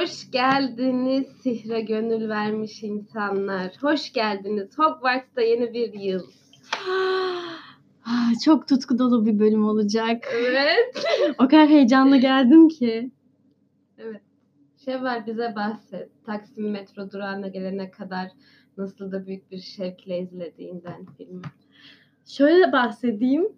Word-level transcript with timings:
Hoş 0.00 0.30
geldiniz 0.30 1.26
sihre 1.42 1.80
gönül 1.80 2.28
vermiş 2.28 2.82
insanlar. 2.82 3.72
Hoş 3.80 4.12
geldiniz. 4.12 4.78
Hogwarts'ta 4.78 5.42
yeni 5.42 5.74
bir 5.74 5.92
yıl. 5.94 6.22
Ah, 8.08 8.32
Çok 8.44 8.68
tutku 8.68 8.98
dolu 8.98 9.26
bir 9.26 9.38
bölüm 9.38 9.64
olacak. 9.64 10.28
Evet. 10.36 11.06
O 11.38 11.48
kadar 11.48 11.68
heyecanlı 11.68 12.16
geldim 12.16 12.68
ki. 12.68 13.10
Şevval 14.84 15.26
bize 15.26 15.54
bahset. 15.56 16.24
Taksim 16.26 16.70
metro 16.70 17.10
durağına 17.10 17.48
gelene 17.48 17.90
kadar 17.90 18.28
nasıl 18.76 19.12
da 19.12 19.26
büyük 19.26 19.50
bir 19.50 19.60
şevkle 19.60 20.18
izlediğinden 20.18 21.06
filmi. 21.18 21.42
Şöyle 22.26 22.72
bahsedeyim. 22.72 23.48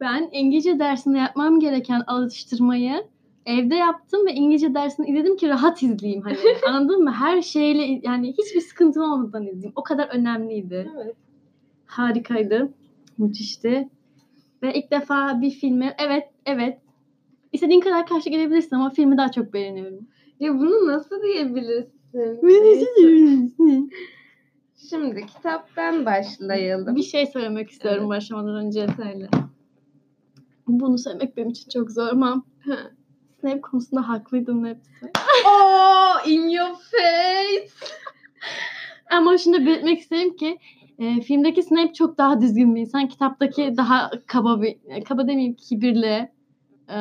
Ben 0.00 0.28
İngilizce 0.32 0.78
dersinde 0.78 1.18
yapmam 1.18 1.60
gereken 1.60 2.02
alıştırmayı 2.06 3.04
evde 3.46 3.74
yaptım 3.74 4.26
ve 4.26 4.32
İngilizce 4.32 4.74
dersini 4.74 5.08
izledim 5.08 5.36
ki 5.36 5.48
rahat 5.48 5.82
izleyeyim 5.82 6.22
hani. 6.22 6.36
Anladın 6.68 7.04
mı? 7.04 7.12
Her 7.12 7.42
şeyle 7.42 8.00
yani 8.02 8.32
hiçbir 8.32 8.60
sıkıntım 8.60 9.02
olmadan 9.02 9.46
izleyeyim. 9.46 9.72
O 9.76 9.82
kadar 9.82 10.08
önemliydi. 10.08 10.90
Evet. 10.96 11.16
Harikaydı. 11.86 12.72
Müthişti. 13.18 13.88
Ve 14.62 14.74
ilk 14.74 14.90
defa 14.90 15.40
bir 15.40 15.50
filmi 15.50 15.94
evet 15.98 16.28
evet 16.46 16.78
istediğin 17.52 17.80
kadar 17.80 18.06
karşı 18.06 18.30
gelebilirsin 18.30 18.76
ama 18.76 18.90
filmi 18.90 19.16
daha 19.16 19.30
çok 19.30 19.52
beğeniyorum. 19.52 20.06
Ya 20.40 20.58
bunu 20.58 20.86
nasıl 20.86 21.22
diyebilirsin? 21.22 21.92
Şimdi 24.90 25.26
kitaptan 25.26 26.06
başlayalım. 26.06 26.96
bir 26.96 27.02
şey 27.02 27.26
söylemek 27.26 27.70
istiyorum 27.70 28.00
Evet. 28.00 28.08
başlamadan 28.08 28.54
önce. 28.54 28.86
Söyle. 28.96 29.28
Bunu 30.68 30.98
söylemek 30.98 31.36
benim 31.36 31.48
için 31.48 31.70
çok 31.70 31.90
zor 31.90 32.08
ama 32.08 32.44
Snape 33.42 33.60
konusunda 33.60 34.08
haklıydın 34.08 34.64
hepsi. 34.66 35.12
Oh, 35.46 36.28
in 36.28 36.48
your 36.48 36.74
face. 36.74 37.72
Ama 39.10 39.38
şunu 39.38 39.54
da 39.54 39.66
belirtmek 39.66 39.98
isterim 40.00 40.36
ki 40.36 40.58
e, 40.98 41.20
filmdeki 41.20 41.62
Snape 41.62 41.92
çok 41.92 42.18
daha 42.18 42.40
düzgün 42.40 42.74
bir 42.74 42.80
insan. 42.80 43.08
Kitaptaki 43.08 43.74
daha 43.76 44.10
kaba 44.26 44.62
bir, 44.62 44.76
e, 44.88 45.02
kaba 45.04 45.28
demeyeyim 45.28 45.54
kibirli, 45.54 46.30
e, 46.88 46.94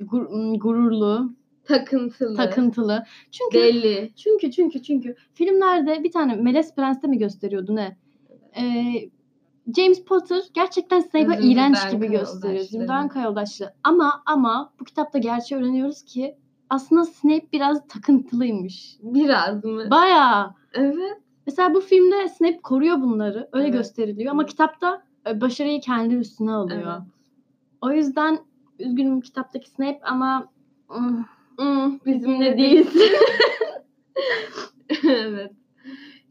gur- 0.00 0.58
gururlu, 0.58 1.32
Takıntılı. 1.64 2.36
takıntılı. 2.36 3.04
Çünkü 3.30 3.58
Deli. 3.58 4.10
çünkü 4.16 4.50
çünkü 4.50 4.82
çünkü 4.82 5.14
filmlerde 5.34 6.04
bir 6.04 6.12
tane 6.12 6.34
Melez 6.34 6.74
Prens'te 6.74 7.08
mi 7.08 7.18
gösteriyordu 7.18 7.76
ne? 7.76 7.96
E, 8.56 8.64
James 9.76 10.04
Potter 10.04 10.42
gerçekten 10.54 11.00
Zümrüt 11.00 11.38
iğrenç 11.44 11.90
gibi 11.90 12.10
gösteriyor. 12.10 12.88
Anka 12.88 13.22
yoldaşları. 13.22 13.72
Ama 13.84 14.22
ama 14.26 14.72
bu 14.80 14.84
kitapta 14.84 15.18
gerçeği 15.18 15.60
öğreniyoruz 15.60 16.02
ki 16.04 16.36
aslında 16.70 17.04
Snape 17.04 17.46
biraz 17.52 17.86
takıntılıymış. 17.88 18.96
Biraz 19.02 19.64
mı? 19.64 19.90
Bayağı. 19.90 20.54
evet. 20.74 21.18
Mesela 21.46 21.74
bu 21.74 21.80
filmde 21.80 22.28
Snape 22.28 22.60
koruyor 22.60 23.00
bunları. 23.00 23.48
Öyle 23.52 23.64
Evet. 23.64 23.74
gösteriliyor. 23.74 24.30
Ama 24.30 24.46
kitapta 24.46 25.02
e, 25.26 25.40
başarıyı 25.40 25.80
kendi 25.80 26.14
üstüne 26.14 26.52
alıyor. 26.52 26.82
Evet. 26.82 27.08
O 27.80 27.92
yüzden 27.92 28.38
üzgünüm 28.78 29.20
kitaptaki 29.20 29.70
Snape 29.70 30.00
ama 30.02 30.48
mm, 30.90 31.24
Hmm, 31.56 31.98
bizimle 32.06 32.58
değilsin. 32.58 33.02
evet. 35.08 35.52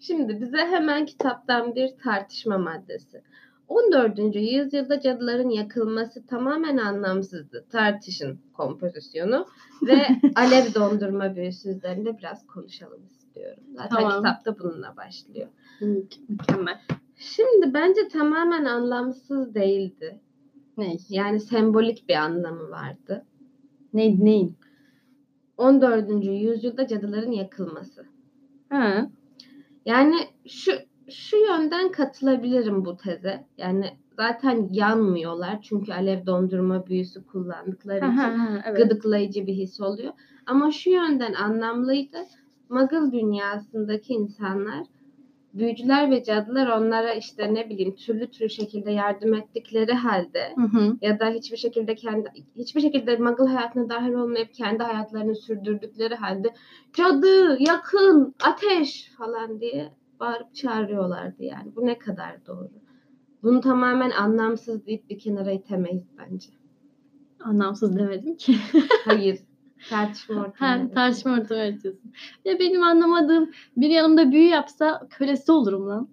Şimdi 0.02 0.42
bize 0.42 0.58
hemen 0.58 1.06
kitaptan 1.06 1.76
bir 1.76 1.90
tartışma 2.04 2.58
maddesi. 2.58 3.22
14. 3.68 4.20
yüzyılda 4.36 5.02
cadıların 5.02 5.50
yakılması 5.50 6.26
tamamen 6.26 6.78
anlamsızdı. 6.78 7.66
Tartışın 7.70 8.40
kompozisyonu 8.54 9.46
ve 9.82 10.08
alev 10.36 10.74
dondurma 10.76 11.36
büyüsü 11.36 11.70
üzerinde 11.70 12.18
biraz 12.18 12.48
konuşalım 12.48 13.02
istiyorum. 13.12 13.64
Zaten 13.76 13.96
Tamam. 13.96 14.18
kitapta 14.18 14.60
bununla 14.60 14.98
başlıyor. 14.98 15.48
mükemmel. 16.30 16.82
Şimdi 17.16 17.74
bence 17.74 18.08
tamamen 18.08 18.66
anlamsız 18.66 19.56
değildi. 19.56 20.20
Ne? 20.78 20.98
Yani 21.10 21.40
sembolik 21.40 22.10
bir 22.10 22.16
anlamı 22.16 22.70
vardı. 22.70 23.26
Ne 23.94 24.26
neyin? 24.26 24.58
14. 25.58 26.10
yüzyılda 26.24 26.88
cadıların 26.88 27.32
yakılması. 27.32 28.06
Ha. 28.70 29.10
Yani 29.86 30.16
şu 30.48 30.72
şu 31.10 31.38
yönden 31.38 31.92
katılabilirim 31.92 32.86
bu 32.86 32.98
teze. 32.98 33.46
Yani 33.58 33.98
zaten 34.18 34.70
yanmıyorlar 34.72 35.62
çünkü 35.62 35.94
alev 35.94 36.26
dondurma 36.26 36.88
büyüsü 36.88 37.26
kullandıkları 37.26 38.06
için 38.06 38.62
evet. 38.66 38.78
gıdıklayıcı 38.78 39.48
bir 39.48 39.54
his 39.54 39.82
oluyor. 39.82 40.14
Ama 40.46 40.72
şu 40.72 40.90
yönden 40.90 41.34
anlamlıydı. 41.34 42.18
Muggle 42.70 43.12
dünyasındaki 43.12 44.14
insanlar 44.14 44.86
büyücüler 45.54 46.12
ve 46.12 46.24
cadılar 46.24 46.68
onlara 46.68 47.14
işte 47.14 47.54
ne 47.54 47.70
bileyim 47.70 47.96
türlü 47.96 48.32
türlü 48.32 48.50
şekilde 48.50 48.92
yardım 48.92 49.34
ettikleri 49.34 49.94
halde 49.94 50.54
Hı 50.56 50.78
hı. 50.78 50.98
ya 51.02 51.20
da 51.20 51.30
hiçbir 51.30 51.58
şekilde 51.58 51.96
kendi 51.96 52.30
hiçbir 52.56 52.82
şekilde 52.82 53.18
Muggle 53.18 53.46
hayatına 53.46 53.90
dahil 53.90 54.14
olmayıp 54.14 54.54
kendi 54.54 54.84
hayatlarını 54.84 55.36
sürdürdükleri 55.36 56.16
halde 56.16 56.54
cadı, 56.94 57.58
yakın, 57.60 58.36
ateş 58.44 59.12
falan 59.18 59.62
diye 59.62 59.92
bağırıp 60.20 60.56
çağırıyorlardı 60.56 61.44
yani. 61.44 61.76
Bu 61.76 61.86
ne 61.86 61.98
kadar 61.98 62.46
doğru. 62.46 62.70
Bunu 63.44 63.62
tamamen 63.62 64.12
anlamsız 64.12 64.86
deyip 64.86 65.10
bir 65.10 65.20
kenara 65.20 65.52
itemeyiz 65.52 66.04
bence. 66.18 66.50
Anlamsız 67.44 67.98
demedim 67.98 68.38
ki. 68.38 68.56
Hayır. 69.06 69.40
Tartışma 69.90 70.42
ortamı. 70.42 70.82
ha, 70.84 70.92
tartışma 70.94 71.32
ortamı 71.32 71.60
yaratıyorsun. 71.60 72.12
Ya 72.46 72.60
benim 72.60 72.84
anlamadığım 72.84 73.52
bir 73.78 73.90
yanımda 73.90 74.32
büyü 74.32 74.48
yapsa 74.48 75.08
kölesi 75.10 75.52
olurum 75.52 75.90
lan. 75.90 76.10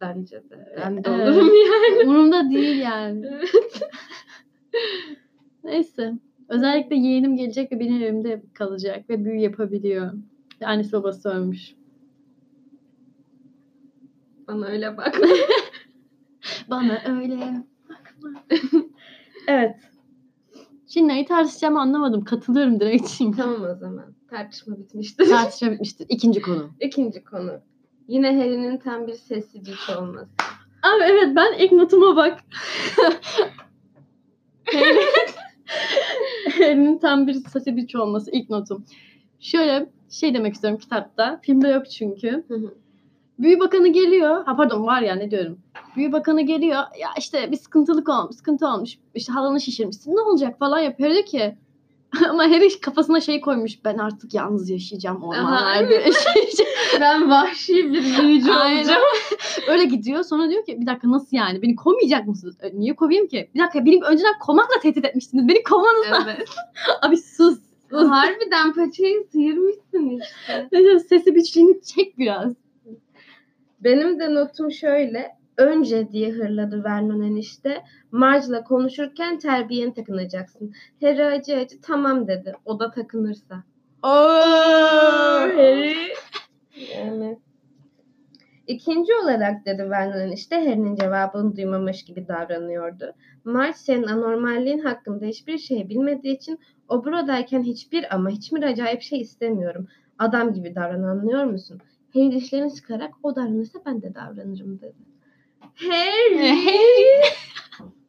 Bence 0.00 0.36
de. 0.36 0.74
Ben 0.76 1.04
de 1.04 1.10
Evet. 1.10 1.28
olurum 1.28 1.48
yani. 1.54 2.04
Umurumda 2.08 2.50
değil 2.50 2.78
yani. 2.78 3.26
Evet. 3.30 3.50
Neyse. 5.64 6.12
Özellikle 6.48 6.96
yeğenim 6.96 7.36
gelecek 7.36 7.72
ve 7.72 7.80
benim 7.80 8.02
evimde 8.02 8.42
kalacak 8.54 9.10
ve 9.10 9.24
büyü 9.24 9.40
yapabiliyor. 9.40 10.12
Annesi 10.64 10.92
babası 10.92 11.28
ölmüş. 11.28 11.74
Bana 14.48 14.66
öyle 14.66 14.96
bakma. 14.96 15.26
Bana 16.70 16.98
öyle 17.08 17.64
bakma. 17.88 18.42
evet. 19.48 19.76
Şimdi 20.88 21.08
neyi 21.08 21.24
tartışacağımı 21.24 21.80
anlamadım. 21.80 22.24
Katılıyorum 22.24 22.80
direkt 22.80 23.08
şimdi. 23.08 23.36
tamam 23.36 23.62
o 23.62 23.74
zaman. 23.74 24.14
Tartışma 24.30 24.78
bitmiştir. 24.78 25.28
Tartışma 25.28 25.70
bitmiştir. 25.70 26.06
İkinci 26.08 26.42
konu. 26.42 26.70
İkinci 26.80 27.24
konu. 27.24 27.52
Yine 28.08 28.36
Harry'nin 28.36 28.78
tam 28.78 29.06
bir 29.06 29.14
sesi 29.14 29.64
bir 29.66 29.96
olması. 29.98 30.28
Abi 30.82 31.02
evet 31.02 31.36
ben 31.36 31.58
ilk 31.58 31.72
notuma 31.72 32.16
bak. 32.16 32.38
Harry'nin 36.58 36.98
tam 36.98 37.26
bir 37.26 37.34
sesi 37.34 37.76
biç 37.76 37.94
olması 37.94 38.30
ilk 38.30 38.50
notum. 38.50 38.84
Şöyle 39.40 39.90
şey 40.10 40.34
demek 40.34 40.54
istiyorum 40.54 40.78
kitapta. 40.78 41.40
Filmde 41.42 41.68
yok 41.68 41.90
çünkü. 41.90 42.44
Hı 42.48 42.54
hı. 42.54 42.74
Büyü 43.38 43.60
bakanı 43.60 43.88
geliyor. 43.88 44.44
Ha 44.44 44.56
pardon 44.56 44.86
var 44.86 45.02
ya 45.02 45.14
ne 45.14 45.30
diyorum. 45.30 45.58
Büyü 45.96 46.12
bakanı 46.12 46.42
geliyor. 46.42 46.76
Ya 46.76 47.08
işte 47.18 47.50
bir 47.52 47.56
sıkıntılık 47.56 48.08
olmuş. 48.08 48.36
Sıkıntı 48.36 48.66
olmuş. 48.66 48.98
İşte 49.14 49.32
halanı 49.32 49.60
şişirmişsin. 49.60 50.16
Ne 50.16 50.20
olacak 50.20 50.58
falan 50.58 50.78
yapıyor. 50.78 51.10
Diyor 51.10 51.24
ki 51.24 51.56
ama 52.30 52.42
Harry 52.44 52.80
kafasına 52.80 53.20
şey 53.20 53.40
koymuş. 53.40 53.84
Ben 53.84 53.98
artık 53.98 54.34
yalnız 54.34 54.70
yaşayacağım 54.70 55.22
ormanlarda 55.22 55.94
yaşayacağım. 55.94 56.70
ben 57.00 57.30
vahşi 57.30 57.92
bir 57.92 58.22
büyücü 58.22 58.50
olacağım. 58.50 59.02
Öyle 59.68 59.84
gidiyor. 59.84 60.22
Sonra 60.22 60.50
diyor 60.50 60.64
ki 60.64 60.80
bir 60.80 60.86
dakika 60.86 61.10
nasıl 61.10 61.36
yani? 61.36 61.62
Beni 61.62 61.76
kovmayacak 61.76 62.26
mısınız? 62.26 62.56
"E, 62.62 62.70
Niye 62.80 62.96
kovayım 62.96 63.26
ki? 63.26 63.50
Bir 63.54 63.60
dakika 63.60 63.84
beni 63.86 64.00
önceden 64.04 64.38
kovmakla 64.40 64.80
tehdit 64.80 65.04
etmiştiniz. 65.04 65.48
Beni 65.48 65.62
kovmanız. 65.62 66.06
Evet. 66.26 66.48
Abi 67.02 67.16
sus. 67.16 67.58
sus. 67.90 68.08
Harbiden 68.08 68.72
paçayı 68.74 69.26
sıyırmışsın 69.32 70.20
işte. 70.20 70.68
Sesi 71.08 71.34
biçliğini 71.34 71.82
çek 71.82 72.18
biraz. 72.18 72.52
Benim 73.80 74.20
de 74.20 74.34
notum 74.34 74.70
şöyle. 74.70 75.38
Önce 75.56 76.12
diye 76.12 76.30
hırladı 76.30 76.84
Vernon 76.84 77.22
enişte. 77.22 77.82
Marge'la 78.12 78.64
konuşurken 78.64 79.38
terbiyeni 79.38 79.94
takınacaksın. 79.94 80.72
Harry 81.00 81.24
acı 81.24 81.56
acı 81.56 81.80
tamam 81.80 82.28
dedi. 82.28 82.54
O 82.64 82.80
da 82.80 82.90
takınırsa. 82.90 83.64
Harry. 85.56 85.94
Yani. 86.96 87.38
İkinci 88.66 89.12
olarak 89.22 89.66
dedi 89.66 89.90
Vernon 89.90 90.20
enişte 90.20 90.56
Harry'nin 90.56 90.96
cevabını 90.96 91.56
duymamış 91.56 92.04
gibi 92.04 92.28
davranıyordu. 92.28 93.14
Marge 93.44 93.72
senin 93.72 94.02
anormalliğin 94.02 94.78
hakkında 94.78 95.26
hiçbir 95.26 95.58
şey 95.58 95.88
bilmediği 95.88 96.36
için 96.36 96.58
o 96.88 97.04
buradayken 97.04 97.62
hiçbir 97.62 98.14
ama 98.14 98.30
hiçbir 98.30 98.62
acayip 98.62 99.02
şey 99.02 99.20
istemiyorum. 99.20 99.88
Adam 100.18 100.52
gibi 100.52 100.74
davran 100.74 101.02
anlıyor 101.02 101.44
musun? 101.44 101.80
Harry 102.18 102.32
dişlerini 102.32 102.70
sıkarak 102.70 103.14
o 103.22 103.36
davranırsa 103.36 103.78
ben 103.86 104.02
de 104.02 104.14
davranırım 104.14 104.80
dedi. 104.80 104.94
Harry! 105.60 106.48
Harry. 106.48 107.22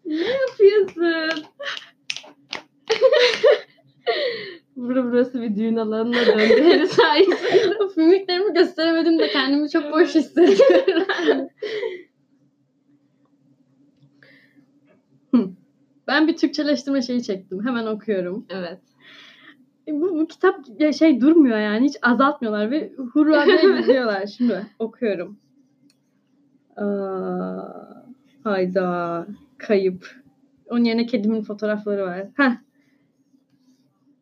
ne 0.06 0.28
yapıyorsun? 0.28 1.44
Bura 4.76 5.06
burası 5.06 5.42
bir 5.42 5.56
düğün 5.56 5.76
alanına 5.76 6.26
döndü. 6.26 6.64
Harry 6.64 6.88
sayesinde. 6.88 7.78
Mimiklerimi 7.98 8.54
gösteremedim 8.54 9.20
de 9.20 9.28
kendimi 9.28 9.70
çok 9.70 9.92
boş 9.92 10.16
hissediyorum. 10.16 11.50
Ben 16.08 16.28
bir 16.28 16.38
Türkçeleştirme 16.38 17.02
şeyi 17.02 17.24
çektim. 17.24 17.66
Hemen 17.66 17.86
okuyorum. 17.86 18.46
evet. 18.50 18.89
E, 19.90 20.02
Bu, 20.02 20.20
bu 20.20 20.28
kitap 20.28 20.56
ya 20.80 20.94
şey 20.94 21.22
durmuyor 21.22 21.58
yani. 21.58 21.86
Hiç 21.86 21.96
azaltmıyorlar 22.02 22.72
ve 22.72 22.94
hurra 23.14 23.46
diye 23.46 23.58
gidiyorlar. 23.82 24.28
Şimdi 24.28 24.66
okuyorum. 24.80 25.38
Aa, 26.76 27.60
hayda. 28.44 29.28
Kayıp. 29.58 30.16
Onun 30.70 30.84
yerine 30.84 31.06
kedimin 31.06 31.42
fotoğrafları 31.44 32.06
var. 32.06 32.28
Heh. 32.38 32.52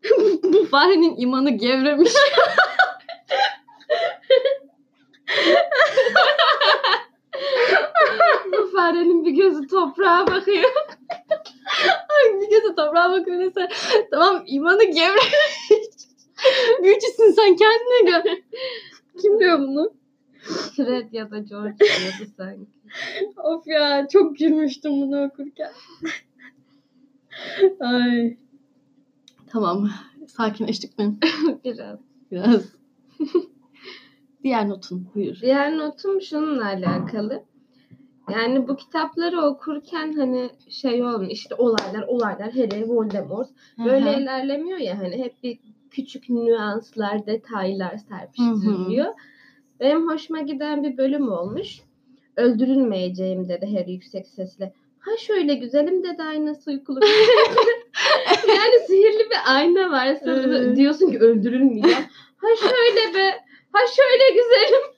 bu 0.43 0.65
farenin 0.65 1.15
imanı 1.17 1.49
gevremiş. 1.49 2.11
Bu 8.53 8.71
farenin 8.71 9.25
bir 9.25 9.31
gözü 9.31 9.67
toprağa 9.67 10.27
bakıyor. 10.27 10.69
Gözü 12.49 12.75
toprağa 12.75 13.11
bakıyor 13.11 13.39
neyse. 13.39 13.67
Tamam 14.11 14.43
imanı 14.47 14.83
gevremiş. 14.83 15.97
Büyücüsün 16.83 17.31
sen 17.31 17.55
kendine 17.55 18.11
gel. 18.11 18.41
Kim 19.21 19.39
diyor 19.39 19.59
bunu? 19.59 19.93
Fred 20.75 21.13
ya 21.13 21.31
da 21.31 21.39
George 21.39 21.77
diyordu 21.79 22.31
sanki. 22.37 22.67
Of 23.37 23.67
ya 23.67 24.07
çok 24.07 24.37
gülmüştüm 24.37 24.91
bunu 24.91 25.23
okurken. 25.23 25.71
Ay. 27.79 28.37
Tamam. 29.51 29.89
Sakinleştik 30.27 30.99
mi? 30.99 31.17
Biraz. 31.63 31.99
Biraz. 32.31 32.65
Diğer 34.43 34.69
notun 34.69 35.07
buyur. 35.15 35.37
Diğer 35.41 35.77
notum 35.77 36.21
şununla 36.21 36.65
alakalı. 36.65 37.43
Yani 38.33 38.67
bu 38.67 38.75
kitapları 38.75 39.41
okurken 39.41 40.13
hani 40.13 40.49
şey 40.69 41.03
olmuyor 41.03 41.31
işte 41.31 41.55
olaylar 41.55 42.03
olaylar 42.07 42.51
Harry 42.51 42.89
Voldemort 42.89 43.49
böyle 43.85 44.13
Hı 44.13 44.15
hı. 44.15 44.21
ilerlemiyor 44.21 44.77
ya 44.77 44.99
hani 44.99 45.17
hep 45.17 45.43
bir 45.43 45.59
küçük 45.91 46.29
nüanslar 46.29 47.25
detaylar 47.25 47.97
serpiştiriliyor. 47.97 49.13
Benim 49.79 50.09
hoşuma 50.09 50.41
giden 50.41 50.83
bir 50.83 50.97
bölüm 50.97 51.31
olmuş. 51.31 51.79
Öldürülmeyeceğim 52.35 53.49
dedi 53.49 53.77
Harry 53.77 53.91
yüksek 53.91 54.27
sesle. 54.27 54.73
Ha 54.99 55.11
şöyle 55.17 55.55
güzelim 55.55 56.03
dedi 56.03 56.23
aynası 56.23 56.71
uykulu. 56.71 56.99
yani 58.47 58.87
sihirli 58.87 59.29
bir 59.29 59.55
ayna 59.55 59.91
var. 59.91 60.15
Sen 60.23 60.75
diyorsun 60.75 61.11
ki 61.11 61.19
öldürülmeyeceğim. 61.19 62.05
Ha 62.37 62.47
şöyle 62.59 63.13
be. 63.13 63.31
Ha 63.71 63.79
şöyle 63.95 64.41
güzelim. 64.41 64.96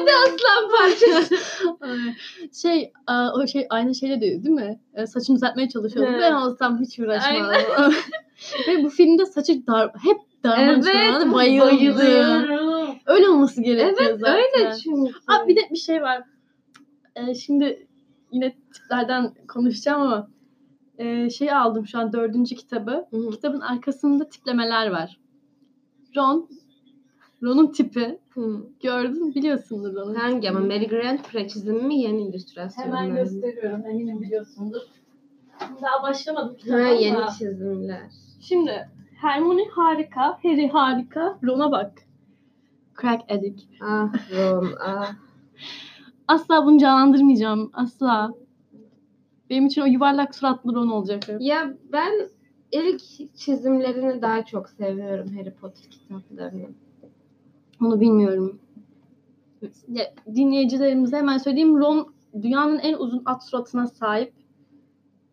Hadi 0.00 0.10
aslan 0.26 0.70
parçası. 0.78 1.36
Şey 2.62 2.92
o 3.34 3.46
şey 3.46 3.66
aynı 3.70 3.94
şeyle 3.94 4.20
diyor 4.20 4.42
değil 4.42 4.54
mi? 4.54 4.80
E, 4.94 5.06
Saçımı 5.06 5.36
düzeltmeye 5.36 5.68
çalışıyordum. 5.68 6.14
Evet. 6.14 6.22
Ben 6.22 6.32
olsam 6.32 6.80
hiç 6.80 6.98
uğraşmam. 6.98 7.50
Ve 8.68 8.84
bu 8.84 8.88
filmde 8.90 9.26
saçı 9.26 9.66
dar, 9.66 9.92
hep 10.04 10.16
darman 10.44 10.64
Evet, 10.68 10.84
evet, 10.94 11.32
bayıldım. 11.32 11.32
bayılıyorum. 11.32 12.96
Öyle 13.06 13.28
olması 13.28 13.62
gerekiyor 13.62 13.94
Evet 14.00 14.20
zaten. 14.20 14.34
öyle 14.36 14.74
çünkü. 14.84 15.12
Aa, 15.26 15.48
bir 15.48 15.56
de 15.56 15.60
bir 15.70 15.76
şey 15.76 16.02
var. 16.02 16.22
Ee, 17.16 17.34
şimdi 17.34 17.86
yine 18.32 18.54
tiplerden 18.74 19.34
konuşacağım 19.48 20.02
ama 20.02 20.28
e, 20.98 21.30
şey 21.30 21.52
aldım 21.52 21.86
şu 21.86 21.98
an 21.98 22.12
dördüncü 22.12 22.54
kitabı. 22.54 23.06
Hı 23.10 23.16
hı. 23.16 23.30
Kitabın 23.30 23.60
arkasında 23.60 24.28
tiplemeler 24.28 24.90
var. 24.90 25.20
Ron, 26.16 26.48
Ron'un 27.42 27.72
tipi. 27.72 28.18
Hı. 28.38 28.62
Gördün 28.80 29.34
biliyorsundur 29.34 29.94
Ron'un 29.94 30.14
Hangi 30.14 30.50
ama. 30.50 30.60
Mary 30.60 30.86
Grant 30.86 31.28
preçizm 31.32 31.74
mi 31.74 31.98
yeni 31.98 32.22
illüstrasyonlar 32.22 33.02
Hemen 33.02 33.16
gösteriyorum 33.16 33.86
eminim 33.86 34.22
biliyorsundur. 34.22 34.80
Daha 35.60 36.02
başlamadım 36.02 36.56
Ha 36.70 36.76
ama. 36.76 36.88
yeni 36.88 37.18
çizimler. 37.38 38.10
Şimdi 38.40 38.88
Hermione 39.20 39.64
harika, 39.70 40.38
Harry 40.42 40.68
harika, 40.68 41.38
Ron'a 41.44 41.72
bak. 41.72 41.92
Crack 43.00 43.30
addict. 43.30 43.62
Ah 43.80 44.12
Ron 44.32 44.68
ah. 44.86 45.14
Asla 46.28 46.66
bunu 46.66 46.78
canlandırmayacağım. 46.78 47.70
Asla. 47.72 48.32
Benim 49.50 49.66
için 49.66 49.82
o 49.82 49.86
yuvarlak 49.86 50.34
suratlı 50.34 50.74
Ron 50.74 50.88
olacak. 50.88 51.22
Ya 51.40 51.74
ben 51.92 52.28
ilk 52.72 53.00
çizimlerini 53.36 54.22
daha 54.22 54.44
çok 54.44 54.68
seviyorum 54.68 55.28
Harry 55.36 55.50
Potter 55.50 55.90
kitaplarını. 55.90 56.66
Onu 57.82 58.00
bilmiyorum. 58.00 58.58
Ya, 59.88 60.14
dinleyicilerimize 60.34 61.16
hemen 61.16 61.38
söyleyeyim. 61.38 61.78
Ron 61.78 62.12
dünyanın 62.42 62.78
en 62.78 62.94
uzun 62.94 63.22
at 63.24 63.44
suratına 63.48 63.86
sahip 63.86 64.32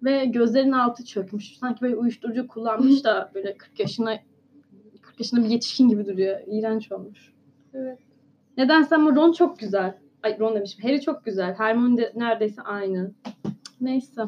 ve 0.04 0.26
gözlerinin 0.26 0.72
altı 0.72 1.06
çökmüş. 1.06 1.58
Sanki 1.58 1.82
böyle 1.82 1.96
uyuşturucu 1.96 2.48
kullanmış 2.48 3.04
da 3.04 3.32
böyle 3.36 3.58
40 3.58 3.80
yaşına 3.80 4.18
40 5.02 5.20
yaşında 5.20 5.44
bir 5.44 5.50
yetişkin 5.50 5.90
gibi 5.90 6.06
duruyor. 6.06 6.40
İğrenç 6.48 6.92
olmuş. 6.92 7.34
Evet. 7.74 8.00
Nedense 8.58 8.96
ama 8.96 9.16
Ron 9.16 9.32
çok 9.32 9.60
güzel. 9.60 9.98
Ay 10.24 10.40
Ron 10.40 10.56
demişim. 10.56 10.84
Harry 10.84 11.02
çok 11.02 11.26
güzel. 11.26 11.54
Hermione 11.58 11.98
de 11.98 12.14
neredeyse 12.16 12.62
aynı. 12.62 13.12
Neyse. 13.82 14.22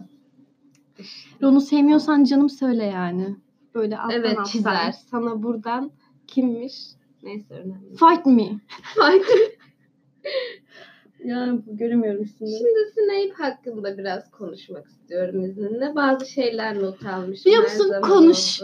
Ron'u 1.42 1.62
sevmiyorsan 1.62 2.24
canım 2.24 2.50
söyle 2.50 2.84
yani. 2.86 3.36
Böyle 3.75 3.98
alttan 3.98 4.19
Evet 4.19 4.31
alttan. 4.31 4.44
çizer. 4.44 4.92
Sana 4.92 5.44
buradan 5.44 5.92
kimmiş? 6.28 6.96
Neyse 7.27 7.53
önemli. 7.53 7.95
Fight 7.95 8.25
me. 8.25 8.59
Fight. 8.95 9.25
Ya 11.24 11.57
göremiyorum 11.68 12.24
üstünde. 12.24 12.50
Şimdi 12.50 12.79
Snape 12.94 13.44
hakkında 13.44 13.97
biraz 13.97 14.31
konuşmak 14.31 14.88
istiyorum 14.88 15.44
izninle. 15.44 15.95
Bazı 15.95 16.25
şeyler 16.25 16.81
not 16.81 17.06
almışım. 17.06 17.45
Biliyor 17.45 17.63
her 17.69 17.77
musun? 17.77 17.94
Konuş. 18.01 18.62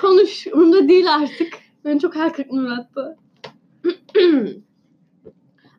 Konuş. 0.00 0.46
Umurumda 0.46 0.88
değil 0.88 1.14
artık. 1.14 1.48
Beni 1.84 2.00
çok 2.00 2.16
hayal 2.16 2.30
kırıklığına 2.30 2.66
uğrattı. 2.66 3.16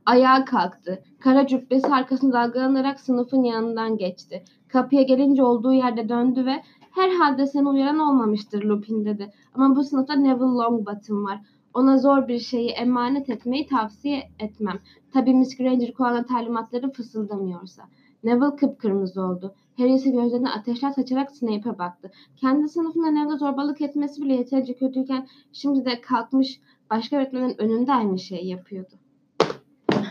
Ayağa 0.05 0.45
kalktı. 0.45 1.03
Kara 1.19 1.47
cübbesi 1.47 1.88
arkasını 1.88 2.33
dalgalanarak 2.33 2.99
sınıfın 2.99 3.43
yanından 3.43 3.98
geçti. 3.98 4.43
Kapıya 4.67 5.01
gelince 5.01 5.43
olduğu 5.43 5.74
yerde 5.74 6.10
döndü 6.10 6.45
ve 6.45 6.63
herhalde 6.91 7.48
seni 7.48 7.69
uyaran 7.69 8.00
olmamıştır 8.00 8.63
Lupin 8.63 9.05
dedi. 9.05 9.33
Ama 9.53 9.75
bu 9.75 9.83
sınıfta 9.83 10.15
Neville 10.15 10.39
Longbottom 10.39 11.25
var. 11.25 11.39
Ona 11.75 11.98
zor 11.98 12.27
bir 12.27 12.39
şeyi 12.39 12.70
emanet 12.70 13.29
etmeyi 13.29 13.67
tavsiye 13.67 14.29
etmem. 14.39 14.79
Tabii 15.13 15.34
Miss 15.34 15.58
Granger 15.58 15.94
kullanan 15.94 16.25
talimatları 16.25 16.91
fısıldamıyorsa. 16.91 17.84
Neville 18.24 18.55
kıpkırmızı 18.55 19.22
oldu. 19.22 19.55
Harry 19.77 19.94
ise 19.94 20.10
gözlerine 20.10 20.50
ateşler 20.50 20.91
saçarak 20.91 21.32
Snape'e 21.32 21.77
baktı. 21.77 22.12
Kendi 22.38 22.70
sınıfında 22.70 23.12
Neville'e 23.12 23.38
zorbalık 23.38 23.82
etmesi 23.82 24.22
bile 24.22 24.34
yeterince 24.34 24.74
kötüyken 24.74 25.27
şimdi 25.53 25.86
de 25.86 26.01
kalkmış 26.01 26.60
başka 26.89 27.17
öğretmenin 27.17 27.62
önünde 27.62 27.94
aynı 27.94 28.20
şeyi 28.20 28.48
yapıyordu. 28.48 28.94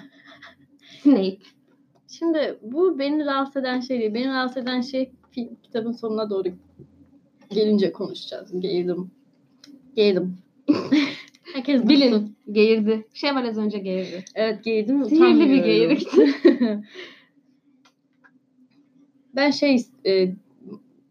Snape. 1.02 1.38
Şimdi 2.08 2.58
bu 2.62 2.98
beni 2.98 3.24
rahatsız 3.24 3.56
eden 3.56 3.80
şey 3.80 4.00
değil. 4.00 4.14
Beni 4.14 4.28
rahatsız 4.28 4.62
eden 4.62 4.80
şey 4.80 5.12
kitabın 5.62 5.92
sonuna 5.92 6.30
doğru 6.30 6.48
gelince 7.50 7.92
konuşacağız. 7.92 8.60
Geğirdim. 8.60 9.10
Geğirdim. 9.96 10.38
Herkes 11.54 11.88
bilin. 11.88 12.36
Geğirdi. 12.52 13.06
Şey 13.14 13.34
var 13.34 13.44
az 13.44 13.58
önce 13.58 13.78
geğirdi. 13.78 14.24
Evet 14.34 14.64
geğirdim. 14.64 15.04
Sihirli 15.04 15.50
bir 15.50 15.64
geğirikti. 15.64 16.34
ben 19.34 19.50
şey 19.50 19.86
e, 20.06 20.28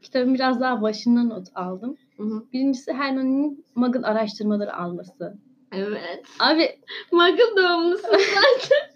kitabın 0.01 0.33
biraz 0.33 0.61
daha 0.61 0.81
başından 0.81 1.29
not 1.29 1.47
aldım. 1.55 1.97
Hı 2.17 2.23
hı. 2.23 2.43
Birincisi 2.53 2.93
Hermione'nin 2.93 3.65
Muggle 3.75 4.07
araştırmaları 4.07 4.75
alması. 4.75 5.37
evet. 5.71 6.23
Abi 6.39 6.69
Muggle 7.11 7.57
doğumlusun 7.57 8.09
zaten. 8.09 8.93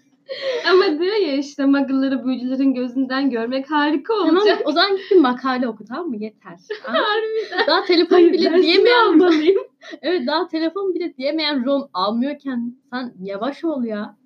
Ama 0.70 0.98
diyor 0.98 1.16
ya 1.16 1.36
işte 1.36 1.64
Muggle'ları 1.64 2.24
büyücülerin 2.26 2.74
gözünden 2.74 3.30
görmek 3.30 3.70
harika 3.70 4.14
tamam 4.14 4.36
olacak. 4.36 4.62
o 4.64 4.72
zaman 4.72 4.96
git 4.96 5.10
bir 5.10 5.16
makale 5.16 5.68
oku 5.68 5.84
tamam 5.84 6.08
mı? 6.08 6.16
Yeter. 6.16 6.58
Harbiden. 6.82 7.66
daha 7.66 7.84
telefon 7.84 8.32
bile 8.32 8.96
almalıyım. 8.96 9.67
Evet 10.02 10.26
daha 10.26 10.48
telefon 10.48 10.94
bile 10.94 11.16
diyemeyen 11.16 11.64
Ron 11.64 11.88
almıyorken 11.92 12.74
sen 12.92 13.12
yavaş 13.20 13.64
ol 13.64 13.84
ya. 13.84 14.16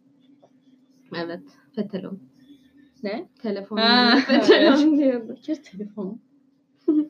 Evet. 1.17 1.43
Fetelon. 1.77 2.19
Ne? 3.03 3.29
Telefon. 3.43 3.77
Ha, 3.77 4.17
Fetelon 4.27 4.99
diyordu. 4.99 5.37
Bir 5.49 5.63
telefon. 5.63 6.21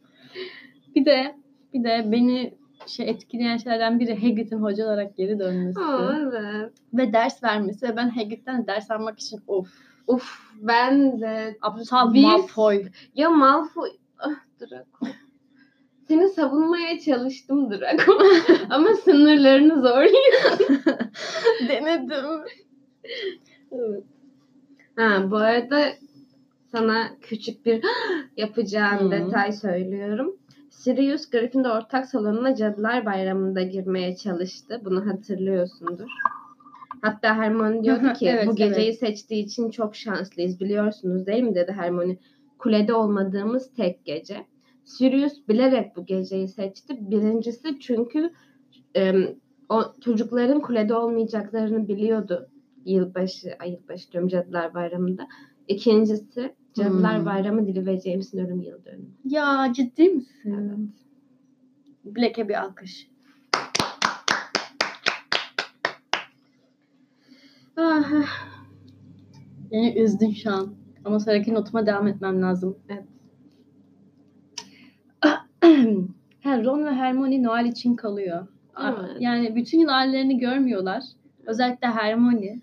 bir 0.97 1.05
de 1.05 1.37
bir 1.75 1.85
de 1.85 2.13
beni 2.13 2.55
şey 2.87 3.11
etkileyen 3.11 3.57
şeylerden 3.57 4.01
biri 4.01 4.15
Hagrid'in 4.15 4.59
hoca 4.59 4.85
olarak 4.85 5.17
geri 5.17 5.39
dönmesi 5.39 5.81
Aa, 5.81 6.19
evet. 6.21 6.73
ve 6.95 7.13
ders 7.13 7.43
vermesi 7.45 7.89
ve 7.89 7.97
ben 7.97 8.09
Hagrid'den 8.09 8.67
ders 8.67 8.91
almak 8.91 9.21
için 9.21 9.41
of 9.47 9.69
Uf 10.07 10.39
ben 10.63 11.21
de 11.21 11.59
aptal 11.63 12.15
Biz- 12.15 12.23
Malfoy. 12.25 12.85
ya 13.15 13.31
Malfoy 13.31 13.91
ah 14.19 14.35
Draco. 14.61 15.07
Seni 16.13 16.29
savunmaya 16.29 16.99
çalıştım 16.99 17.71
Draco. 17.71 18.13
Ama 18.71 18.89
sınırlarını 19.05 19.75
zorluyor. 19.83 20.59
Denedim. 21.69 22.25
evet. 23.73 24.05
Ha, 24.97 25.31
bu 25.31 25.37
arada 25.37 25.85
sana 26.73 27.11
küçük 27.21 27.67
bir 27.67 27.85
yapacağım 28.37 29.07
Hı. 29.07 29.11
detay 29.11 29.53
söylüyorum. 29.53 30.37
Sirius 30.71 31.31
Gryffindor 31.31 31.77
ortak 31.77 32.07
salonuna 32.07 32.55
Cadılar 32.55 33.07
Bayramı'nda 33.07 33.63
girmeye 33.63 34.17
çalıştı. 34.17 34.81
Bunu 34.85 35.07
hatırlıyorsundur. 35.07 36.09
Hatta 37.03 37.35
Hermione 37.35 37.85
diyordu 37.85 38.13
ki 38.13 38.29
evet, 38.29 38.47
bu 38.47 38.57
geceyi 38.57 38.93
seçtiği 38.93 39.45
için 39.45 39.71
çok 39.71 39.97
şanslıyız 39.97 40.61
biliyorsunuz 40.61 41.27
değil 41.27 41.43
mi 41.43 41.55
dedi 41.55 41.73
Hermione. 41.73 42.17
Kulede 42.59 42.95
olmadığımız 42.95 43.73
tek 43.75 44.05
gece. 44.05 44.52
Sirius 44.85 45.49
bilerek 45.49 45.97
bu 45.97 46.07
geceyi 46.07 46.49
seçti. 46.49 47.11
Birincisi 47.11 47.79
çünkü 47.81 48.31
em, 48.95 49.35
o 49.69 49.83
çocukların 50.01 50.61
kulede 50.61 50.95
olmayacaklarını 50.95 51.89
biliyordu. 51.89 52.49
Yılbaşı, 52.85 53.57
ay 53.59 53.71
yılbaşı 53.71 54.13
diyorum 54.13 54.29
Cadılar 54.29 54.75
Bayramı'nda. 54.75 55.27
İkincisi 55.69 56.55
Cadılar 56.75 57.19
Hmm. 57.19 57.27
Bayramı 57.27 57.67
Dili 57.67 57.87
ve 57.87 58.01
James'in 58.01 58.39
ölüm 58.39 58.63
yıl 58.63 58.85
dönümü. 58.85 59.11
Ya 59.25 59.73
ciddi 59.77 60.09
misin? 60.09 60.55
Evet. 62.05 62.17
Black'e 62.17 62.49
bir 62.49 62.63
alkış. 62.63 63.11
Ah. 67.77 68.13
Beni 69.71 69.99
üzdün 69.99 70.31
şu 70.31 70.51
an. 70.51 70.75
Ama 71.05 71.21
sonraki 71.21 71.55
notuma 71.55 71.87
devam 71.87 72.09
etmem 72.09 72.43
lazım. 72.43 72.79
Evet. 72.89 73.05
Ha, 76.45 76.65
Ron 76.65 76.87
ve 76.87 76.91
Hermione 76.91 77.43
Noel 77.43 77.65
için 77.65 77.97
kalıyor. 77.97 78.47
Evet. 78.81 79.11
Yani 79.21 79.57
bütün 79.57 79.79
yıl 79.81 79.89
hallerini 79.89 80.39
görmüyorlar. 80.39 81.03
Özellikle 81.47 81.87
Hermione. 81.89 82.61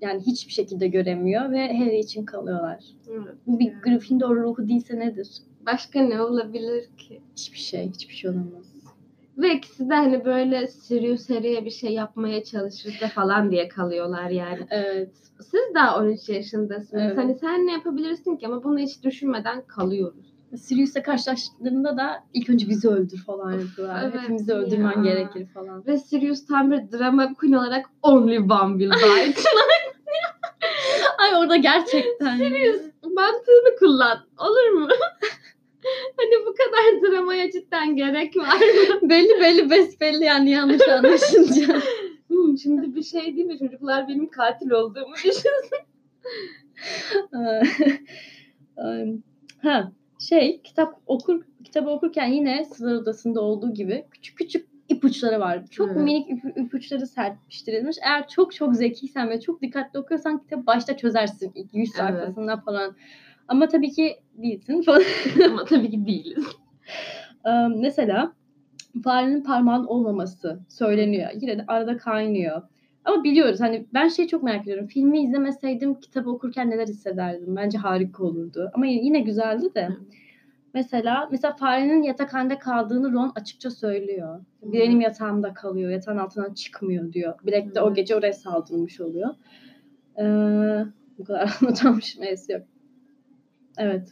Yani 0.00 0.20
hiçbir 0.20 0.52
şekilde 0.52 0.88
göremiyor 0.88 1.50
ve 1.50 1.78
Harry 1.78 1.98
için 1.98 2.24
kalıyorlar. 2.24 2.84
Evet. 3.10 3.34
Bu 3.46 3.58
bir 3.58 3.64
Yani. 3.64 3.80
Gryffindor 3.80 4.36
ruhu 4.36 4.68
değilse 4.68 4.98
nedir? 4.98 5.28
Başka 5.66 6.00
ne 6.00 6.22
olabilir 6.22 6.88
ki? 6.98 7.20
Hiçbir 7.36 7.58
şey, 7.58 7.88
hiçbir 7.88 8.14
şey 8.14 8.30
olamaz. 8.30 8.72
Ve 9.38 9.54
ikisi 9.54 9.90
de 9.90 9.94
hani 9.94 10.24
böyle 10.24 10.66
Sirius 10.66 11.30
Harry'e 11.30 11.64
bir 11.64 11.70
şey 11.70 11.92
yapmaya 11.92 12.44
çalışırsa 12.44 13.08
falan 13.08 13.50
diye 13.50 13.68
kalıyorlar 13.68 14.30
yani. 14.30 14.66
Evet. 14.70 15.10
Siz 15.40 15.74
daha 15.74 16.00
13 16.00 16.28
yaşındasınız. 16.28 17.02
Evet. 17.02 17.18
Hani 17.18 17.34
sen 17.34 17.66
ne 17.66 17.72
yapabilirsin 17.72 18.36
ki 18.36 18.46
ama 18.46 18.64
bunu 18.64 18.78
hiç 18.78 19.02
düşünmeden 19.02 19.62
kalıyoruz. 19.66 20.31
Sirius'la 20.56 21.02
karşılaştıklarında 21.02 21.96
da 21.96 22.24
ilk 22.34 22.50
önce 22.50 22.68
bizi 22.68 22.88
öldür 22.88 23.18
falan 23.26 23.52
yapıyorlar. 23.52 24.02
Evet 24.04 24.22
Hepimizi 24.22 24.52
öldürmen 24.52 25.02
ya. 25.02 25.12
gerekir 25.12 25.46
falan. 25.46 25.86
Ve 25.86 25.98
Sirius 25.98 26.46
tam 26.46 26.70
bir 26.70 26.98
drama 26.98 27.34
queen 27.34 27.52
olarak 27.52 27.86
only 28.02 28.38
one 28.38 28.78
will 28.78 28.90
die. 28.90 29.34
Ay 31.18 31.36
orada 31.36 31.56
gerçekten. 31.56 32.36
Sirius 32.36 32.82
mantığını 33.02 33.76
kullan. 33.78 34.18
Olur 34.38 34.68
mu? 34.80 34.88
hani 36.16 36.46
bu 36.46 36.54
kadar 36.54 37.12
dramaya 37.12 37.50
cidden 37.50 37.96
gerek 37.96 38.36
var 38.36 38.56
mı? 38.56 38.98
belli 39.10 39.40
belli 39.40 39.70
besbelli 39.70 40.24
yani 40.24 40.50
yanlış 40.50 40.88
anlaşınca. 40.88 41.82
Hmm, 42.28 42.58
şimdi 42.58 42.94
bir 42.94 43.02
şey 43.02 43.36
değil 43.36 43.46
mi? 43.46 43.58
Çocuklar 43.58 44.08
benim 44.08 44.30
katil 44.30 44.70
olduğumu 44.70 45.14
düşünsün. 45.14 45.78
Ha 49.62 49.92
şey 50.28 50.60
kitap 50.62 50.94
okur 51.06 51.42
kitabı 51.64 51.90
okurken 51.90 52.26
yine 52.26 52.64
sınır 52.64 52.94
odasında 52.94 53.40
olduğu 53.40 53.74
gibi 53.74 54.04
küçük 54.10 54.38
küçük 54.38 54.68
ipuçları 54.88 55.40
var. 55.40 55.66
Çok 55.70 55.88
Evet. 55.88 56.02
minik 56.02 56.30
ipu- 56.30 56.60
ipuçları 56.66 57.06
serpiştirilmiş. 57.06 57.96
Eğer 58.02 58.28
çok 58.28 58.54
çok 58.54 58.76
zekiysen 58.76 59.30
ve 59.30 59.40
çok 59.40 59.62
dikkatli 59.62 59.98
okuyorsan 59.98 60.38
kitabı 60.38 60.66
başta 60.66 60.96
çözersin 60.96 61.52
ilk 61.54 61.74
100 61.74 61.88
Evet. 61.88 61.96
sayfasında 61.96 62.56
falan. 62.56 62.96
Ama 63.48 63.68
tabii 63.68 63.90
ki 63.90 64.16
değilsin 64.34 64.82
falan. 64.82 65.02
Ama 65.50 65.64
tabii 65.64 65.90
ki 65.90 66.06
değiliz. 66.06 66.44
Ee, 67.46 67.50
mesela 67.76 68.32
farenin 69.04 69.42
parmağın 69.42 69.84
olmaması 69.84 70.60
söyleniyor. 70.68 71.30
Yine 71.40 71.58
de 71.58 71.64
arada 71.68 71.96
kaynıyor. 71.96 72.62
Ama 73.04 73.24
biliyoruz 73.24 73.60
hani 73.60 73.86
ben 73.94 74.08
şeyi 74.08 74.28
çok 74.28 74.42
merak 74.42 74.62
ediyorum. 74.62 74.86
Filmi 74.86 75.22
izlemeseydim 75.22 76.00
kitabı 76.00 76.30
okurken 76.30 76.70
neler 76.70 76.88
hissederdim. 76.88 77.56
Bence 77.56 77.78
harika 77.78 78.24
olurdu. 78.24 78.70
Ama 78.74 78.86
yine 78.86 79.20
güzeldi 79.20 79.74
de. 79.74 79.88
Mesela 80.74 81.28
mesela 81.30 81.56
farenin 81.56 82.02
yatakhanede 82.02 82.58
kaldığını 82.58 83.12
Ron 83.12 83.32
açıkça 83.34 83.70
söylüyor. 83.70 84.38
Hı. 84.38 84.72
Benim 84.72 85.00
yatağımda 85.00 85.54
kalıyor. 85.54 85.90
Yatağın 85.90 86.16
altından 86.16 86.54
çıkmıyor 86.54 87.12
diyor. 87.12 87.34
Black 87.46 87.74
de 87.74 87.80
o 87.80 87.94
gece 87.94 88.16
oraya 88.16 88.32
saldırmış 88.32 89.00
oluyor. 89.00 89.28
Ee, 90.18 90.24
bu 91.18 91.24
kadar 91.24 91.58
anlatamamış 91.62 92.18
neyse 92.18 92.52
yok. 92.52 92.62
Evet. 93.78 94.08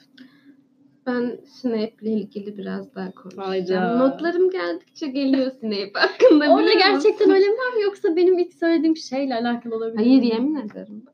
Ben 1.10 1.38
Snape 1.46 1.92
ile 2.02 2.10
ilgili 2.10 2.58
biraz 2.58 2.94
daha 2.94 3.10
konuşacağım. 3.10 3.48
Hayda. 3.48 3.98
Notlarım 3.98 4.50
geldikçe 4.50 5.06
geliyor 5.06 5.50
Snape 5.50 5.92
hakkında. 5.94 6.54
Orada 6.54 6.72
gerçekten 6.72 7.28
musun? 7.28 7.30
öyle 7.30 7.46
mi 7.46 7.52
var 7.58 7.82
yoksa 7.84 8.16
benim 8.16 8.38
ilk 8.38 8.54
söylediğim 8.54 8.96
şeyle 8.96 9.34
alakalı 9.34 9.76
olabilir 9.76 9.96
Hayır 9.96 10.20
mi? 10.20 10.26
yemin 10.26 10.54
ederim. 10.54 11.04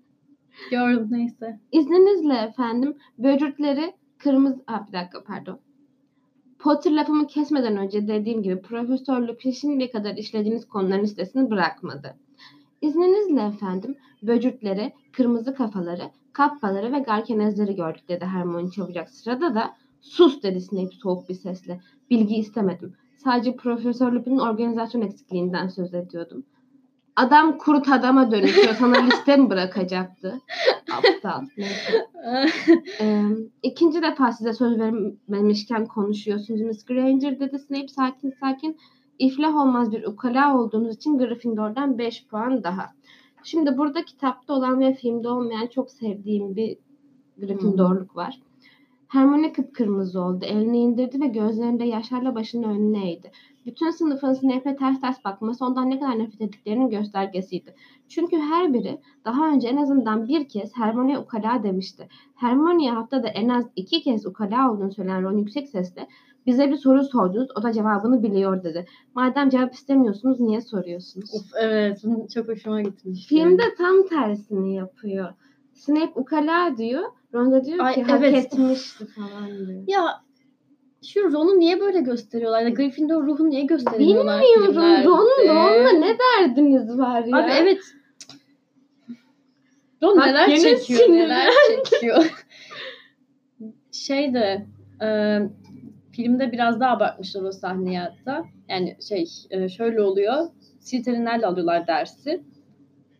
Gördüm 0.70 1.08
neyse. 1.10 1.60
İzninizle 1.72 2.34
efendim 2.34 2.96
böcürtleri 3.18 3.92
kırmızı... 4.18 4.60
Aa, 4.66 4.86
bir 4.88 4.92
dakika 4.92 5.24
pardon. 5.24 5.58
Potter 6.58 6.92
lafımı 6.92 7.26
kesmeden 7.26 7.76
önce 7.76 8.08
dediğim 8.08 8.42
gibi 8.42 8.60
Profesör 8.62 9.20
Lupin 9.20 9.50
şimdiye 9.50 9.90
kadar 9.90 10.14
işlediğiniz 10.14 10.68
konuların 10.68 11.02
listesini 11.02 11.50
bırakmadı. 11.50 12.16
İzninizle 12.82 13.40
efendim 13.42 13.96
böcürtleri, 14.22 14.92
kırmızı 15.12 15.54
kafaları, 15.54 16.10
kappaları 16.40 16.92
ve 16.92 16.98
garkenezleri 16.98 17.76
gördük 17.76 18.08
dedi 18.08 18.24
Hermione 18.24 18.70
çabucak 18.70 19.10
sırada 19.10 19.54
da 19.54 19.74
sus 20.00 20.42
dedi 20.42 20.60
Snape 20.60 20.94
soğuk 21.02 21.28
bir 21.28 21.34
sesle. 21.34 21.80
Bilgi 22.10 22.36
istemedim. 22.36 22.94
Sadece 23.16 23.56
Profesör 23.56 24.12
Lupin'in 24.12 24.38
organizasyon 24.38 25.02
eksikliğinden 25.02 25.68
söz 25.68 25.94
ediyordum. 25.94 26.44
Adam 27.16 27.58
kurt 27.58 27.88
adama 27.88 28.30
dönüşüyor. 28.30 28.74
Sana 28.74 28.98
liste 28.98 29.36
mi 29.36 29.50
bırakacaktı? 29.50 30.40
Aptal. 30.92 31.46
Ee, 33.00 33.22
ikinci 33.62 34.02
defa 34.02 34.32
size 34.32 34.52
söz 34.52 34.78
vermemişken 34.78 35.86
konuşuyorsunuz 35.86 36.60
Miss 36.60 36.84
Granger 36.84 37.40
dedi 37.40 37.58
Snape 37.58 37.88
sakin 37.88 38.30
sakin. 38.40 38.78
İflah 39.18 39.56
olmaz 39.56 39.92
bir 39.92 40.04
ukala 40.04 40.58
olduğunuz 40.58 40.96
için 40.96 41.18
Gryffindor'dan 41.18 41.98
5 41.98 42.26
puan 42.26 42.64
daha. 42.64 42.90
Şimdi 43.42 43.78
burada 43.78 44.04
kitapta 44.04 44.54
olan 44.54 44.80
ve 44.80 44.94
filmde 44.94 45.28
olmayan 45.28 45.66
çok 45.66 45.90
sevdiğim 45.90 46.56
bir 46.56 46.78
Gryffindorluk 47.38 48.16
var. 48.16 48.40
Hermione 49.08 49.52
kıpkırmızı 49.52 50.20
oldu. 50.20 50.44
Elini 50.44 50.78
indirdi 50.78 51.20
ve 51.20 51.26
gözlerinde 51.26 51.84
yaşlarla 51.84 52.34
başını 52.34 52.66
önüne 52.66 53.12
eğdi. 53.12 53.30
Bütün 53.66 53.90
sınıfın 53.90 54.32
Snape'e 54.32 54.76
ters 54.76 55.00
ters 55.00 55.24
bakması 55.24 55.64
ondan 55.64 55.90
ne 55.90 56.00
kadar 56.00 56.18
nefret 56.18 56.40
ettiklerinin 56.40 56.90
göstergesiydi. 56.90 57.74
Çünkü 58.08 58.36
her 58.36 58.74
biri 58.74 59.00
daha 59.24 59.48
önce 59.48 59.68
en 59.68 59.76
azından 59.76 60.28
bir 60.28 60.48
kez 60.48 60.76
Hermione'ye 60.76 61.18
ukala 61.18 61.62
demişti. 61.62 62.08
Hermione'ye 62.34 62.90
haftada 62.90 63.28
en 63.28 63.48
az 63.48 63.64
iki 63.76 64.02
kez 64.02 64.26
ukala 64.26 64.72
olduğunu 64.72 64.92
söyleyen 64.92 65.22
Ron 65.22 65.38
yüksek 65.38 65.68
sesle 65.68 66.08
bize 66.46 66.70
bir 66.70 66.76
soru 66.76 67.04
sordunuz 67.04 67.48
o 67.58 67.62
da 67.62 67.72
cevabını 67.72 68.22
biliyor 68.22 68.64
dedi. 68.64 68.86
Madem 69.14 69.48
cevap 69.48 69.74
istemiyorsunuz 69.74 70.40
niye 70.40 70.60
soruyorsunuz? 70.60 71.34
Of 71.34 71.42
evet 71.60 72.02
çok 72.34 72.48
hoşuma 72.48 72.80
gitmişti. 72.82 73.28
Filmde 73.28 73.62
tam 73.78 74.08
tersini 74.08 74.74
yapıyor. 74.74 75.28
Snape 75.74 76.12
ukala 76.14 76.76
diyor. 76.76 77.02
Ron 77.34 77.52
da 77.52 77.64
diyor 77.64 77.78
Ay, 77.84 77.94
ki 77.94 78.02
hak 78.02 78.20
evet. 78.24 78.34
etmişti 78.52 79.06
falan 79.16 79.66
diyor. 79.66 79.82
Ya 79.86 80.20
şu 81.06 81.32
Ron'u 81.32 81.58
niye 81.58 81.80
böyle 81.80 82.00
gösteriyorlar? 82.00 82.62
Ya 82.62 82.68
Gryffindor 82.70 83.26
ruhunu 83.26 83.50
niye 83.50 83.64
gösteriyorlar 83.64 84.42
Bilmiyorum. 84.42 84.76
Ron'un 85.04 85.48
Ron'la 85.48 85.90
ne 85.92 86.16
derdiniz 86.18 86.98
var 86.98 87.24
ya? 87.24 87.36
Abi 87.36 87.50
evet. 87.50 87.80
Ron 90.02 90.16
Bak 90.16 90.26
neler 90.26 90.56
çekiyor, 90.56 91.00
sinirlen- 91.00 91.28
neler 91.28 91.52
çekiyor. 91.84 92.44
şey 93.92 94.34
de 94.34 94.66
e, 95.02 95.06
filmde 96.12 96.52
biraz 96.52 96.80
daha 96.80 96.96
abartmışlar 96.96 97.42
o 97.42 97.52
sahneyi 97.52 97.98
hatta. 97.98 98.44
Yani 98.68 98.96
şey 99.08 99.24
e, 99.50 99.68
şöyle 99.68 100.02
oluyor. 100.02 100.46
Slytherinlerle 100.80 101.46
alıyorlar 101.46 101.86
dersi. 101.86 102.42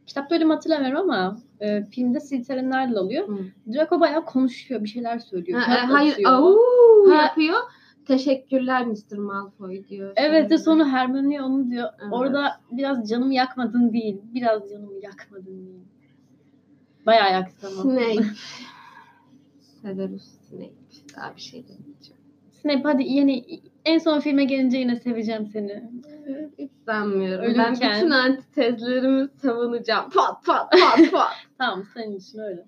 Kitapta 0.07 0.35
öyle 0.35 0.45
mi 0.45 0.53
hatırlamıyorum 0.53 1.11
ama 1.11 1.39
e, 1.61 1.85
filmde 1.85 2.21
Slytherinlerle 2.21 2.99
alıyor. 2.99 3.29
Hı. 3.29 3.39
Draco 3.75 4.01
bayağı 4.01 4.25
konuşuyor, 4.25 4.85
bir 4.85 4.89
şeyler 4.89 5.19
söylüyor. 5.19 5.61
Ha, 5.61 5.75
e, 5.75 5.79
hayır, 5.79 6.13
atıyor. 6.13 6.33
au 6.33 6.57
Ha. 7.11 7.23
yapıyor. 7.23 7.59
Teşekkürler 8.07 8.87
Mr. 8.87 9.17
Malfoy 9.17 9.89
diyor. 9.89 10.13
Evet 10.17 10.51
de 10.51 10.59
sonra 10.59 10.89
Hermione 10.89 11.43
onu 11.43 11.71
diyor. 11.71 11.89
Evet. 12.03 12.13
Orada 12.13 12.61
biraz 12.71 13.09
canımı 13.09 13.35
yakmadın 13.35 13.93
değil. 13.93 14.21
Biraz 14.35 14.71
canımı 14.71 14.99
yakmadın 15.03 15.67
değil. 15.67 15.85
Bayağı 17.07 17.33
yaktı 17.33 17.67
ama. 17.67 17.83
Snape. 17.83 18.27
Severus 19.83 20.25
Snape. 20.49 21.17
Daha 21.17 21.37
bir 21.37 21.41
şey 21.41 21.65
demeyeceğim. 21.69 22.20
Snape 22.63 22.83
hadi 22.83 23.03
yeni 23.03 23.45
en 23.85 23.99
son 23.99 24.21
filme 24.21 24.45
gelince 24.45 24.79
yine 24.79 24.97
seveceğim 24.97 25.47
seni. 25.47 25.83
Hiç 26.59 26.71
sanmıyorum. 26.87 27.55
Ben 27.59 27.71
Ölürken. 27.71 27.93
bütün 27.97 28.11
antitezlerimi 28.11 29.29
savunacağım. 29.43 30.11
Pat 30.11 30.45
pat 30.45 30.73
pat 30.73 31.11
pat. 31.13 31.33
Tamam 31.59 31.85
senin 31.95 32.17
için 32.17 32.39
öyle. 32.39 32.65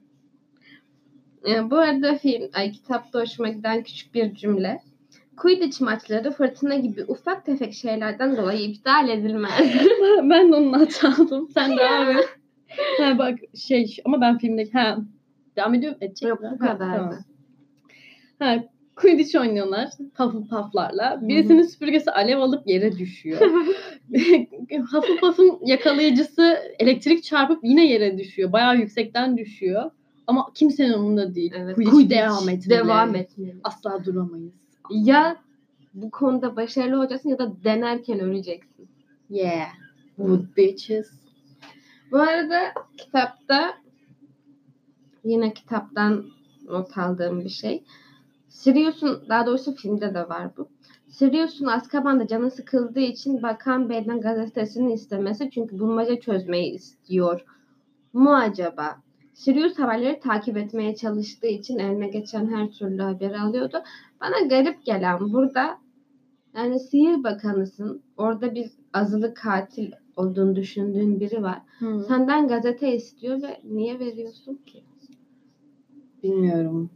Ee, 1.49 1.71
bu 1.71 1.77
arada 1.79 2.15
film, 2.15 2.51
ay 2.55 2.73
kitapta 2.73 3.21
hoşuma 3.21 3.49
giden 3.49 3.83
küçük 3.83 4.15
bir 4.15 4.35
cümle. 4.35 4.81
Quidditch 5.37 5.81
maçları 5.81 6.31
fırtına 6.31 6.75
gibi 6.75 7.05
ufak 7.09 7.47
tefek 7.47 7.75
şeylerden 7.75 8.37
dolayı 8.37 8.61
iptal 8.61 9.09
edilmez. 9.09 9.51
ben 10.23 10.53
de 10.53 10.57
onun 10.57 10.73
aldım. 10.73 11.49
Sen 11.55 11.77
devam 11.77 12.11
et. 12.11 12.25
Ha 12.99 13.19
bak 13.19 13.39
şey 13.55 13.97
ama 14.05 14.21
ben 14.21 14.39
filmdeki 14.39 14.73
ha 14.73 14.99
devam 15.57 15.75
ediyor 15.75 15.95
edecek 16.01 16.29
Yok 16.29 16.41
bu 16.43 16.47
Ha, 16.47 16.59
kadardı. 16.59 16.97
tamam. 16.97 17.19
Ha 18.39 18.65
Quidditch 19.03 19.37
oynuyorlar 19.41 19.89
Hufflepuff'larla. 20.17 21.19
Birisinin 21.23 21.63
süpürgesi 21.63 22.11
alev 22.11 22.39
alıp 22.39 22.69
yere 22.69 22.99
düşüyor. 22.99 23.41
Hufflepuff'un 24.93 25.59
yakalayıcısı 25.67 26.59
elektrik 26.79 27.25
çarpıp 27.25 27.65
yine 27.65 27.87
yere 27.87 28.19
düşüyor. 28.19 28.53
Bayağı 28.53 28.77
yüksekten 28.77 29.37
düşüyor. 29.37 29.91
Ama 30.27 30.51
kimsenin 30.55 30.93
umurunda 30.93 31.35
değil. 31.35 31.53
Evet, 31.57 31.75
Quidditch, 31.75 31.95
Quidditch 31.95 32.17
devam 32.21 32.49
etmeli. 32.49 32.71
Devam 32.71 33.15
etmeli. 33.15 33.57
Asla 33.65 34.05
duramayız. 34.05 34.53
Ya 34.91 35.37
bu 35.95 36.11
konuda 36.11 36.57
başarılı 36.57 36.99
olacaksın 36.99 37.29
ya 37.29 37.39
da 37.39 37.65
denerken 37.65 38.21
öleceksin. 38.21 38.89
Yeah. 39.31 39.69
Wood 40.17 40.57
bitches. 40.57 41.11
Bu 42.11 42.19
arada 42.19 42.73
kitapta 42.99 43.75
yine 45.25 45.55
kitaptan 45.55 46.27
not 46.69 46.99
aldığım 46.99 47.45
bir 47.45 47.49
şey. 47.49 47.83
Sirius'un 48.53 49.23
daha 49.29 49.47
doğrusu 49.47 49.75
filmde 49.75 50.15
de 50.15 50.29
var 50.29 50.57
bu. 50.57 50.69
Sirius'un 51.09 51.67
Azkaban'da 51.67 52.27
canı 52.27 52.51
sıkıldığı 52.51 53.01
için 53.01 53.43
Bakan 53.43 53.89
Bey'den 53.89 54.21
gazetesini 54.21 54.93
istemesi 54.93 55.51
çünkü 55.51 55.79
bulmaca 55.79 56.21
çözmeyi 56.21 56.73
istiyor 56.73 57.45
mu 58.13 58.35
acaba? 58.35 59.03
Sirius 59.35 59.79
haberleri 59.79 60.21
takip 60.21 60.57
etmeye 60.57 60.97
çalıştığı 60.97 61.47
için 61.47 61.79
eline 61.79 62.09
geçen 62.09 62.47
her 62.47 62.71
türlü 62.71 63.03
haberi 63.03 63.41
alıyordu. 63.41 63.83
Bana 64.21 64.41
garip 64.41 64.85
gelen 64.85 65.33
burada 65.33 65.79
yani 66.55 66.81
sihir 66.81 67.25
bakanısın. 67.25 68.03
Orada 68.17 68.55
bir 68.55 68.71
azılı 68.93 69.35
katil 69.35 69.93
olduğunu 70.17 70.57
düşündüğün 70.57 71.21
biri 71.21 71.43
var. 71.43 71.59
Hı. 71.79 72.05
Senden 72.09 72.49
gazete 72.49 72.97
istiyor 72.97 73.43
ve 73.43 73.61
niye 73.65 73.99
veriyorsun 73.99 74.55
ki? 74.55 74.85
Bilmiyorum. 76.23 76.91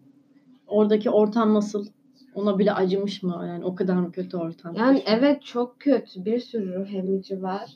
Oradaki 0.66 1.10
ortam 1.10 1.54
nasıl? 1.54 1.86
Ona 2.34 2.58
bile 2.58 2.72
acımış 2.72 3.22
mı? 3.22 3.44
Yani 3.48 3.64
o 3.64 3.74
kadar 3.74 3.94
mı 3.94 4.12
kötü 4.12 4.36
ortam? 4.36 4.74
Yani 4.74 5.02
evet 5.06 5.42
çok 5.42 5.80
kötü. 5.80 6.24
Bir 6.24 6.38
sürü 6.40 6.74
ruh 6.74 6.94
emici 6.94 7.42
var. 7.42 7.70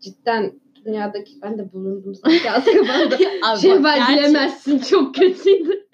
Cidden 0.00 0.52
dünyadaki 0.84 1.32
ben 1.42 1.58
de 1.58 1.72
bulundum. 1.72 2.14
Abi 3.42 3.60
şey 3.60 3.84
var 3.84 3.98
bilemezsin 4.12 4.78
çok 4.78 5.14
kötüydü. 5.14 5.70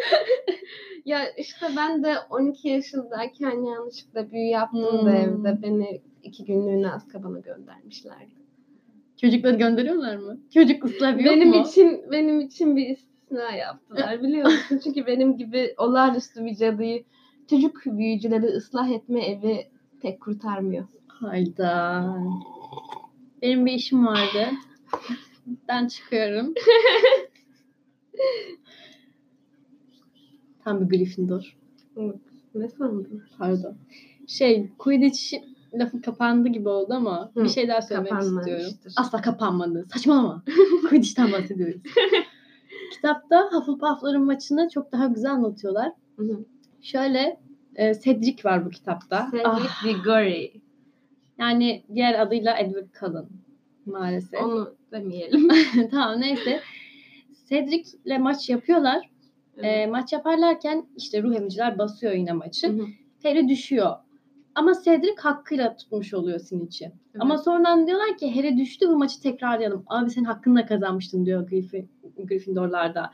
ya 1.05 1.21
işte 1.39 1.67
ben 1.77 2.05
de 2.05 2.15
12 2.31 2.69
yaşındayken 2.69 3.65
yanlışlıkla 3.65 4.31
büyü 4.31 4.47
yaptım 4.51 4.83
da 5.07 5.11
Hmm. 5.11 5.17
evde 5.17 5.63
beni 5.63 6.01
iki 6.23 6.45
günlüğüne 6.45 6.93
Azkaban'a 6.93 7.39
göndermişlerdi. 7.39 8.31
Çocukları 9.21 9.57
gönderiyorlar 9.57 10.17
mı? 10.17 10.39
Çocuk 10.55 10.85
ıslah 10.85 11.11
yok 11.13 11.21
benim 11.35 11.49
mu? 11.49 11.57
için 11.69 12.03
benim 12.13 12.41
için 12.41 12.77
bir 12.77 12.99
istisna 13.27 13.51
yaptılar 13.51 14.23
biliyor 14.23 14.45
musun? 14.45 14.81
Çünkü 14.85 15.07
benim 15.07 15.37
gibi 15.37 15.75
olağanüstü 15.79 16.45
bir 16.45 16.57
cadıyı 16.57 17.05
çocuk 17.51 17.87
büyücüleri 17.87 18.47
ıslah 18.47 18.89
etme 18.91 19.27
evi 19.27 19.67
pek 20.03 20.21
kurtarmıyor. 20.21 20.85
Hayda. 21.09 22.17
Benim 23.43 23.67
bir 23.67 23.73
işim 23.73 24.07
vardı. 24.07 24.51
Ben 25.69 25.89
çıkıyorum. 25.89 26.55
Tam 30.65 30.81
bir 30.81 30.87
Gryffindor. 30.99 31.57
Ne 32.55 32.69
sandın? 32.69 33.23
Pardon. 33.39 33.77
Şey, 34.27 34.71
Quidditch 34.79 35.35
lafı 35.75 36.03
kapandı 36.03 36.49
gibi 36.49 36.69
oldu 36.69 36.95
ama 36.95 37.31
Hı, 37.35 37.45
bir 37.45 37.49
şey 37.49 37.69
daha 37.69 37.83
söylemek 37.83 38.23
istiyorum. 38.23 38.73
Asla 38.97 39.21
kapanmadı. 39.21 39.87
Saçmalama. 39.93 40.45
Quidditch'ten 40.89 41.33
bahsediyoruz. 41.33 41.81
Kitapta 42.93 43.49
Hufflepuff'ların 43.53 44.25
maçını 44.25 44.69
çok 44.69 44.93
daha 44.93 45.07
güzel 45.07 45.33
anlatıyorlar. 45.33 45.93
Hı 46.17 46.23
hı. 46.23 46.45
Şöyle 46.83 47.41
e, 47.77 47.95
Cedric 47.95 48.49
var 48.49 48.67
bu 48.67 48.71
kitapta. 48.71 49.29
Cedric 49.31 49.49
Ah, 49.49 49.85
Diggory. 49.85 50.51
yani 51.39 51.85
diğer 51.95 52.21
adıyla 52.21 52.59
Edward 52.59 52.89
Cullen 53.01 53.27
maalesef. 53.87 54.43
Onu 54.43 54.75
demeyelim. 54.93 55.49
tamam 55.91 56.21
neyse. 56.21 56.61
Cedric'le 57.49 58.19
maç 58.21 58.49
yapıyorlar. 58.49 59.11
E, 59.63 59.87
maç 59.87 60.13
yaparlarken 60.13 60.87
işte 60.97 61.23
ruh 61.23 61.35
emiciler 61.35 61.79
basıyor 61.79 62.13
yine 62.13 62.33
maçı. 62.33 62.69
Hı 62.69 62.73
hı. 62.73 62.87
Harry 63.23 63.49
düşüyor. 63.49 63.97
Ama 64.57 64.73
Cedric 64.85 65.17
hakkıyla 65.21 65.77
tutmuş 65.77 66.15
oluyor. 66.15 66.41
Evet. 66.53 66.93
Ama 67.19 67.39
sonradan 67.39 67.87
diyorlar 67.87 68.17
ki 68.17 68.35
Harry 68.35 68.57
düştü 68.57 68.89
bu 68.89 68.97
maçı 68.99 69.21
tekrarlayalım. 69.23 69.85
Abi 69.87 70.11
sen 70.11 70.25
hakkınla 70.25 70.67
kazanmıştın 70.67 71.27
diyor 71.27 71.49
Griffin, 71.49 71.91
Gryffindorlarda. 72.25 73.11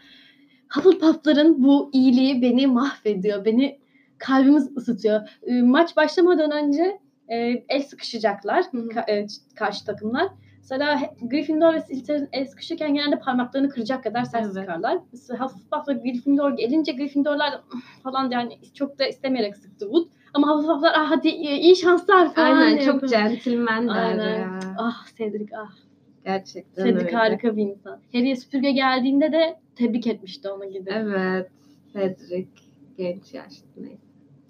Hufflepuff'ların 0.75 1.63
bu 1.63 1.91
iyiliği 1.93 2.43
beni 2.43 2.67
mahvediyor. 2.67 3.45
Beni 3.45 3.79
kalbimiz 4.19 4.77
ısıtıyor. 4.77 5.21
E, 5.43 5.63
maç 5.63 5.97
başlamadan 5.97 6.51
önce 6.51 7.01
e, 7.29 7.37
el 7.69 7.83
sıkışacaklar 7.83 8.63
ka- 8.63 9.11
e, 9.11 9.27
karşı 9.55 9.85
takımlar. 9.85 10.29
Mesela 10.59 11.01
Gryffindor 11.23 11.75
ve 11.75 11.81
Slytherin 11.81 12.29
el 12.33 12.47
sıkışırken 12.47 12.95
genelde 12.95 13.19
parmaklarını 13.19 13.69
kıracak 13.69 14.05
kadar 14.05 14.25
sert 14.25 14.45
Evet. 14.45 14.55
sıkarlar. 14.55 14.99
Hufflepuff'la 15.39 15.93
Gryffindor 15.93 16.51
gelince 16.57 16.93
Gryffindorlar 16.93 17.61
falan 18.03 18.31
yani 18.31 18.59
çok 18.75 18.99
da 18.99 19.07
istemeyerek 19.07 19.57
sıktı 19.57 19.85
Wood. 19.85 20.07
Ama 20.35 20.49
Hufflepuff'lar 20.57 20.93
ah 20.97 21.11
hadi 21.11 21.29
iyi 21.29 21.77
şanslar 21.77 22.35
falan. 22.35 22.57
Aynen 22.57 22.77
diye 22.79 22.87
çok 22.87 23.09
centilmenler 23.09 24.05
Aynen. 24.05 24.39
ya. 24.41 24.61
Ah 24.79 25.07
Cedric 25.19 25.57
ah. 25.57 25.71
Gerçekten 26.25 26.85
Cedric 26.85 27.05
öyle. 27.07 27.17
harika 27.17 27.57
bir 27.57 27.63
insan. 27.63 28.01
Harry'e 28.13 28.37
süpürge 28.37 28.73
geldiğinde 28.73 29.33
de 29.33 29.59
tebrik 29.77 30.07
etmişti 30.07 30.49
ona 30.49 30.65
gidip. 30.67 30.93
Evet. 30.93 31.51
Cedric 31.93 32.49
genç 32.99 33.35
yaşlı 33.35 33.67
neyse. 33.77 34.03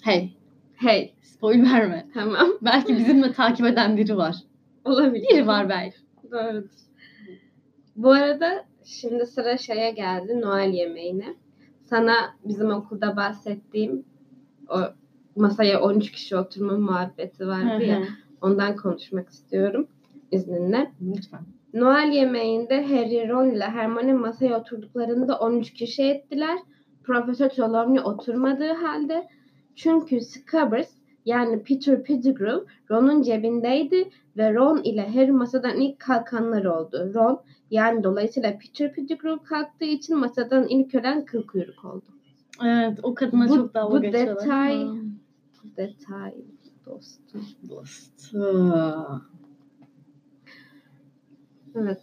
Hey 0.03 0.31
Hey 0.77 1.15
spoil 1.23 1.63
verme. 1.73 2.07
tamam 2.15 2.49
Belki 2.63 2.97
bizimle 2.97 3.33
takip 3.33 3.67
eden 3.67 3.97
biri 3.97 4.17
var. 4.17 4.37
olabilir. 4.85 5.29
Biri 5.31 5.47
var 5.47 5.69
belki. 5.69 5.97
Doğrudur. 6.33 6.71
Bu 7.97 8.11
arada 8.11 8.65
şimdi 8.85 9.27
sıra 9.27 9.57
şeye 9.59 9.91
geldi 9.91 10.41
Noel 10.41 10.73
yemeğine. 10.73 11.35
Sana 11.85 12.15
bizim 12.45 12.71
okulda 12.71 13.17
bahsettiğim 13.17 14.05
o 14.69 14.79
masaya 15.37 15.81
13 15.81 16.13
kişi 16.13 16.37
oturma 16.37 16.79
muhabbeti 16.79 17.47
vardı 17.47 17.85
ya. 17.85 18.03
Ondan 18.41 18.77
konuşmak 18.77 19.29
istiyorum 19.29 19.87
izninle. 20.31 20.91
Lütfen. 21.17 21.41
Noel 21.75 22.13
yemeğinde 22.13 22.83
Harry, 22.87 23.29
Ron 23.29 23.51
ile 23.51 23.65
Hermione 23.65 24.13
masaya 24.13 24.61
oturduklarında 24.61 25.39
13 25.39 25.73
kişi 25.73 26.03
ettiler. 26.03 26.59
Profesör 27.05 27.49
Trelawney 27.49 28.01
oturmadığı 28.01 28.73
halde. 28.73 29.29
Çünkü 29.77 30.21
Scabbers 30.21 30.89
yani 31.27 31.63
Peter 31.63 32.03
Pettigrew 32.03 32.61
Ron'un 32.91 33.23
cebindeydi 33.23 34.11
ve 34.37 34.55
Ron 34.55 34.83
ile 34.83 35.09
Harry 35.15 35.33
masadan 35.33 35.77
ilk 35.81 35.99
kalkanlar 36.01 36.65
oldu. 36.65 37.11
Ron 37.15 37.41
yani 37.71 38.05
dolayısıyla 38.05 38.59
Peter 38.59 38.93
Pettigrew 38.93 39.45
kalktığı 39.45 39.85
için 39.85 40.17
masadan 40.17 40.69
ilk 40.69 40.95
ölen 40.95 41.25
kıl 41.25 41.43
kuyruk 41.47 41.85
oldu. 41.85 42.05
Evet 42.65 42.99
o 43.03 43.15
kadına 43.15 43.49
Bu- 43.49 43.57
çok 43.57 43.75
dalga 43.75 43.97
bu 43.99 44.03
geçiyorlar. 44.03 44.45
detay- 44.45 44.87
Hı. 44.89 44.97
Detay 45.77 46.35
dostum. 46.87 47.47
Dostum. 47.69 49.23
Evet. 51.75 52.01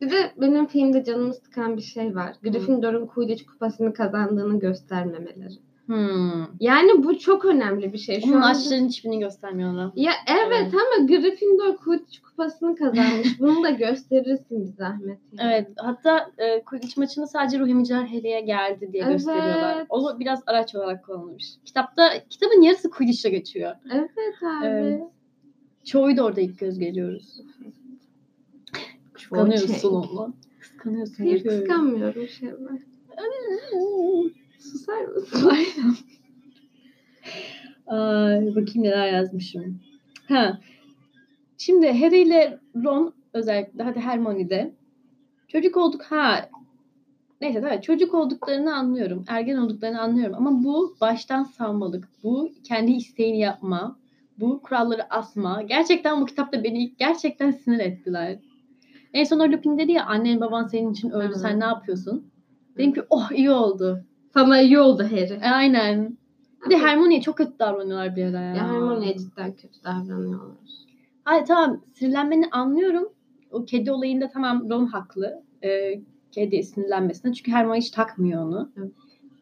Bir 0.00 0.10
de 0.10 0.32
benim 0.40 0.66
filmde 0.66 1.04
canımı 1.04 1.34
sıkan 1.34 1.76
bir 1.76 1.82
şey 1.82 2.14
var. 2.14 2.36
Gryffindor'un 2.42 3.06
Quidditch 3.06 3.46
kupasını 3.46 3.92
kazandığını 3.92 4.58
göstermemeleri. 4.58 5.54
Hmm. 5.86 6.44
Yani 6.60 7.04
bu 7.04 7.18
çok 7.18 7.44
önemli 7.44 7.92
bir 7.92 7.98
şey. 7.98 8.20
Şu 8.20 8.26
Onun 8.26 8.34
anda- 8.36 8.46
maçların 8.46 8.88
hiçbirini 8.88 9.18
göstermiyorlar. 9.18 9.90
Ya 9.96 10.12
evet, 10.28 10.46
Evet. 10.62 10.74
ama 10.74 11.06
Gryffindor 11.06 11.76
Quidditch 11.76 12.18
kupasını 12.22 12.76
kazanmış. 12.76 13.28
Bunu 13.40 13.62
da 13.64 13.70
gösterirsin 13.70 14.66
bir 14.66 14.72
zahmet. 14.72 15.18
yani. 15.32 15.50
Evet 15.52 15.68
hatta 15.76 16.30
e, 16.38 16.62
Quidditch 16.64 16.98
maçını 16.98 17.26
sadece 17.26 17.58
Ruh 17.58 17.68
Emiciler 17.68 18.06
Harry'e 18.06 18.40
geldi 18.40 18.92
diye 18.92 19.02
Evet. 19.02 19.12
gösteriyorlar. 19.12 19.86
O 19.88 20.20
biraz 20.20 20.42
araç 20.46 20.74
olarak 20.74 21.04
kullanılmış. 21.04 21.44
Kitapta 21.64 22.10
kitabın 22.30 22.62
yarısı 22.62 22.90
Quidditch'le 22.90 23.30
geçiyor. 23.30 23.72
Evet 23.94 24.10
abi. 24.42 24.66
Evet. 24.66 25.02
Çoğu 25.84 26.16
da 26.16 26.24
orada 26.24 26.40
ilk 26.40 26.58
göz 26.58 26.78
geliyoruz. 26.78 27.40
Kıskanıyorsun 29.12 29.90
onu. 29.94 30.34
Kıskanıyorsun. 30.60 31.24
Hayır 31.24 31.44
kıskanmıyorum 31.44 32.28
şey 32.28 32.48
var. 32.52 32.80
Susar 34.72 35.04
mısın? 35.04 35.50
Ay, 37.86 38.46
bakayım 38.46 38.82
neler 38.82 39.12
yazmışım. 39.12 39.80
Ha. 40.28 40.60
Şimdi 41.58 41.92
Harry 41.92 42.22
ile 42.22 42.58
Ron 42.84 43.14
özellikle 43.32 43.82
hadi 43.82 44.00
Hermione'de 44.00 44.74
çocuk 45.48 45.76
olduk 45.76 46.02
ha 46.02 46.48
neyse 47.40 47.58
evet 47.58 47.82
çocuk 47.82 48.14
olduklarını 48.14 48.74
anlıyorum. 48.74 49.24
Ergen 49.28 49.56
olduklarını 49.56 50.00
anlıyorum 50.00 50.34
ama 50.38 50.64
bu 50.64 50.96
baştan 51.00 51.42
savmalık. 51.42 52.08
Bu 52.22 52.50
kendi 52.64 52.92
isteğini 52.92 53.38
yapma. 53.38 53.98
Bu 54.38 54.62
kuralları 54.62 55.14
asma. 55.14 55.62
Gerçekten 55.62 56.20
bu 56.20 56.26
kitapta 56.26 56.64
beni 56.64 56.94
gerçekten 56.96 57.50
sinir 57.50 57.78
ettiler. 57.78 58.38
En 59.12 59.24
son 59.24 59.38
o 59.40 59.52
Lupin 59.52 59.78
dedi 59.78 59.92
ya 59.92 60.06
annen 60.06 60.40
baban 60.40 60.66
senin 60.66 60.92
için 60.92 61.10
öldü 61.10 61.26
Evet. 61.26 61.40
sen 61.40 61.60
ne 61.60 61.64
yapıyorsun? 61.64 62.30
Dedim 62.76 62.92
ki 62.92 63.02
oh 63.10 63.30
iyi 63.32 63.50
oldu. 63.50 64.04
Sana 64.34 64.60
iyi 64.60 64.78
oldu 64.78 65.04
Harry. 65.04 65.32
E, 65.42 65.50
aynen. 65.50 66.18
Bir 66.64 66.70
de 66.70 66.78
Hermione'ye 66.78 67.20
çok 67.20 67.36
kötü 67.38 67.58
davranıyorlar 67.58 68.16
bir 68.16 68.24
ara 68.24 68.40
ya. 68.40 68.54
Ya 68.54 68.68
Hermione'ye 68.68 69.18
cidden 69.18 69.52
kötü 69.52 69.84
davranıyorlar. 69.84 70.56
Hayır 71.24 71.46
tamam 71.46 71.80
sinirlenmeni 71.94 72.46
anlıyorum. 72.50 73.08
O 73.50 73.64
kedi 73.64 73.92
olayında 73.92 74.28
tamam 74.28 74.70
Ron 74.70 74.86
haklı. 74.86 75.42
Ee, 75.64 76.00
kedi 76.32 76.62
sinirlenmesine. 76.62 77.32
Çünkü 77.32 77.52
Hermione 77.52 77.78
hiç 77.78 77.90
takmıyor 77.90 78.42
onu. 78.42 78.72
Evet. 78.76 78.90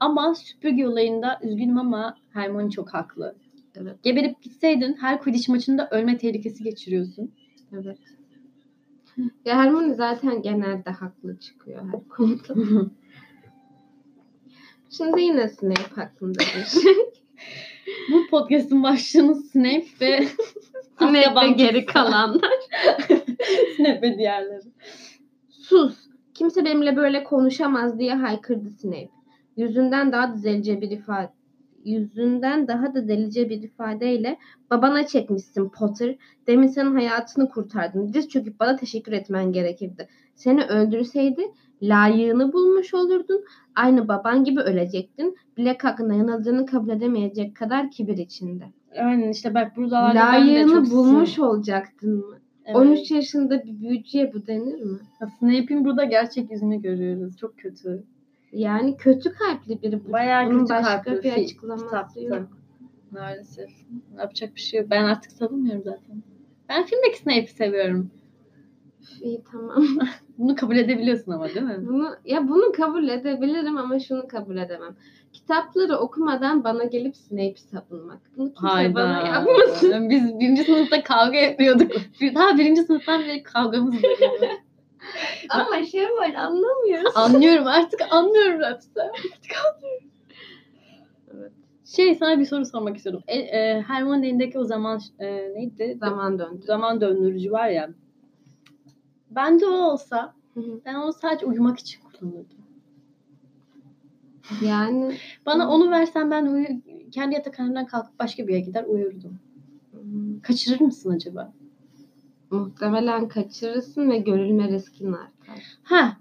Ama 0.01 0.35
süpürge 0.35 0.89
olayında 0.89 1.39
üzgünüm 1.43 1.79
ama 1.79 2.17
Hermione 2.33 2.71
çok 2.71 2.95
haklı. 2.95 3.35
Evet. 3.75 4.03
Geberip 4.03 4.43
gitseydin 4.43 4.97
her 5.01 5.21
Quidditch 5.21 5.49
maçında 5.49 5.89
ölme 5.91 6.19
tehlikesi 6.19 6.65
geçiriyorsun. 6.65 7.31
Evet. 7.73 7.99
Ya 9.45 9.57
Hermione 9.57 9.95
zaten 9.95 10.43
genelde 10.43 10.91
haklı 10.91 11.39
çıkıyor 11.39 11.85
her 11.93 12.09
konuda. 12.09 12.55
Şimdi 14.97 15.21
yine 15.21 15.49
Snape 15.49 15.95
hakkında 15.95 16.39
bir 16.57 16.65
şey. 16.65 16.95
Bu 18.13 18.27
podcast'ın 18.31 18.83
başlığını 18.83 19.35
Snape 19.35 19.87
ve 20.01 20.27
Snape 20.99 21.41
ve 21.41 21.49
geri 21.49 21.87
kalanlar. 21.87 22.53
Snape 23.77 24.03
ve 24.03 24.19
diğerleri. 24.19 24.69
Sus. 25.49 25.99
Kimse 26.35 26.65
benimle 26.65 26.97
böyle 26.97 27.25
konuşamaz 27.25 27.99
diye 27.99 28.15
haykırdı 28.15 28.71
Snape. 28.71 29.11
Yüzünden 29.57 30.13
daha 30.13 30.35
da 30.35 30.43
delice 30.43 30.81
bir 30.81 30.91
ifade 30.91 31.33
yüzünden 31.85 32.69
daha 32.69 32.95
da 32.95 33.09
delice 33.09 33.49
bir 33.51 33.63
ifadeyle 33.63 34.39
babana 34.71 35.07
çekmişsin 35.07 35.69
Potter. 35.69 36.17
Demin 36.47 36.67
senin 36.67 36.95
hayatını 36.95 37.49
kurtardım. 37.49 38.15
Diz 38.15 38.29
çöküp 38.29 38.61
bana 38.61 38.77
teşekkür 38.77 39.13
etmen 39.13 39.53
gerekirdi. 39.53 40.09
Seni 40.35 40.65
öldürseydi 40.65 41.43
layığını 41.83 42.53
bulmuş 42.53 42.95
olurdun. 42.95 43.45
Aynı 43.77 44.09
baban 44.09 44.45
gibi 44.45 44.61
ölecektin. 44.61 45.37
Bilek 45.57 45.85
hakkında 45.85 46.15
yanıldığını 46.15 46.67
kabul 46.67 46.89
edemeyecek 46.89 47.57
kadar 47.57 47.91
kibir 47.91 48.17
içinde. 48.19 48.65
Aynen 48.99 49.29
işte 49.29 49.55
bak 49.55 49.77
de 49.77 49.81
Layığını 49.91 50.91
bulmuş 50.91 51.31
sinir- 51.39 51.45
olacaktın 51.47 52.17
mı? 52.17 52.37
Evet. 52.65 52.77
13 52.77 53.11
yaşında 53.11 53.65
bir 53.65 53.81
büyücüye 53.81 54.33
bu 54.35 54.47
denir 54.47 54.83
mi? 54.83 54.99
Snape'in 55.39 55.85
burada 55.85 56.05
gerçek 56.05 56.51
yüzünü 56.51 56.83
görüyoruz. 56.83 57.37
Çok 57.37 57.59
kötü. 57.59 58.03
Yani 58.53 58.97
kötü 58.97 59.33
kalpli 59.33 59.83
biri. 59.83 60.05
bu. 60.09 60.13
Bayağı 60.13 60.47
Bunun 60.47 60.59
kötü 60.59 60.69
başka 60.71 61.03
kalpli 61.03 61.23
bir 61.23 61.31
fi- 61.31 61.45
açıklaması 61.45 61.85
kitaptı. 61.85 62.21
yok. 62.23 62.49
Maalesef. 63.11 63.71
Yapacak 64.19 64.55
bir 64.55 64.61
şey 64.61 64.81
yok. 64.81 64.91
Ben 64.91 65.05
artık 65.05 65.33
savunmuyorum 65.33 65.83
zaten. 65.85 66.23
Ben 66.69 66.85
filmdeki 66.85 67.19
Snape'i 67.19 67.47
seviyorum. 67.47 68.11
İyi 69.23 69.43
tamam. 69.53 69.85
Bunu 70.39 70.57
kabul 70.57 70.77
edebiliyorsun 70.77 71.33
ama 71.33 71.49
değil 71.49 71.63
mi? 71.63 71.77
Bunu 71.87 72.17
ya 72.25 72.49
bunu 72.49 72.73
kabul 72.73 73.09
edebilirim 73.09 73.77
ama 73.77 73.99
şunu 73.99 74.29
kabul 74.29 74.57
edemem. 74.57 74.97
Kitapları 75.33 75.97
okumadan 75.97 76.65
bana 76.65 76.85
gelip 76.85 77.17
Snape'i 77.17 77.59
savunmak. 77.59 78.21
Bunu 78.37 78.55
kimse 78.55 78.95
bana 78.95 79.29
yapmasın. 79.29 80.11
Biz 80.11 80.41
birinci 80.41 80.65
sınıfta 80.65 81.03
kavga 81.03 81.39
yapıyorduk. 81.39 81.93
Daha 82.35 82.59
birinci 82.59 82.83
sınıftan 82.83 83.21
beri 83.21 83.43
kavgamız 83.43 83.95
var. 83.95 84.01
ama 85.49 85.85
şey 85.85 86.05
var 86.05 86.35
anlamıyorsun. 86.35 87.21
anlıyorum 87.21 87.67
artık 87.67 88.01
anlıyorum 88.11 88.61
artık. 88.65 88.97
Artık 88.97 89.53
anlıyorum. 89.67 90.09
Evet. 91.35 91.53
Şey 91.85 92.15
sana 92.15 92.39
bir 92.39 92.45
soru 92.45 92.67
sormak 92.67 92.97
istiyorum. 92.97 93.23
E, 93.27 93.39
e, 93.39 93.83
Hermione'nin 93.83 94.23
elindeki 94.23 94.59
o 94.59 94.65
zaman 94.65 95.01
e, 95.19 95.27
neydi? 95.55 95.97
Zaman 96.01 96.39
döndü. 96.39 96.63
zaman 96.63 97.01
döndürücü 97.01 97.53
var 97.53 97.69
ya. 97.69 97.91
Bende 99.37 99.67
o 99.67 99.73
olsa 99.73 100.35
ben 100.85 100.95
onu 100.95 101.13
sadece 101.13 101.47
uyumak 101.47 101.79
için 101.79 102.01
kullanırdım. 102.03 102.59
yani 104.63 105.17
Bana 105.47 105.71
onu 105.71 105.91
versen 105.91 106.31
ben 106.31 106.47
uyu 106.47 106.67
kendi 107.11 107.35
yatakhanemden 107.35 107.87
kalkıp 107.87 108.19
başka 108.19 108.47
bir 108.49 108.53
yere 108.53 108.65
gider 108.65 108.85
uyurdum. 108.85 109.39
Kaçırır 110.43 110.81
mısın 110.81 111.11
acaba? 111.11 111.53
muhtemelen 112.53 113.29
kaçırırsın 113.29 114.11
ve 114.11 114.19
görülme 114.19 114.69
riskin 114.69 115.13
artar. 115.13 115.79
Ha. 115.83 116.17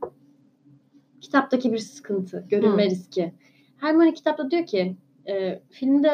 Kitaptaki 1.22 1.74
bir 1.74 1.78
sıkıntı, 1.78 2.46
görünme 2.50 2.86
Hı. 2.86 2.90
riski. 2.90 3.34
Hermione 3.78 4.14
kitapta 4.14 4.52
diyor 4.52 4.66
ki, 4.66 4.96
e, 5.28 5.62
filmde 5.70 6.12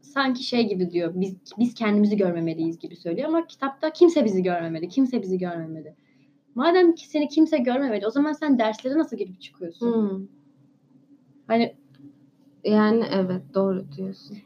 sanki 0.00 0.42
şey 0.42 0.68
gibi 0.68 0.90
diyor. 0.90 1.12
Biz 1.14 1.36
biz 1.58 1.74
kendimizi 1.74 2.16
görmemeliyiz 2.16 2.78
gibi 2.78 2.96
söylüyor 2.96 3.28
ama 3.28 3.46
kitapta 3.46 3.92
kimse 3.92 4.24
bizi 4.24 4.42
görmemeli. 4.42 4.88
Kimse 4.88 5.22
bizi 5.22 5.38
görmemeli. 5.38 5.94
Madem 6.60 6.94
ki 6.94 7.08
seni 7.08 7.28
kimse 7.28 7.58
görmemeli, 7.58 8.06
o 8.06 8.10
zaman 8.10 8.32
sen 8.32 8.58
derslere 8.58 8.98
nasıl 8.98 9.16
girip 9.16 9.40
çıkıyorsun? 9.40 9.94
Hmm. 9.94 10.26
Hani 11.46 11.76
Yani 12.64 13.04
evet 13.12 13.42
doğru 13.54 13.84
diyorsun. 13.96 14.38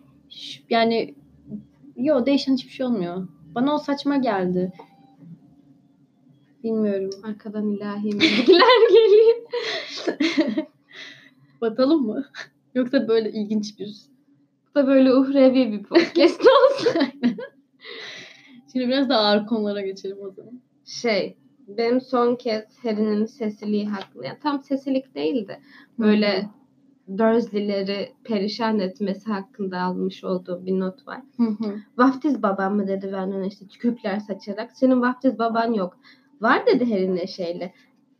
Yani 0.70 1.14
yo 1.96 2.26
değişen 2.26 2.54
hiçbir 2.54 2.70
şey 2.70 2.86
olmuyor. 2.86 3.28
Bana 3.54 3.74
o 3.74 3.78
saçma 3.78 4.16
geldi. 4.16 4.72
Bilmiyorum. 6.64 7.10
Arkadan 7.22 7.68
ilahi 7.68 8.04
bilgiler 8.04 8.88
geliyor. 8.88 9.46
Batalım 11.60 12.06
mı? 12.06 12.24
Yoksa 12.74 13.08
böyle 13.08 13.32
ilginç 13.32 13.78
bir... 13.78 13.96
Bu 14.70 14.74
da 14.74 14.86
böyle 14.86 15.14
uhrevi 15.14 15.72
bir 15.72 15.82
podcast 15.82 16.40
olsun. 16.40 17.02
Şimdi 18.72 18.88
biraz 18.88 19.08
daha 19.08 19.20
ağır 19.20 19.46
konulara 19.46 19.80
geçelim 19.80 20.18
o 20.20 20.30
zaman. 20.30 20.60
şey 20.84 21.36
benim 21.68 22.00
son 22.00 22.36
kez 22.36 22.64
Harry'nin 22.82 23.24
sesiliği 23.24 23.88
hakkında 23.88 24.26
yani 24.26 24.38
tam 24.42 24.62
sesilik 24.62 25.14
değil 25.14 25.48
de 25.48 25.60
böyle 25.98 26.48
Dursley'leri 27.18 28.12
perişan 28.24 28.78
etmesi 28.78 29.32
hakkında 29.32 29.80
almış 29.80 30.24
olduğu 30.24 30.66
bir 30.66 30.80
not 30.80 31.06
var. 31.06 31.20
Hı 31.36 31.42
hı. 31.42 31.76
Vaftiz 31.98 32.42
babam 32.42 32.76
mı 32.76 32.88
dedi 32.88 33.12
Vernon 33.12 33.42
işte 33.42 33.66
tükürükler 33.66 34.20
saçarak. 34.20 34.72
Senin 34.72 35.00
vaftiz 35.00 35.38
baban 35.38 35.72
yok. 35.72 35.98
Var 36.40 36.66
dedi 36.66 36.90
Harry 36.92 37.14
neşeyle. 37.14 37.72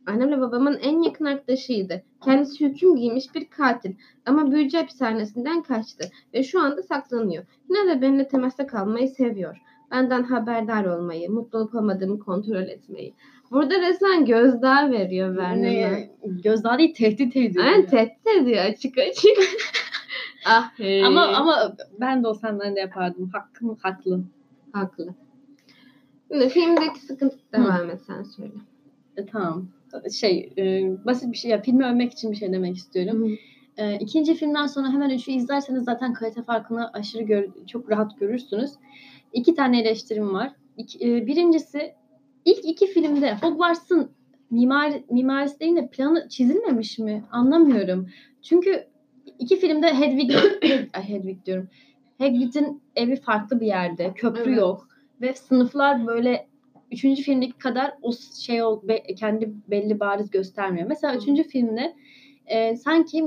Annemle 0.07 0.41
babamın 0.41 0.77
en 0.81 1.01
yakın 1.01 1.25
arkadaşıydı. 1.25 2.03
Kendisi 2.23 2.65
hüküm 2.65 2.95
giymiş 2.95 3.35
bir 3.35 3.49
katil. 3.49 3.93
Ama 4.25 4.51
büyücü 4.51 4.77
hapishanesinden 4.77 5.63
kaçtı. 5.63 6.09
Ve 6.33 6.43
şu 6.43 6.61
anda 6.61 6.83
saklanıyor. 6.83 7.45
Yine 7.69 7.89
de 7.89 8.01
benimle 8.01 8.27
temasta 8.27 8.67
kalmayı 8.67 9.07
seviyor. 9.07 9.57
Benden 9.91 10.23
haberdar 10.23 10.85
olmayı, 10.85 11.31
mutlu 11.31 11.59
olup 11.59 11.75
olmadığımı 11.75 12.19
kontrol 12.19 12.63
etmeyi. 12.63 13.13
Burada 13.51 13.79
resmen 13.81 14.25
gözdağı 14.25 14.91
veriyor 14.91 15.37
Vernon'a. 15.37 15.99
Gözdağı 16.25 16.77
değil 16.77 16.93
tehdit 16.93 17.35
ediyor. 17.35 17.65
Aynen 17.65 17.77
yani. 17.77 17.87
tehdit 17.87 18.27
ediyor 18.41 18.65
açık 18.65 18.97
açık. 18.97 19.37
ah 20.45 20.79
hey. 20.79 21.05
Ama 21.05 21.27
ama 21.27 21.75
ben 21.99 22.23
de 22.23 22.27
olsam 22.27 22.59
ben 22.59 22.75
de 22.75 22.79
yapardım. 22.79 23.29
Hakkım 23.33 23.77
haklı. 23.81 24.23
Haklı. 24.73 25.13
Şimdi 26.31 26.49
filmdeki 26.49 26.99
sıkıntı 26.99 27.37
devam 27.53 27.89
et 27.89 28.01
sen 28.07 28.23
söyle. 28.23 28.53
E, 29.17 29.25
tamam. 29.25 29.67
Şey 30.13 30.53
e, 30.57 30.63
basit 31.05 31.31
bir 31.31 31.37
şey 31.37 31.51
ya 31.51 31.61
filmi 31.61 31.85
övmek 31.85 32.13
için 32.13 32.31
bir 32.31 32.35
şey 32.35 32.53
demek 32.53 32.75
istiyorum. 32.77 33.37
E, 33.77 33.95
ikinci 33.95 34.35
filmden 34.35 34.67
sonra 34.67 34.91
hemen 34.93 35.09
üçü 35.09 35.31
izlerseniz 35.31 35.83
zaten 35.83 36.13
kalite 36.13 36.43
farkını 36.43 36.91
aşırı 36.93 37.23
gör, 37.23 37.45
çok 37.67 37.91
rahat 37.91 38.19
görürsünüz. 38.19 38.71
İki 39.33 39.55
tane 39.55 39.81
eleştirim 39.81 40.33
var. 40.33 40.51
İki- 40.77 41.11
e, 41.11 41.27
birincisi 41.27 41.93
ilk 42.45 42.65
iki 42.65 42.87
filmde 42.87 43.35
Hogwarts'ın 43.41 44.11
mimar, 44.51 44.93
mimarisi 45.09 45.59
değil 45.59 45.75
de 45.75 45.87
planı 45.87 46.29
çizilmemiş 46.29 46.99
mi? 46.99 47.23
Anlamıyorum. 47.31 48.09
Çünkü 48.41 48.87
iki 49.39 49.55
filmde 49.59 49.93
Hedwig, 49.93 50.31
Hedwig 50.93 51.45
diyorum. 51.45 51.69
Hagrid'in 52.19 52.81
evi 52.95 53.15
farklı 53.15 53.59
bir 53.59 53.65
yerde. 53.67 54.13
Köprü 54.13 54.41
Evet. 54.49 54.57
yok. 54.57 54.87
Ve 55.21 55.33
sınıflar 55.33 56.07
böyle 56.07 56.47
üçüncü 56.91 57.23
filmdeki 57.23 57.57
kadar 57.57 57.93
o 58.01 58.11
şey 58.45 58.63
ol, 58.63 58.87
be- 58.87 59.15
kendi 59.15 59.53
belli 59.67 59.99
bariz 59.99 60.29
göstermiyor. 60.29 60.87
Mesela 60.87 61.15
üçüncü 61.15 61.43
filmde 61.43 61.95
e, 62.45 62.75
sanki 62.75 63.23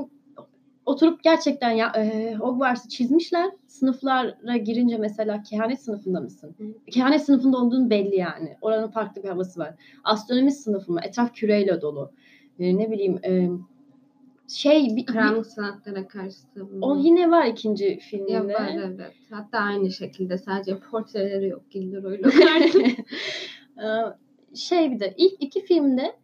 oturup 0.88 1.22
gerçekten 1.22 1.70
ya 1.70 1.92
e, 1.96 2.35
Hogwarts'ı 2.35 2.88
çizmişler. 2.88 3.51
Sınıflara 3.66 4.57
girince 4.57 4.96
mesela 4.96 5.42
kehanet 5.42 5.83
sınıfında 5.83 6.20
mısın? 6.20 6.55
Hı. 6.59 6.90
Kehanet 6.90 7.22
sınıfında 7.22 7.57
olduğun 7.57 7.90
belli 7.90 8.16
yani. 8.16 8.57
Oranın 8.61 8.88
farklı 8.88 9.22
bir 9.22 9.29
havası 9.29 9.61
var. 9.61 9.74
Astronomi 10.05 10.53
sınıfı 10.53 10.92
mı? 10.92 11.01
Etraf 11.03 11.35
küreyle 11.35 11.81
dolu. 11.81 12.12
E, 12.59 12.79
ne 12.79 12.90
bileyim 12.90 13.18
e, 13.24 13.48
şey 14.48 14.96
bir, 14.96 15.07
Karanlık 15.07 15.46
sanatlara 15.46 16.09
karşı 16.09 16.37
savunma. 16.55 16.87
o 16.87 16.96
yine 16.96 17.31
var 17.31 17.46
ikinci 17.46 17.98
filmde. 17.98 18.33
Ya 18.33 18.44
var 18.44 18.70
evet. 18.85 19.12
Hatta 19.31 19.59
aynı 19.59 19.90
şekilde 19.90 20.38
sadece 20.38 20.79
portreleri 20.79 21.48
yok 21.48 21.70
Gilderoy'la 21.70 22.31
şey 24.55 24.90
bir 24.90 25.01
de 25.01 25.14
ilk 25.16 25.35
iki 25.40 25.64
filmde 25.64 26.16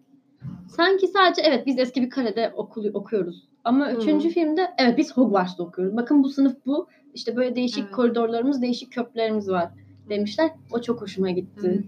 sanki 0.68 1.06
sadece 1.06 1.42
evet 1.42 1.66
biz 1.66 1.78
eski 1.78 2.02
bir 2.02 2.10
karede 2.10 2.52
okulu, 2.56 2.90
okuyoruz. 2.94 3.53
Ama 3.64 3.88
Hı. 3.88 3.96
üçüncü 3.96 4.28
filmde 4.28 4.70
evet 4.78 4.98
biz 4.98 5.16
Hogwarts'ta 5.16 5.62
okuyoruz. 5.62 5.96
Bakın 5.96 6.22
bu 6.22 6.28
sınıf 6.28 6.56
bu. 6.66 6.86
İşte 7.14 7.36
böyle 7.36 7.56
değişik 7.56 7.84
Evet. 7.84 7.92
koridorlarımız, 7.92 8.62
değişik 8.62 8.92
köprülerimiz 8.92 9.48
var 9.50 9.68
demişler. 10.08 10.50
O 10.72 10.80
çok 10.80 11.00
hoşuma 11.00 11.30
gitti. 11.30 11.60
Evet. 11.66 11.84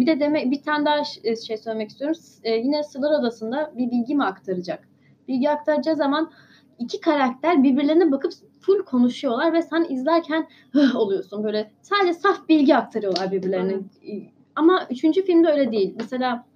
Bir 0.00 0.06
de 0.06 0.20
demek 0.20 0.50
bir 0.50 0.62
tane 0.62 0.84
daha 0.84 1.04
ş- 1.04 1.36
şey 1.36 1.56
söylemek 1.56 1.90
istiyorum. 1.90 2.14
S- 2.14 2.48
e, 2.50 2.56
yine 2.56 2.82
Sırlar 2.82 3.20
Odası'nda 3.20 3.72
bir 3.76 3.90
bilgi 3.90 4.14
mi 4.14 4.24
aktaracak? 4.24 4.88
Bilgi 5.28 5.50
aktaracağı 5.50 5.96
zaman 5.96 6.30
iki 6.78 7.00
karakter 7.00 7.62
birbirlerine 7.62 8.12
bakıp 8.12 8.32
full 8.60 8.82
konuşuyorlar 8.84 9.52
ve 9.52 9.62
sen 9.62 9.86
izlerken 9.88 10.48
"Hıh" 10.72 10.96
oluyorsun. 10.96 11.44
Böyle 11.44 11.70
sadece 11.82 12.14
saf 12.14 12.48
bilgi 12.48 12.76
aktarıyorlar 12.76 13.32
birbirlerine. 13.32 13.74
Ama 14.56 14.86
üçüncü 14.90 15.22
filmde 15.24 15.48
öyle 15.48 15.72
değil. 15.72 15.94
Mesela 16.00 16.46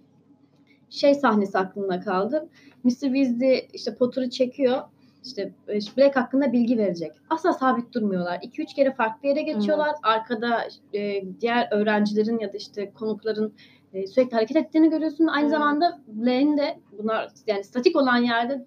şey 0.94 1.14
sahnesi 1.14 1.59
aklımda 1.59 2.00
kaldı. 2.00 2.48
Mr. 2.85 2.90
Weasley 2.90 3.68
işte 3.72 3.94
Potter'ı 3.94 4.30
çekiyor. 4.30 4.83
İşte 5.24 5.52
e, 5.68 5.78
Black 5.96 6.16
hakkında 6.16 6.52
bilgi 6.52 6.78
verecek. 6.78 7.12
Asla 7.30 7.52
sabit 7.52 7.94
durmuyorlar. 7.94 8.37
2-3 8.38 8.74
kere 8.74 8.94
farklı 8.94 9.28
yere 9.28 9.42
geçiyorlar. 9.42 9.90
Arkada 10.02 10.68
e, 10.94 11.22
diğer 11.40 11.68
öğrencilerin 11.72 12.38
ya 12.38 12.52
da 12.52 12.57
işte 12.57 12.90
konukların 12.90 13.52
e, 13.92 14.07
sürekli 14.07 14.35
hareket 14.35 14.57
ettiğini 14.57 14.90
görüyorsun. 14.90 15.26
Aynı 15.26 15.46
Evet. 15.46 15.50
zamanda 15.50 16.00
Blaine 16.07 16.57
de 16.57 16.78
bunlar 16.98 17.30
yani 17.46 17.64
statik 17.64 17.96
olan 17.96 18.16
yerde 18.16 18.66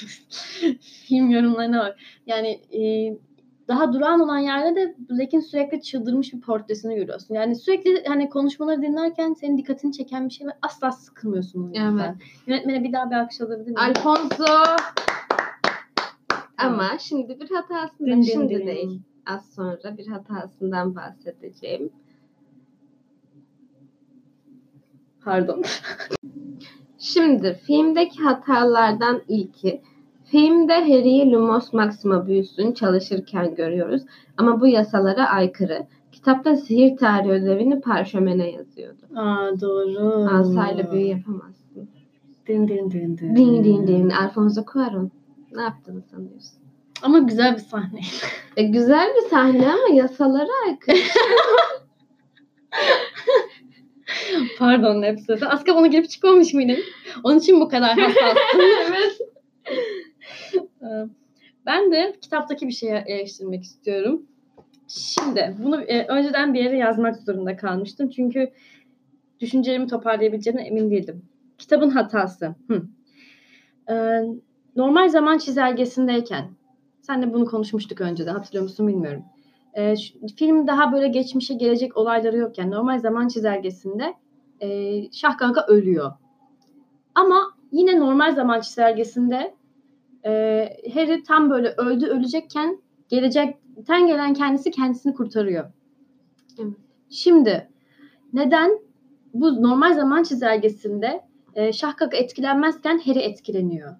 film 0.80 1.30
yorumlarına 1.30 1.78
var. 1.78 2.22
Yani 2.26 2.60
e, 2.72 3.12
daha 3.70 3.92
durağan 3.92 4.20
olan 4.20 4.38
yerde 4.38 4.76
de 4.80 4.94
Blake'in 5.10 5.40
sürekli 5.40 5.82
çıldırmış 5.82 6.32
bir 6.32 6.40
portresini 6.40 6.94
görüyorsun. 6.96 7.34
Yani 7.34 7.56
sürekli 7.56 8.04
hani 8.08 8.28
konuşmaları 8.28 8.82
dinlerken 8.82 9.32
senin 9.32 9.58
dikkatini 9.58 9.92
çeken 9.92 10.28
bir 10.28 10.34
şey 10.34 10.46
ve 10.46 10.50
asla 10.62 10.92
sıkılmıyorsun. 10.92 11.62
o 11.62 11.66
yüzden. 11.66 11.98
Evet. 11.98 12.14
Yönetmene 12.46 12.84
bir 12.84 12.92
daha 12.92 13.10
bir 13.10 13.16
alkış 13.16 13.40
alabilir 13.40 13.64
miyim? 13.70 13.78
Alfonso. 13.78 14.44
Ama 16.58 16.98
şimdi 16.98 17.40
bir 17.40 17.50
hatasından 17.50 18.10
Din 18.16 18.22
din 18.22 18.32
şimdi 18.32 18.54
din. 18.58 18.66
değil. 18.66 19.00
Az 19.26 19.50
sonra 19.54 19.96
bir 19.98 20.06
hatasından 20.06 20.96
bahsedeceğim. 20.96 21.90
Pardon. 25.24 25.62
Şimdi 26.98 27.60
filmdeki 27.66 28.22
hatalardan 28.22 29.22
ilki 29.28 29.82
filmde 30.30 30.74
Harry'i 30.74 31.32
Lumos 31.32 31.72
Maxima 31.72 32.26
büyüsün 32.26 32.72
çalışırken 32.72 33.54
görüyoruz 33.54 34.02
ama 34.36 34.60
bu 34.60 34.66
yasalara 34.66 35.26
aykırı. 35.28 35.86
Kitapta 36.12 36.56
sihir 36.56 36.96
tarihi 36.96 37.30
ödevini 37.30 37.80
parşömene 37.80 38.50
yazıyordu. 38.50 39.02
Aa 39.16 39.60
doğru. 39.60 40.28
Asayla 40.30 40.92
büyü 40.92 41.06
yapamazsın. 41.06 41.88
Din 42.46 42.68
din 42.68 42.90
din 42.90 43.18
din. 43.18 43.36
Din 43.36 43.64
din 43.64 43.86
din. 43.86 44.10
Alfonso 44.10 44.60
Cuarón. 44.60 45.08
Ne 45.52 45.62
yaptığını 45.62 46.02
sanıyorsun? 46.02 46.58
Ama 47.02 47.18
güzel 47.18 47.54
bir 47.54 47.60
sahne. 47.60 48.00
E, 48.56 48.62
güzel 48.62 49.14
bir 49.16 49.28
sahne 49.28 49.66
ama 49.72 49.94
yasalara 49.94 50.50
aykırı. 50.66 50.96
Pardon 54.58 55.02
Nefsete. 55.02 55.46
Aska 55.48 55.76
bana 55.76 55.86
girip 55.86 56.10
çıkmamış 56.10 56.54
mıydın? 56.54 56.78
Onun 57.24 57.38
için 57.38 57.60
bu 57.60 57.68
kadar 57.68 57.98
hassassın. 57.98 58.60
evet. 58.88 59.29
Ee, 60.82 60.86
ben 61.66 61.92
de 61.92 62.16
kitaptaki 62.20 62.68
bir 62.68 62.72
şeye 62.72 63.04
eleştirmek 63.06 63.62
istiyorum. 63.62 64.26
Şimdi 64.88 65.56
bunu 65.58 65.82
e, 65.82 66.06
önceden 66.06 66.54
bir 66.54 66.64
yere 66.64 66.76
yazmak 66.76 67.16
zorunda 67.16 67.56
kalmıştım. 67.56 68.10
Çünkü 68.10 68.50
düşüncelerimi 69.40 69.86
toparlayabileceğine 69.86 70.62
emin 70.62 70.90
değildim. 70.90 71.22
Kitabın 71.58 71.90
hatası. 71.90 72.54
Hı. 72.68 72.82
Ee, 73.90 74.22
normal 74.76 75.08
zaman 75.08 75.38
çizelgesindeyken 75.38 76.50
senle 77.02 77.32
bunu 77.32 77.44
konuşmuştuk 77.44 78.00
önceden 78.00 78.34
hatırlıyor 78.34 78.62
musun 78.62 78.88
bilmiyorum. 78.88 79.24
Şu- 79.76 80.26
film 80.36 80.66
daha 80.66 80.92
böyle 80.92 81.08
geçmişe 81.08 81.54
gelecek 81.54 81.96
olayları 81.96 82.36
yokken 82.36 82.70
normal 82.70 82.98
zaman 82.98 83.28
çizelgesinde 83.28 84.14
e, 84.60 85.02
Şahganga 85.12 85.66
ölüyor. 85.66 86.12
Ama 87.14 87.40
yine 87.72 87.98
normal 87.98 88.34
zaman 88.34 88.60
çizelgesinde 88.60 89.54
e, 90.24 90.30
Harry 90.94 91.22
tam 91.22 91.50
böyle 91.50 91.68
öldü 91.68 92.06
ölecekken 92.06 92.82
gelecekten 93.08 94.06
gelen 94.06 94.34
kendisi 94.34 94.70
kendisini 94.70 95.14
kurtarıyor. 95.14 95.72
Evet. 96.58 96.72
Şimdi 97.10 97.70
neden 98.32 98.78
bu 99.34 99.62
normal 99.62 99.94
zaman 99.94 100.22
çizelgesinde 100.22 101.20
e, 101.54 101.72
Şahgaga 101.72 102.16
etkilenmezken 102.16 102.98
Harry 102.98 103.18
etkileniyor? 103.18 103.96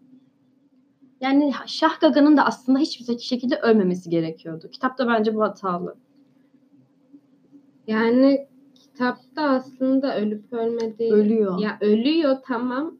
Yani 1.20 1.52
Şahgaga'nın 1.66 2.36
da 2.36 2.44
aslında 2.44 2.78
hiçbir 2.78 3.18
şekilde 3.18 3.56
ölmemesi 3.56 4.10
gerekiyordu. 4.10 4.68
Kitapta 4.70 5.08
bence 5.08 5.34
bu 5.34 5.42
hatalı. 5.42 5.96
Yani 7.86 8.48
kitapta 8.74 9.42
aslında 9.42 10.16
ölüp 10.16 10.52
ölmediği 10.52 11.12
Ölüyor. 11.12 11.58
Ya 11.58 11.78
ölüyor 11.80 12.36
tamam 12.46 12.94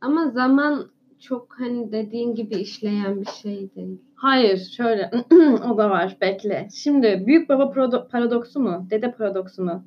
ama 0.00 0.28
zaman 0.28 0.90
çok 1.24 1.54
hani 1.58 1.92
dediğin 1.92 2.34
gibi 2.34 2.54
işleyen 2.54 3.20
bir 3.20 3.26
şey 3.26 3.74
değil. 3.74 4.00
Hayır, 4.14 4.58
şöyle 4.58 5.10
o 5.72 5.78
da 5.78 5.90
var. 5.90 6.16
Bekle. 6.20 6.68
Şimdi 6.74 7.22
büyük 7.26 7.48
baba 7.48 7.70
paradoksu 8.10 8.60
mu, 8.60 8.86
dede 8.90 9.12
paradoksu 9.12 9.64
mu 9.64 9.84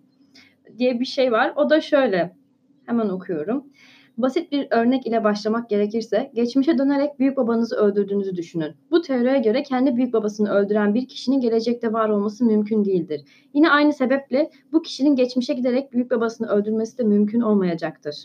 diye 0.78 1.00
bir 1.00 1.06
şey 1.06 1.32
var. 1.32 1.54
O 1.56 1.70
da 1.70 1.82
şöyle. 1.82 2.36
Hemen 2.86 3.10
okuyorum. 3.10 3.66
Basit 4.18 4.52
bir 4.52 4.68
örnek 4.72 5.08
ile 5.08 5.24
başlamak 5.24 5.70
gerekirse, 5.70 6.32
geçmişe 6.34 6.78
dönerek 6.78 7.20
büyük 7.20 7.38
babanızı 7.38 7.76
öldürdüğünüzü 7.76 8.36
düşünün. 8.36 8.76
Bu 8.92 9.02
teoriye 9.02 9.40
göre 9.40 9.64
kendi 9.64 9.96
büyük 9.96 10.14
babasını 10.14 10.50
öldüren 10.50 10.94
bir 10.94 11.08
kişinin 11.08 11.40
gelecekte 11.40 11.94
var 11.94 12.10
olması 12.10 12.46
mümkün 12.46 12.86
değildir. 12.86 13.22
Yine 13.54 13.70
aynı 13.70 13.94
sebeple 13.94 14.50
bu 14.72 14.82
kişinin 14.82 15.16
geçmişe 15.16 15.54
giderek 15.54 15.94
büyük 15.94 16.12
babasını 16.12 16.48
öldürmesi 16.48 16.98
de 16.98 17.04
mümkün 17.04 17.42
olmayacaktır. 17.42 18.16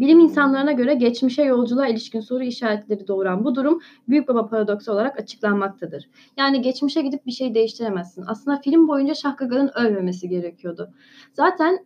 Bilim 0.00 0.20
insanlarına 0.20 0.72
göre 0.72 0.94
geçmişe 0.94 1.42
yolculuğa 1.42 1.86
ilişkin 1.86 2.20
soru 2.20 2.42
işaretleri 2.42 3.08
doğuran 3.08 3.44
bu 3.44 3.54
durum 3.54 3.80
büyük 4.08 4.28
baba 4.28 4.48
paradoksu 4.48 4.92
olarak 4.92 5.20
açıklanmaktadır. 5.20 6.08
Yani 6.36 6.62
geçmişe 6.62 7.02
gidip 7.02 7.26
bir 7.26 7.30
şey 7.30 7.54
değiştiremezsin. 7.54 8.24
Aslında 8.26 8.60
film 8.60 8.88
boyunca 8.88 9.14
Şahgaga'nın 9.14 9.70
ölmemesi 9.74 10.28
gerekiyordu. 10.28 10.90
Zaten 11.32 11.78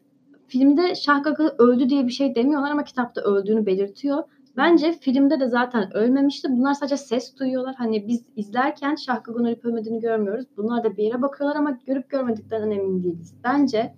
filmde 0.47 0.95
Şahgaga 0.95 1.55
öldü 1.59 1.89
diye 1.89 2.07
bir 2.07 2.13
şey 2.13 2.35
demiyorlar 2.35 2.71
ama 2.71 2.85
kitapta 2.85 3.21
öldüğünü 3.21 3.67
belirtiyor. 3.67 4.23
Bence 4.57 4.93
filmde 4.93 5.41
de 5.41 5.49
zaten 5.49 5.97
ölmemişti. 5.97 6.49
Bunlar 6.51 6.75
sadece 6.75 6.97
ses 6.97 7.39
duyuyorlar. 7.39 7.75
Hani 7.79 8.09
biz 8.09 8.25
izlerken 8.37 8.95
Şahgaga'nın 8.95 9.49
ölüp 9.49 9.65
ölmediğini 9.65 10.01
görmüyoruz. 10.01 10.45
Bunlar 10.57 10.85
da 10.85 10.97
bir 10.97 11.03
yere 11.03 11.23
bakıyorlar 11.23 11.57
ama 11.57 11.79
görüp 11.87 12.11
görmediklerinden 12.11 12.71
emin 12.71 13.03
değiliz. 13.03 13.35
Bence 13.45 13.95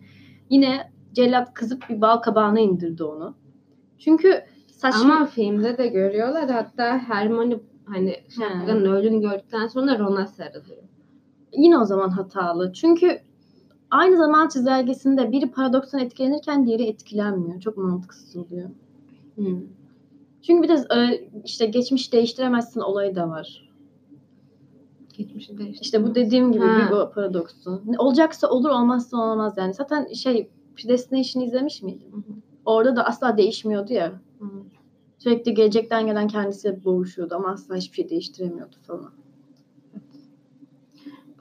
yine 0.51 0.93
cellat 1.13 1.55
kızıp 1.55 1.89
bir 1.89 2.01
bal 2.01 2.17
kabağına 2.17 2.61
indirdi 2.61 3.05
onu. 3.05 3.46
Çünkü 3.99 4.43
saçma 4.69 5.15
Ama 5.15 5.27
filmde 5.27 5.79
de 5.79 5.87
görüyorlar 5.87 6.51
hatta 6.51 6.99
Hermione 6.99 7.59
hani 7.87 8.17
Şahgaga'nın 8.29 8.85
öldüğünü 8.85 9.21
gördükten 9.21 9.67
sonra 9.67 9.99
Ron'a 9.99 10.27
sarılıyor. 10.27 10.83
yine 11.53 11.79
o 11.79 11.85
zaman 11.85 12.09
hatalı. 12.09 12.73
Çünkü 12.73 13.21
aynı 13.91 14.17
zaman 14.17 14.49
çizelgesinde 14.49 15.33
biri 15.33 15.51
paradokstan 15.51 16.01
etkilenirken 16.01 16.67
diğeri 16.67 16.83
etkilenmiyor. 16.83 17.61
Çok 17.61 17.77
mantıksız 17.77 18.37
oluyor. 18.37 18.69
Hmm. 19.35 19.61
Çünkü 20.43 20.63
bir 20.63 20.69
de 20.69 20.85
e, 20.97 21.29
işte 21.45 21.67
geçmiş 21.67 22.13
değiştiremezsin 22.13 22.81
olayı 22.81 23.17
da 23.17 23.29
var. 23.29 23.73
Geçmişi 25.19 25.59
değişti. 25.59 25.83
İşte 25.83 26.05
bu 26.05 26.15
dediğim 26.15 26.53
gibi 26.53 26.65
Ha. 26.65 26.87
bir 26.87 26.97
bu 26.97 27.11
paradoksu. 27.15 27.83
Olacaksa 27.99 28.49
olur 28.49 28.71
olmazsa 28.71 29.17
olmaz 29.17 29.55
yani. 29.59 29.75
Zaten 29.75 30.13
şey 30.13 30.49
Predestination'ı 30.77 31.47
izlemiş 31.47 31.83
miydin? 31.83 32.13
Hı 32.13 32.17
hı. 32.17 32.23
Orada 32.67 32.97
da 32.97 33.07
asla 33.07 33.37
değişmiyordu 33.37 33.93
ya. 33.93 34.13
Hı. 34.39 34.47
Sürekli 35.19 35.55
gelecekten 35.55 36.07
gelen 36.07 36.29
kendisiyle 36.29 36.85
boğuşuyordu 36.85 37.35
ama 37.35 37.49
asla 37.51 37.77
hiçbir 37.77 37.97
şey 37.97 38.09
değiştiremiyordu 38.09 38.77
falan. 38.87 39.11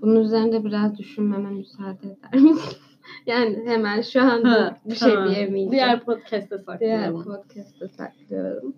Bunun 0.01 0.21
üzerinde 0.21 0.65
biraz 0.65 0.97
düşünmeme 0.97 1.49
müsaade 1.49 2.07
eder 2.07 2.41
misin? 2.41 2.77
yani 3.25 3.61
hemen 3.65 4.01
şu 4.01 4.21
anda 4.21 4.49
Ha, 4.51 4.77
bir 4.85 4.95
şey 4.95 5.13
tamam. 5.13 5.29
diyemeyeceğim. 5.29 5.71
Diğer 5.71 6.05
podcast'te 6.05 6.49
Diğer 6.49 6.63
saklayalım. 6.65 7.23
podcast'ta 7.23 7.87
saklıyorum. 7.87 8.75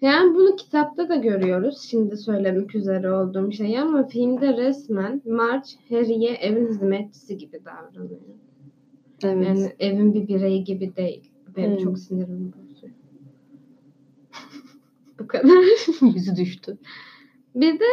Yani 0.00 0.34
bunu 0.34 0.56
kitapta 0.56 1.08
da 1.08 1.16
görüyoruz. 1.16 1.80
Şimdi 1.90 2.16
söylemek 2.16 2.74
üzere 2.74 3.12
olduğum 3.12 3.52
şey 3.52 3.78
ama 3.78 4.06
filmde 4.06 4.56
resmen 4.56 5.22
Marge 5.26 5.68
Harry'e 5.90 6.32
evin 6.34 6.68
hizmetçisi 6.68 7.38
gibi 7.38 7.60
davranıyor. 7.64 8.20
Evet. 9.22 9.46
Yani 9.46 9.72
evin 9.78 10.14
bir 10.14 10.28
bireyi 10.28 10.64
gibi 10.64 10.96
değil. 10.96 11.30
Benim 11.56 11.70
Hmm. 11.70 11.84
çok 11.84 11.98
sinirimi 11.98 12.52
bozuyor. 12.52 12.92
Bu 15.18 15.26
kadar. 15.26 15.50
Yüzü 16.14 16.36
düştü. 16.36 16.78
Bir 17.54 17.80
de 17.80 17.84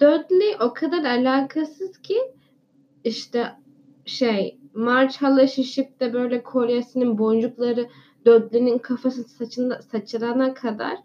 Dudley 0.00 0.56
o 0.60 0.72
kadar 0.72 1.04
alakasız 1.04 1.98
ki 1.98 2.18
işte 3.04 3.52
şey 4.04 4.58
March 4.74 5.16
hala 5.16 5.46
şişip 5.46 6.00
de 6.00 6.12
böyle 6.12 6.42
kolyesinin 6.42 7.18
boncukları 7.18 7.88
Dudley'nin 8.26 8.78
kafası 8.78 9.24
saçında 9.24 9.82
saçılana 9.82 10.54
kadar 10.54 10.96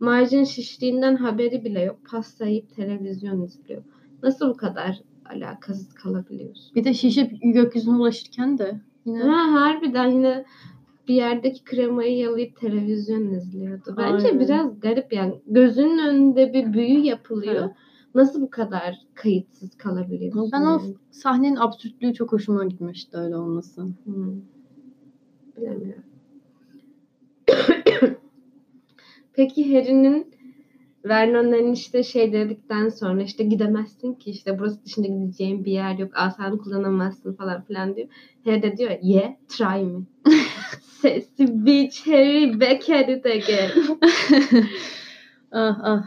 Marge'in 0.00 0.44
şiştiğinden 0.44 1.16
haberi 1.16 1.64
bile 1.64 1.80
yok. 1.80 1.98
Pasta 2.10 2.46
yiyip 2.46 2.76
televizyon 2.76 3.42
izliyor. 3.42 3.82
Nasıl 4.22 4.48
bu 4.50 4.56
kadar 4.56 5.00
alakasız 5.24 5.94
kalabiliyorsun? 5.94 6.74
Bir 6.74 6.84
de 6.84 6.94
şişip 6.94 7.32
gökyüzüne 7.42 7.96
ulaşırken 7.96 8.58
de 8.58 8.80
yine 9.06 9.22
Ha, 9.22 9.52
harbiden 9.60 10.06
yine 10.06 10.44
bir 11.08 11.14
yerdeki 11.14 11.64
kremayı 11.64 12.16
yalayıp 12.16 12.56
televizyon 12.56 13.30
izliyordu. 13.30 13.94
Bence 13.98 14.26
Aynen. 14.28 14.40
biraz 14.40 14.80
garip 14.80 15.12
yani. 15.12 15.42
Gözünün 15.46 15.98
önünde 15.98 16.52
bir 16.52 16.72
büyü 16.72 16.98
yapılıyor. 16.98 17.64
Evet. 17.64 17.70
Nasıl 18.14 18.42
bu 18.42 18.50
kadar 18.50 18.98
kayıtsız 19.14 19.74
kalabiliyorsun? 19.74 20.50
ben 20.52 20.62
o 20.62 20.80
sahnenin 21.10 21.56
absürtlüğü 21.56 22.14
çok 22.14 22.32
hoşuma 22.32 22.64
gitmişti 22.64 23.16
öyle 23.16 23.36
olması. 23.36 23.82
Hmm. 24.04 24.40
Bilemiyorum. 25.56 26.02
Peki 29.32 29.74
Harry'nin 29.74 30.35
Vernon'ların 31.08 31.72
işte 31.72 32.02
şey 32.02 32.32
dedikten 32.32 32.88
sonra 32.88 33.22
işte 33.22 33.44
gidemezsin 33.44 34.14
ki 34.14 34.30
işte 34.30 34.58
burası 34.58 34.84
dışında 34.84 35.06
gideceğin 35.06 35.64
bir 35.64 35.72
yer 35.72 35.98
yok. 35.98 36.10
Asanı 36.14 36.58
kullanamazsın 36.58 37.32
falan 37.34 37.62
filan 37.62 37.96
diyor. 37.96 38.08
Harry 38.44 38.62
de 38.62 38.76
diyor 38.76 38.90
yeah 39.02 39.32
try 39.48 39.84
me. 39.84 40.00
Sesi 40.82 41.66
bitch 41.66 42.06
Harry 42.06 42.60
back 42.60 42.90
at 42.90 43.08
it 43.08 43.26
again. 43.26 43.70
ah 45.52 45.78
ah. 45.82 46.02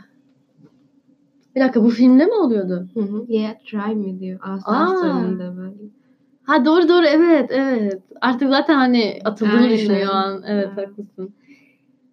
Bir 1.55 1.61
dakika 1.61 1.83
bu 1.83 1.89
filmde 1.89 2.25
mi 2.25 2.33
oluyordu? 2.33 2.87
Hı 2.93 2.99
hı, 2.99 3.25
yeah 3.27 3.53
try 3.65 3.95
me 3.95 4.19
diyor. 4.19 4.39
Asa 4.41 4.71
Aa. 4.71 4.95
sonunda 4.95 5.57
böyle. 5.57 5.77
Ha 6.43 6.65
doğru 6.65 6.89
doğru 6.89 7.05
evet 7.05 7.51
evet. 7.51 8.01
Artık 8.21 8.49
zaten 8.49 8.75
hani 8.75 9.19
atıldığını 9.25 9.69
düşünüyor 9.69 10.09
o 10.09 10.15
an. 10.15 10.43
Evet 10.47 10.69
Evet. 10.77 10.89
haklısın. 10.89 11.33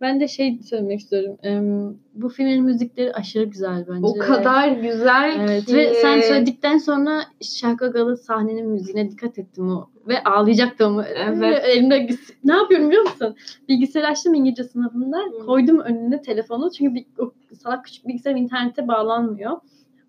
Ben 0.00 0.20
de 0.20 0.28
şey 0.28 0.58
söylemek 0.62 1.00
istiyorum. 1.00 1.98
Bu 2.14 2.28
filmin 2.28 2.64
müzikleri 2.64 3.12
aşırı 3.12 3.44
güzel 3.44 3.84
bence. 3.88 4.06
O 4.06 4.18
kadar 4.18 4.68
güzel 4.68 5.36
Evet 5.40 5.66
ki. 5.66 5.76
ve 5.76 5.94
sen 5.94 6.20
söyledikten 6.20 6.78
sonra 6.78 7.22
Şarkagalı 7.40 8.16
sahnenin 8.16 8.68
müziğine 8.68 9.10
dikkat 9.10 9.38
ettim 9.38 9.70
o. 9.70 9.88
Ve 10.08 10.22
ağlayacaktım. 10.24 11.00
Evet. 11.14 11.64
Elimde 11.68 12.08
ne 12.44 12.54
yapıyorum 12.54 12.88
biliyor 12.88 13.02
musun? 13.02 13.36
Bilgisayar 13.68 14.04
açtım 14.04 14.34
İngilizce 14.34 14.64
sınavında. 14.64 15.18
Hı. 15.18 15.46
Koydum 15.46 15.78
önüne 15.78 16.22
telefonu. 16.22 16.70
Çünkü 16.70 16.94
bir, 16.94 17.06
o 17.18 17.32
salak 17.62 17.84
küçük 17.84 18.08
bilgisayar 18.08 18.34
internete 18.34 18.88
bağlanmıyor. 18.88 19.56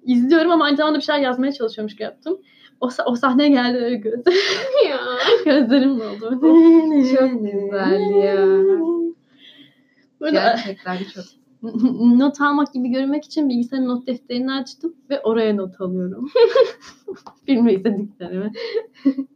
İzliyorum 0.03 0.51
ama 0.51 0.65
aynı 0.65 0.77
zamanda 0.77 0.97
bir 0.97 1.03
şeyler 1.03 1.21
yazmaya 1.21 1.51
çalışıyormuş 1.51 1.93
gibi 1.93 2.03
yaptım. 2.03 2.37
O, 2.81 2.89
o 3.05 3.15
sahne 3.15 3.49
geldi 3.49 3.77
öyle 3.77 3.95
göz. 3.95 4.19
ya. 4.89 4.99
Gözlerim 5.45 5.91
oldu. 5.91 6.39
Çok 7.15 7.41
güzel 7.41 8.15
ya. 8.23 8.45
Böyle 10.21 10.35
Gerçekten 10.35 10.97
çok. 10.97 11.23
not 12.19 12.41
almak 12.41 12.73
gibi 12.73 12.89
görünmek 12.89 13.25
için 13.25 13.49
bilgisayarın 13.49 13.87
not 13.87 14.07
defterini 14.07 14.51
açtım 14.51 14.95
ve 15.09 15.21
oraya 15.21 15.53
not 15.55 15.81
alıyorum. 15.81 16.27
Filmi 17.45 17.73
izlediklerimi. 17.73 18.51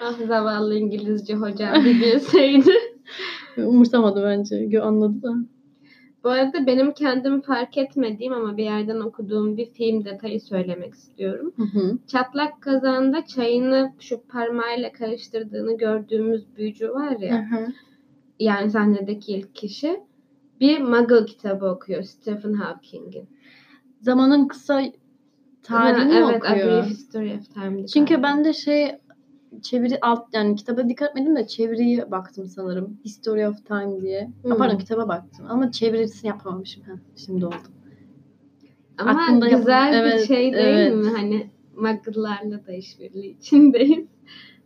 Ah 0.00 0.18
zavallı 0.26 0.74
İngilizce 0.74 1.34
hocam 1.34 1.84
bir 1.84 2.00
bilseydi. 2.00 2.72
Umursamadı 3.56 4.22
bence. 4.24 4.64
Gö 4.64 4.82
anladı 4.82 5.22
da. 5.22 5.34
Bu 6.24 6.30
arada 6.30 6.66
benim 6.66 6.92
kendim 6.92 7.40
fark 7.40 7.78
etmediğim 7.78 8.32
ama 8.32 8.56
bir 8.56 8.64
yerden 8.64 9.00
okuduğum 9.00 9.56
bir 9.56 9.66
film 9.66 10.04
detayı 10.04 10.40
söylemek 10.40 10.94
istiyorum. 10.94 11.52
Hı 11.56 11.62
hı. 11.62 11.98
Çatlak 12.06 12.60
kazanda 12.60 13.26
çayını 13.26 13.92
şu 14.00 14.22
parmağıyla 14.22 14.92
karıştırdığını 14.92 15.76
gördüğümüz 15.76 16.56
büyücü 16.56 16.90
var 16.90 17.16
ya. 17.20 17.48
Yani 18.38 18.70
sahnedeki 18.70 19.32
ilk 19.32 19.54
kişi. 19.54 20.00
Bir 20.60 20.80
Muggle 20.80 21.24
kitabı 21.26 21.66
okuyor 21.66 22.02
Stephen 22.02 22.52
Hawking'in. 22.52 23.28
Zamanın 24.00 24.48
kısa 24.48 24.82
tarihini 25.62 26.12
Ha, 26.12 26.30
evet, 26.30 26.44
A 26.44 26.52
okuyor? 26.52 26.82
Brief 26.82 26.90
History 26.90 27.34
of 27.34 27.54
Time. 27.54 27.86
Çünkü 27.86 28.22
ben 28.22 28.44
de 28.44 28.52
şey 28.52 28.98
çeviri 29.62 29.98
alt 30.00 30.34
yani 30.34 30.56
kitaba 30.56 30.88
dikkat 30.88 31.08
etmedim 31.08 31.36
de 31.36 31.46
çeviriye 31.46 32.10
baktım 32.10 32.46
sanırım. 32.46 32.98
History 33.04 33.46
of 33.46 33.66
Time 33.66 34.00
diye. 34.00 34.24
Ha, 34.24 34.30
Hmm. 34.42 34.56
pardon 34.56 34.78
kitaba 34.78 35.08
baktım 35.08 35.46
ama 35.48 35.72
çevirisini 35.72 36.28
yapamamışım. 36.28 36.82
Heh, 36.82 36.92
şimdi 37.16 37.46
oldu. 37.46 37.56
Ama 38.98 39.10
aklımda 39.10 39.48
güzel 39.48 39.92
bir 39.92 40.10
evet, 40.10 40.28
şey 40.28 40.52
değil 40.52 40.66
evet. 40.66 40.94
mi? 40.96 41.10
Hani 41.10 41.50
Muggle'larla 41.76 42.66
da 42.66 42.72
işbirliği 42.72 43.36
içindeyiz. 43.38 44.06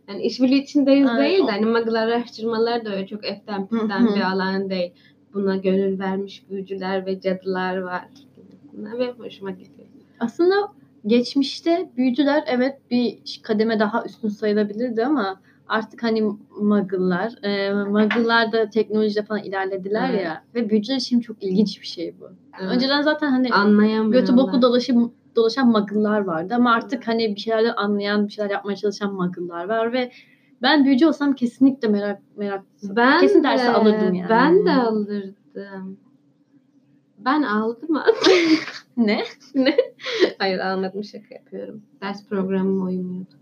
Yani 0.07 0.21
işbirliği 0.21 0.63
içindeyiz 0.63 1.09
Evet, 1.11 1.19
değil 1.19 1.47
de 1.47 1.51
hani 1.51 1.65
Muggle 1.65 1.99
araştırmaları 1.99 2.85
da 2.85 2.95
öyle 2.95 3.07
çok 3.07 3.25
eften 3.25 3.67
püften 3.67 4.15
bir 4.15 4.21
alan 4.21 4.69
değil. 4.69 4.91
Buna 5.33 5.55
gönül 5.55 5.99
vermiş 5.99 6.43
büyücüler 6.49 7.05
ve 7.05 7.21
cadılar 7.21 7.77
var. 7.77 8.07
Bunlar 8.73 8.99
ve 8.99 9.11
hoşuma 9.11 9.51
gidiyor. 9.51 9.87
Aslında 10.19 10.55
geçmişte 11.07 11.89
büyücüler 11.97 12.43
evet 12.47 12.77
bir 12.91 13.19
kademe 13.43 13.79
daha 13.79 14.03
üstün 14.05 14.29
sayılabilirdi 14.29 15.05
ama 15.05 15.41
artık 15.67 16.03
hani 16.03 16.21
muggle'lar, 16.59 17.43
e, 17.43 17.73
muggle'lar 17.73 18.51
da 18.51 18.69
teknolojide 18.69 19.23
falan 19.23 19.43
ilerlediler 19.43 20.09
Evet. 20.09 20.25
ya 20.25 20.43
ve 20.55 20.69
büyücüler 20.69 20.97
için 20.97 21.19
çok 21.19 21.43
ilginç 21.43 21.81
bir 21.81 21.87
şey 21.87 22.15
bu. 22.19 22.29
Evet. 22.61 22.71
Önceden 22.71 23.01
zaten 23.01 23.31
hani 23.31 24.11
götü 24.11 24.37
boku 24.37 24.61
dolaşıp 24.61 25.11
dolaşan 25.37 25.67
muggle'lar 25.67 26.19
vardı 26.19 26.53
ama 26.55 26.73
artık 26.73 27.07
hani 27.07 27.35
bir 27.35 27.39
şeylerden 27.39 27.73
anlayan, 27.77 28.27
bir 28.27 28.31
şeyler 28.33 28.49
yapmaya 28.49 28.75
çalışan 28.75 29.13
muggle'lar 29.13 29.69
var 29.69 29.93
ve 29.93 30.11
ben 30.61 30.85
büyücü 30.85 31.05
olsam 31.05 31.33
kesinlikle 31.33 31.87
merak 31.87 32.21
merak 32.35 32.63
ben 32.83 33.19
kesin 33.19 33.39
de, 33.39 33.43
dersi 33.43 33.69
alırdım 33.69 34.13
yani. 34.13 34.29
Ben 34.29 34.65
de 34.65 34.71
alırdım. 34.71 35.97
Ben 37.17 37.41
aldım 37.41 37.91
mı? 37.91 38.03
Ne? 38.97 39.23
Hayır 40.37 40.59
almadım 40.59 41.03
şaka 41.03 41.35
yapıyorum. 41.35 41.81
Ders 42.01 42.27
programıma 42.27 42.85
uymuyordu. 42.85 43.35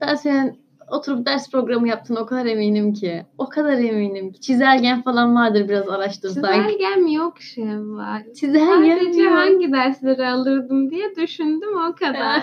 Ben 0.00 0.14
senin 0.14 0.61
oturup 0.92 1.26
ders 1.26 1.50
programı 1.50 1.88
yaptığına 1.88 2.20
o 2.20 2.26
kadar 2.26 2.46
eminim 2.46 2.92
ki. 2.92 3.26
O 3.38 3.48
kadar 3.48 3.72
eminim 3.72 4.32
ki. 4.32 4.40
Çizelgen 4.40 5.02
falan 5.02 5.34
vardır 5.34 5.68
biraz 5.68 5.88
araştırsak. 5.88 6.54
Çizelgem 6.54 7.06
yok 7.06 7.40
Şevval. 7.40 8.32
Çizelgen 8.34 8.98
Sadece 8.98 9.22
yok. 9.22 9.32
hangi 9.32 9.72
dersleri 9.72 10.26
alırdım 10.26 10.90
diye 10.90 11.16
düşündüm 11.16 11.76
o 11.90 11.94
kadar. 11.94 12.42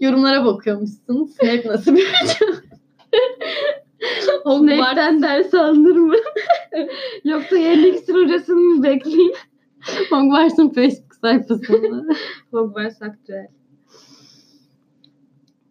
Yorumlara 0.00 0.44
bakıyormuşsun. 0.44 1.24
Snape 1.24 1.68
nasıl 1.68 1.96
bir 1.96 2.06
çocuk? 2.20 2.62
Hogwarts. 4.44 4.76
Snape'den 4.76 5.22
ders 5.22 5.54
alınır 5.54 5.96
mı? 5.96 6.14
Yoksa 7.24 7.56
yeni 7.56 7.88
iksir 7.88 8.14
hocasını 8.14 8.56
mı 8.56 8.82
bekleyeyim? 8.82 9.32
Hogwarts'ın 10.10 10.68
Facebook 10.68 11.14
sayfasında. 11.14 12.14
Hogwarts 12.50 13.02
aktüel. 13.02 13.46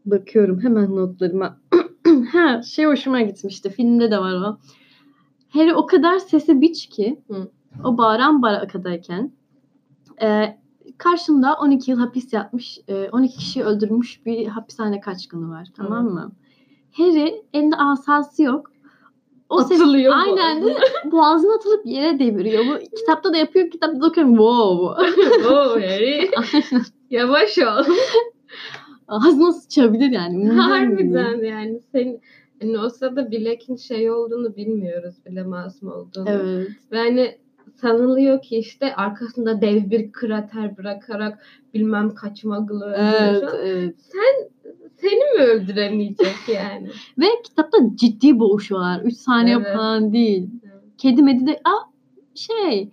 Bakıyorum 0.06 0.62
hemen 0.62 0.96
notlarıma. 0.96 1.58
ha 2.32 2.62
şey 2.62 2.86
hoşuma 2.86 3.22
gitmişti. 3.22 3.70
Filmde 3.70 4.12
de 4.12 4.18
var 4.18 4.34
o. 4.34 4.58
Harry 5.50 5.74
o 5.74 5.86
kadar 5.86 6.20
sesi 6.20 6.62
biç 6.62 6.90
ki 6.90 7.20
Hı. 7.28 7.48
o 7.84 7.98
bağıran 7.98 8.42
barakadayken 8.42 9.32
e, 10.22 10.58
karşında 10.98 11.56
12 11.62 11.92
yıl 11.92 12.00
hapis 12.00 12.34
yatmış, 12.34 12.80
e, 12.88 13.10
12 13.10 13.38
kişiyi 13.38 13.64
öldürmüş 13.64 14.26
bir 14.26 14.48
hapishane 14.48 15.00
kaçkını 15.02 15.50
var. 15.50 15.68
Tamam 15.78 16.06
mı? 16.06 16.32
Harry 16.92 17.44
elinde 17.54 17.76
asası 17.76 18.44
yok. 18.44 18.72
O 19.50 19.64
ses 19.64 19.82
Atılıyor 19.82 20.14
aynen 20.16 20.64
boğazına. 20.64 20.80
boğazına 21.12 21.56
atılıp 21.56 21.86
yere 21.86 22.20
deviriyor. 22.20 22.66
Bu 22.66 22.80
kitapta 22.98 23.34
da 23.34 23.38
yapıyor. 23.38 23.70
Kitapta 23.70 24.02
da 24.02 24.08
okuyorum. 24.08 24.36
Wow. 24.36 25.06
Oo 25.48 25.76
Harry. 25.76 26.32
Yavaş 27.10 27.58
ol. 27.58 27.84
Ağzına 29.12 29.52
sıçabilir 29.52 30.12
yani. 30.12 30.50
Harbiden 30.50 31.44
yani. 31.44 31.80
Senin, 31.92 32.22
hani 32.62 32.80
o 32.80 32.90
sırada 32.90 33.32
Black'in 33.32 33.76
şey 33.76 34.12
olduğunu 34.12 34.56
bilmiyoruz 34.56 35.16
bile 35.26 35.44
masum 35.44 35.92
olduğunu. 35.92 36.30
Evet. 36.30 36.68
Ve 36.92 36.98
hani 36.98 37.38
sanılıyor 37.76 38.42
ki 38.42 38.58
işte 38.58 38.96
arkasında 38.96 39.62
dev 39.62 39.90
bir 39.90 40.12
krater 40.12 40.78
bırakarak 40.78 41.46
bilmem 41.74 42.16
kaç 42.16 42.44
muggle'ı 42.44 42.86
öldürüyor. 42.86 43.54
Evet, 43.60 43.60
evet. 43.64 43.96
Seni 44.96 45.38
mi 45.38 45.44
öldüremeyecek 45.44 46.36
yani? 46.56 46.90
Ve 47.20 47.26
kitapta 47.44 47.78
ciddi 47.96 48.40
boğuşuyorlar. 48.40 49.02
3 49.02 49.14
saniye 49.14 49.56
Evet. 49.56 49.74
falan 49.76 50.14
değil. 50.14 50.50
Evet. 50.64 50.84
Kedi 50.98 51.24
medi 51.24 51.48
de 51.48 51.52
aa 51.64 51.92
şey 52.36 52.90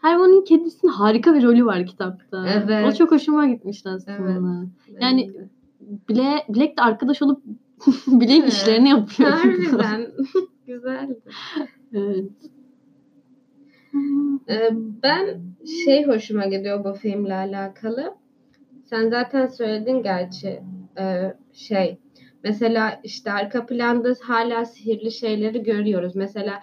Hermione'nin 0.00 0.44
kedisinin 0.44 0.92
harika 0.92 1.34
bir 1.34 1.42
rolü 1.42 1.64
var 1.66 1.86
kitapta. 1.86 2.46
Evet. 2.48 2.86
O 2.88 2.92
çok 2.92 3.10
hoşuma 3.10 3.46
gitmişti 3.46 3.88
aslında. 3.88 4.30
Yani- 5.00 5.22
Benim 5.22 5.34
de. 5.34 5.48
Bile 6.08 6.44
Black 6.48 6.76
de 6.78 6.82
arkadaş 6.82 7.22
olup 7.22 7.42
Blake'in 8.06 8.40
Evet. 8.42 8.52
işlerini 8.52 8.88
yapıyor. 8.88 9.30
Harbiden 9.30 10.06
güzeldi. 10.66 11.20
evet. 11.94 12.30
Ee, 14.48 14.68
ben 15.02 15.40
şey 15.84 16.06
hoşuma 16.06 16.46
gidiyor 16.46 16.84
bu 16.84 16.92
filmle 16.92 17.34
alakalı. 17.34 18.14
Sen 18.84 19.10
zaten 19.10 19.46
söyledin 19.46 20.02
gerçi 20.02 20.60
Ee, 20.98 21.34
şey 21.52 21.98
mesela 22.44 23.00
işte 23.04 23.32
arka 23.32 23.66
planda 23.66 24.14
hala 24.22 24.64
sihirli 24.64 25.12
şeyleri 25.12 25.62
görüyoruz. 25.62 26.16
Mesela 26.16 26.60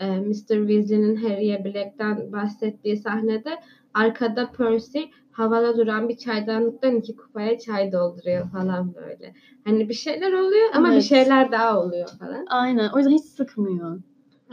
e, 0.00 0.06
Mr. 0.10 0.32
Weasley'nin 0.68 1.16
Harry'e 1.16 1.64
Black'ten 1.64 2.32
bahsettiği 2.32 2.96
sahnede 2.96 3.50
arkada 3.94 4.50
Percy 4.52 4.98
havada 5.32 5.76
duran 5.76 6.08
bir 6.08 6.16
çaydanlıktan 6.16 6.96
iki 6.96 7.16
kupaya 7.16 7.58
çay 7.58 7.92
dolduruyor 7.92 8.50
falan 8.50 8.94
böyle. 8.94 9.34
Hani 9.64 9.88
bir 9.88 9.94
şeyler 9.94 10.32
oluyor 10.32 10.68
ama 10.74 10.88
bir 10.88 10.92
Evet. 10.92 11.04
şeyler 11.04 11.52
daha 11.52 11.80
oluyor 11.80 12.08
falan. 12.18 12.46
Aynen. 12.50 12.90
O 12.94 12.98
yüzden 12.98 13.12
hiç 13.12 13.24
sıkmıyor. 13.24 14.00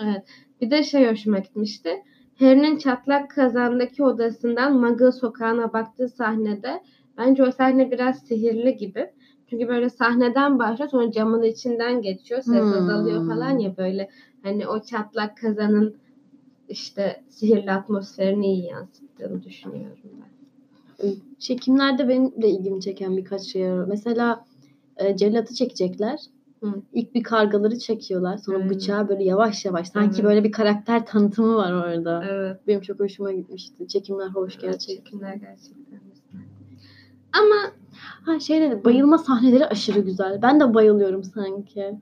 Evet. 0.03 0.23
Bir 0.61 0.71
de 0.71 0.83
şey 0.83 1.11
hoşuma 1.11 1.39
gitmişti. 1.39 2.03
Harry'nin 2.39 2.77
çatlak 2.77 3.31
kazandaki 3.31 4.03
odasından 4.03 4.75
Muggle 4.79 5.11
sokağına 5.11 5.73
baktığı 5.73 6.09
sahnede 6.09 6.83
bence 7.17 7.43
o 7.43 7.51
sahne 7.51 7.91
biraz 7.91 8.19
sihirli 8.19 8.77
gibi. 8.77 9.09
Çünkü 9.49 9.67
böyle 9.67 9.89
sahneden 9.89 10.59
başlıyor 10.59 10.89
sonra 10.89 11.11
camın 11.11 11.43
içinden 11.43 12.01
geçiyor. 12.01 12.41
Ses 12.41 12.61
Hmm. 12.63 12.73
azalıyor 12.73 13.27
falan 13.27 13.57
ya 13.57 13.77
böyle. 13.77 14.09
Hani 14.43 14.67
o 14.67 14.81
çatlak 14.83 15.37
kazanın 15.37 15.95
işte 16.69 17.23
sihirli 17.29 17.71
atmosferini 17.71 18.45
iyi 18.47 18.65
yansıttığını 18.65 19.43
düşünüyorum 19.43 19.97
ben. 20.03 20.36
Çekimlerde 21.39 22.07
benim 22.09 22.41
de 22.41 22.49
ilgimi 22.49 22.81
çeken 22.81 23.17
birkaç 23.17 23.41
şey 23.41 23.71
var. 23.71 23.85
Mesela 23.87 24.45
e, 24.97 25.17
cellatı 25.17 25.53
çekecekler. 25.53 26.19
Hı. 26.63 26.73
İlk 26.93 27.15
bir 27.15 27.23
kargaları 27.23 27.79
çekiyorlar. 27.79 28.37
Sonra 28.37 28.57
Aynen. 28.57 28.69
bıçağı 28.69 29.09
böyle 29.09 29.23
yavaş 29.23 29.65
yavaş. 29.65 29.87
Sanki 29.89 30.15
Evet. 30.15 30.23
böyle 30.23 30.43
bir 30.43 30.51
karakter 30.51 31.05
tanıtımı 31.05 31.55
var 31.55 31.73
orada. 31.73 32.25
Evet. 32.29 32.59
Benim 32.67 32.81
çok 32.81 32.99
hoşuma 32.99 33.31
gitmişti. 33.31 33.87
Çekimler 33.87 34.27
hoş 34.27 34.59
gerçekten. 34.59 35.03
Çekimler 35.03 35.33
gerçekten. 35.33 35.99
Ama 37.33 37.55
Ha 38.25 38.39
şey 38.39 38.61
dedi, 38.61 38.85
bayılma 38.85 39.17
sahneleri 39.17 39.65
aşırı 39.65 39.99
güzel. 39.99 40.41
Ben 40.41 40.59
de 40.59 40.73
bayılıyorum 40.73 41.23
sanki. 41.23 41.95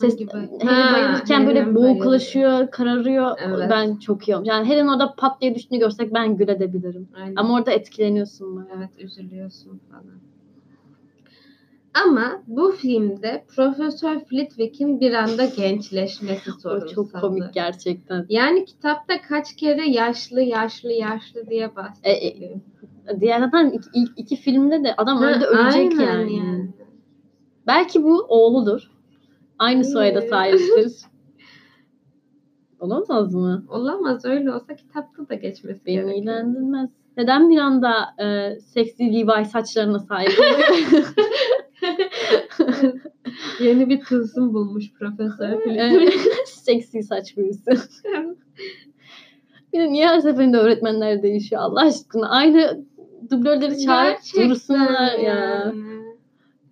Ses, 0.00 0.16
Harry 0.32 0.64
Ha, 0.64 0.92
bayılırken 0.92 1.46
böyle 1.46 1.60
Harry'nin 1.60 1.74
boğuklaşıyor, 1.74 2.70
kararıyor. 2.70 3.38
Evet. 3.44 3.70
Ben 3.70 3.96
çok 3.96 4.28
iyi 4.28 4.36
olmuş. 4.36 4.48
Yani 4.48 4.68
Harry'nin 4.68 4.88
orada 4.88 5.14
pat 5.14 5.40
diye 5.40 5.54
düştüğünü 5.54 5.78
görsek 5.78 6.14
ben 6.14 6.36
gülebilirim. 6.36 7.08
Aynen. 7.22 7.34
Ama 7.36 7.54
orada 7.54 7.70
etkileniyorsun 7.70 8.56
bayağı. 8.56 8.68
Evet 8.78 8.90
üzülüyorsun 8.98 9.80
falan. 9.90 10.04
Ama 12.06 12.42
bu 12.46 12.72
filmde 12.72 13.44
Profesör 13.56 14.20
Flitwick'in 14.20 15.00
bir 15.00 15.12
anda 15.12 15.44
gençleşmesi 15.56 16.50
O 16.50 16.60
sorunsalı. 16.60 16.94
çok 16.94 17.12
komik 17.20 17.54
gerçekten. 17.54 18.26
Yani 18.28 18.64
kitapta 18.64 19.20
kaç 19.28 19.56
kere 19.56 19.90
yaşlı 19.90 20.40
yaşlı 20.40 20.92
yaşlı 20.92 21.46
diye 21.50 21.76
bahsediliyor. 21.76 22.60
Diğer 23.20 23.40
zaten 23.40 23.70
ilk, 23.70 23.84
ilk 23.94 24.10
iki 24.16 24.36
filmde 24.36 24.84
de 24.84 24.94
adam 24.96 25.18
Ha, 25.18 25.26
öyle 25.26 25.44
ölecek 25.44 25.92
aynen 26.00 26.26
yani. 26.28 26.70
Belki 27.66 28.02
bu 28.02 28.24
oğludur. 28.28 28.90
Aynı 29.60 29.84
soyada 29.84 30.22
Ee. 30.24 30.28
sahiptir. 30.28 30.92
Olamaz 32.80 33.34
mı? 33.34 33.64
Olamaz 33.68 34.24
öyle 34.24 34.52
olsa 34.52 34.76
kitapta 34.76 35.28
da 35.28 35.34
geçmesi 35.34 35.80
Beni 35.86 35.94
gerekiyor. 35.94 36.16
ilgilendirmez. 36.16 36.90
Neden 37.16 37.50
bir 37.50 37.58
anda 37.58 37.92
e, 38.24 38.60
seksi 38.60 39.04
Levi 39.14 39.44
saçlarına 39.44 39.98
sahip 39.98 40.38
oluyor? 40.38 41.04
Yeni 43.60 43.88
bir 43.88 44.00
tılsım 44.04 44.54
bulmuş 44.54 44.92
Profesör 44.92 45.58
seksi 46.46 47.02
saç 47.02 47.36
büyüsü. 47.36 47.70
Bir 49.72 49.78
de 49.80 49.92
niye 49.92 50.06
her 50.08 50.20
seferinde 50.20 50.56
öğretmenler 50.56 51.22
değişiyor 51.22 51.62
Allah 51.62 51.80
aşkına? 51.80 52.28
Aynı 52.30 52.84
dublörleri 53.30 53.74
Gerçekten 53.76 54.50
dursunlar 54.50 55.18
ya. 55.18 55.34
yani. 55.34 56.00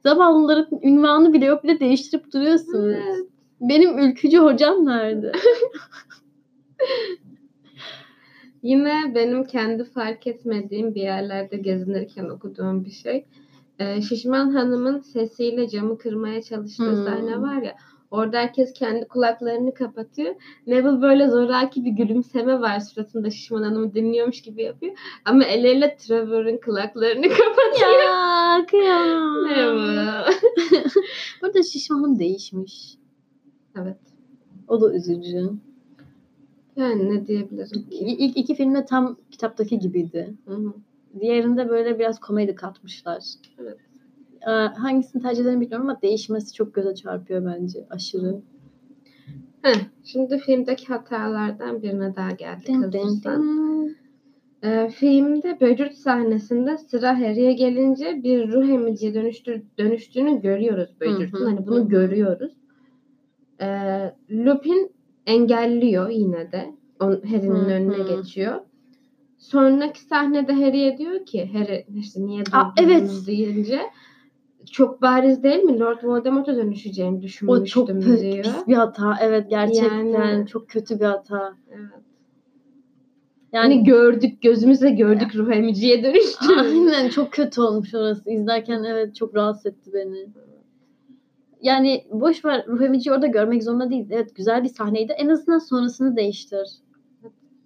Zavallıların 0.03 0.80
ünvanı 0.82 1.32
bile 1.32 1.44
yok 1.44 1.64
bile 1.64 1.80
değiştirip 1.80 2.32
duruyorsunuz. 2.32 2.94
Evet. 2.94 3.26
Benim 3.61 3.99
ülkücü 3.99 4.38
hocam 4.38 4.86
nerede? 4.86 5.32
Yine 8.62 9.12
benim 9.14 9.44
kendi 9.44 9.84
fark 9.84 10.26
etmediğim 10.26 10.94
bir 10.94 11.03
yerlerde 11.03 11.57
gezinirken 11.57 12.24
okuduğum 12.24 12.84
bir 12.84 12.90
şey. 12.90 13.26
Ee, 13.78 14.03
Şişman 14.03 14.51
Hanım'ın 14.51 15.01
sesiyle 15.01 15.68
camı 15.68 15.99
kırmaya 15.99 16.42
çalıştığı 16.42 16.90
Hmm. 16.96 17.05
sahne 17.05 17.40
var 17.40 17.62
ya. 17.62 17.74
Orada 18.11 18.39
herkes 18.39 18.73
kendi 18.73 19.09
kulaklarını 19.09 19.75
kapatıyor. 19.75 20.35
Neville 20.67 21.03
böyle 21.03 21.29
zoraki 21.29 21.85
bir 21.85 21.91
gülümseme 21.91 22.61
var 22.61 22.81
suratında 22.81 23.31
Şişman 23.31 23.63
Hanım'ı 23.63 23.95
dinliyormuş 23.95 24.43
gibi 24.43 24.63
yapıyor. 24.63 24.93
Ama 25.25 25.45
elleriyle 25.45 25.97
Trevor'ın 25.97 26.57
kulaklarını 26.65 27.29
kapatıyor. 27.29 28.03
ya 28.05 28.67
kıyamam. 28.71 29.45
Neville. 29.45 30.11
Burada 31.43 31.63
şişmanım 31.63 32.19
değişmiş. 32.19 32.95
evet. 33.77 33.97
O 34.69 34.81
da 34.81 34.95
üzücü. 34.95 35.51
Yani 36.77 37.11
ne 37.15 37.27
diyebilirim 37.27 37.83
ki? 37.91 37.97
İlk 37.97 38.37
iki 38.37 38.55
filmde 38.55 38.85
tam 38.85 39.17
kitaptaki 39.31 39.79
gibiydi. 39.79 40.35
Hı 40.49 40.55
hı. 40.55 40.73
Diğerinde 41.21 41.69
böyle 41.69 41.99
biraz 41.99 42.21
komedi 42.21 42.55
katmışlar. 42.55 43.25
Evet. 43.59 43.79
Ee, 44.49 44.51
hangisini 44.51 45.22
tercih 45.22 45.42
ederim 45.42 45.61
bilmiyorum 45.61 45.88
ama 45.88 46.03
değişmesi 46.03 46.55
çok 46.55 46.74
göze 46.74 46.94
çarpıyor 46.94 47.44
bence 47.44 47.86
aşırı. 47.90 48.40
Heh, 49.62 49.80
şimdi 50.05 50.38
filmdeki 50.38 50.86
hatalardan 50.86 51.82
birine 51.82 52.16
daha 52.16 52.30
geldik 52.30 52.76
hazırsan. 52.76 53.68
Ee, 54.62 54.90
filmde 54.94 55.61
böcürt 55.61 55.94
sahnesinde 55.94 56.78
sıra 56.78 57.18
Harry'e 57.18 57.53
gelince 57.53 58.22
bir 58.22 58.53
ruh 58.53 58.68
emiciye 58.68 59.14
dönüştür, 59.14 59.62
dönüştüğünü 59.78 60.40
görüyoruz 60.40 60.90
böcürtün. 61.01 61.44
Hani 61.44 61.66
bunu 61.66 61.84
hı 61.84 61.88
görüyoruz. 61.88 62.53
Ee, 63.61 64.14
Lupin 64.30 64.92
engelliyor 65.26 66.09
yine 66.09 66.53
de. 66.53 66.74
Harry'nin 67.01 67.64
önüne 67.64 68.16
geçiyor. 68.16 68.61
Sonraki 69.38 70.01
sahnede 70.01 70.53
Harry'e 70.53 70.99
diyor 70.99 71.26
ki 71.26 71.51
Harry 71.53 71.86
işte 71.94 72.26
niye 72.26 72.46
durdunuz 72.46 72.72
evet. 72.78 73.26
deyince 73.26 73.80
çok 74.73 75.03
bariz 75.03 75.43
değil 75.43 75.62
mi? 75.62 75.79
Lord 75.81 76.05
Voldemort'a 76.05 76.57
dönüşeceğini 76.57 77.19
O 77.19 77.23
düşünmüştüm 77.23 77.64
çok 77.64 77.89
pı- 77.89 78.21
diyor. 78.33 78.45
pis 78.45 78.66
bir 78.69 78.75
hata. 78.75 79.16
Evet 79.21 79.51
gerçekten 79.51 80.05
Yani- 80.05 80.47
çok 80.47 80.69
kötü 80.69 81.01
bir 81.01 81.05
hata. 81.05 81.55
Evet. 81.71 81.89
Yani 83.53 83.75
Hani 83.75 83.85
gördük 83.85 84.43
gözümüzle 84.43 84.91
gördük 84.91 85.35
ruh 85.37 85.53
emiciye 85.57 86.05
dönüştü. 86.05 86.47
aynen 86.59 87.09
çok 87.09 87.33
kötü 87.33 87.61
olmuş 87.61 87.95
orası. 87.95 88.31
İzlerken 88.31 88.85
evet 88.85 89.14
çok 89.16 89.35
rahatsız 89.35 89.66
etti 89.66 89.91
beni. 89.95 90.27
Yani 91.62 92.05
boş 92.12 92.45
ver 92.45 92.66
ruh 92.66 92.83
emiciyi 92.83 93.14
orada 93.14 93.27
görmek 93.27 93.62
zorunda 93.64 93.91
değil. 93.91 94.07
Evet 94.11 94.35
güzel 94.35 94.64
bir 94.64 94.69
sahneydi. 94.69 95.12
En 95.12 95.29
azından 95.29 95.59
sonrasını 95.59 96.16
değiştir. 96.16 96.69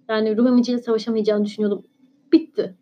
Yani 0.09 0.37
ruh 0.37 0.47
emiciyle 0.47 0.79
savaşamayacağını 0.81 1.45
düşünüyordum. 1.45 1.83
Bitti. 2.31 2.75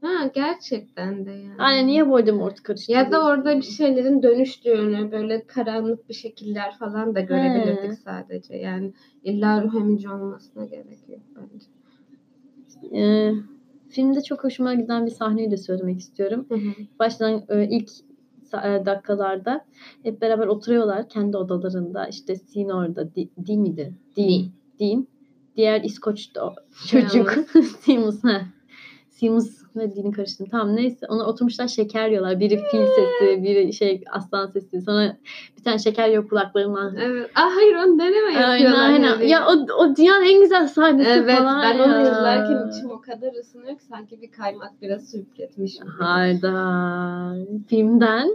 Ha 0.00 0.26
gerçekten 0.34 1.26
de 1.26 1.30
yani. 1.30 1.56
Yani 1.58 1.86
niye 1.86 2.08
Voldemort 2.08 2.62
karıştı? 2.62 2.92
Ya 2.92 3.10
da 3.12 3.24
orada 3.26 3.56
bir 3.56 3.62
şeylerin 3.62 4.22
dönüştüğünü, 4.22 5.12
böyle 5.12 5.46
karanlık 5.46 6.08
bir 6.08 6.14
şekiller 6.14 6.76
falan 6.78 7.14
da 7.14 7.20
görebilirdik 7.20 7.90
He. 7.90 7.96
sadece. 7.96 8.56
Yani 8.56 8.92
illa 9.24 9.62
ruh 9.62 9.74
emici 9.74 10.10
olmasına 10.10 10.64
gerek 10.64 10.98
yok 11.08 11.20
bence. 11.36 11.66
Ee, 12.96 13.32
filmde 13.88 14.22
çok 14.22 14.44
hoşuma 14.44 14.74
giden 14.74 15.06
bir 15.06 15.10
sahneyi 15.10 15.50
de 15.50 15.56
söylemek 15.56 15.98
istiyorum. 15.98 16.46
Baştan 16.98 17.44
e, 17.48 17.68
ilk 17.68 17.90
e, 18.64 18.86
dakikalarda 18.86 19.64
hep 20.02 20.20
beraber 20.20 20.46
oturuyorlar 20.46 21.08
kendi 21.08 21.36
odalarında. 21.36 22.08
İşte 22.08 22.36
Sean 22.36 22.68
orada. 22.68 23.14
Di, 23.14 23.28
Di 23.46 23.56
miydi? 23.56 23.94
Dean. 24.16 24.44
Dean. 24.80 25.06
Diğer 25.56 25.82
İskoç 25.84 26.30
o- 26.40 26.54
çocuk. 26.88 27.30
Seamus. 27.80 28.24
ha. 28.24 28.42
Seamus 29.20 29.62
ne 29.74 29.92
dilini 29.92 30.12
karıştırdım. 30.12 30.50
Tamam 30.50 30.76
neyse. 30.76 31.06
Ona 31.08 31.26
oturmuşlar 31.26 31.68
şeker 31.68 32.08
yiyorlar. 32.08 32.40
Biri 32.40 32.56
fil 32.70 32.86
sesi, 32.86 33.42
biri 33.42 33.72
şey 33.72 34.04
aslan 34.10 34.46
sesi. 34.46 34.80
Sonra 34.82 35.16
bir 35.58 35.62
tane 35.64 35.78
şeker 35.78 36.08
yiyor 36.08 36.28
kulaklarından. 36.28 36.96
Evet. 36.96 37.30
Ah 37.34 37.56
hayır 37.56 37.74
onu 37.76 37.98
deneme 37.98 38.26
Aynen 38.36 38.56
yapıyorlar. 38.58 38.88
aynen. 38.88 39.08
yani. 39.08 39.28
Ya 39.30 39.46
o, 39.46 39.52
o 39.84 39.96
dünyanın 39.96 40.24
en 40.24 40.40
güzel 40.42 40.68
sahnesi 40.68 41.10
Evet 41.10 41.38
falan 41.38 41.62
ben 41.62 41.78
ya. 41.78 41.84
onu 41.84 42.02
izlerken 42.02 42.70
içim 42.70 42.90
o 42.90 43.00
kadar 43.00 43.34
ısınıyor 43.40 43.78
ki 43.78 43.84
sanki 43.84 44.22
bir 44.22 44.30
kaymak 44.30 44.82
biraz 44.82 45.12
gibi. 45.12 45.88
Hayda. 45.98 47.34
Filmden 47.68 48.30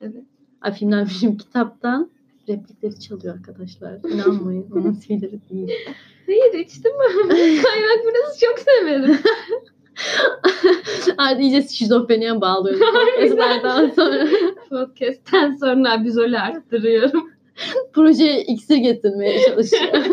Evet. 0.00 0.24
Ay 0.62 0.72
filmden 0.72 1.04
film 1.04 1.36
kitaptan 1.36 2.10
replikleri 2.48 3.00
çalıyor 3.00 3.34
arkadaşlar. 3.34 3.98
İnanmayın. 4.14 4.66
Onun 4.74 4.92
şeyleri 5.06 5.40
değil. 5.50 5.70
Hayır 6.26 6.54
içtim 6.66 6.92
ben. 7.00 7.28
kaymak 7.62 8.04
biraz 8.04 8.40
çok 8.40 8.58
severim. 8.58 9.18
Artık 11.18 11.40
iyice 11.40 11.62
şizofreniye 11.62 12.40
bağlıyorum. 12.40 12.86
Podcastlerden 12.92 13.90
sonra 13.90 14.26
Podcast'ten 14.70 15.52
sonra 15.52 15.92
abizolü 15.92 16.38
arttırıyorum. 16.38 17.30
projeye 17.92 18.44
iksir 18.44 18.76
getirmeye 18.76 19.38
çalışıyor. 19.46 19.92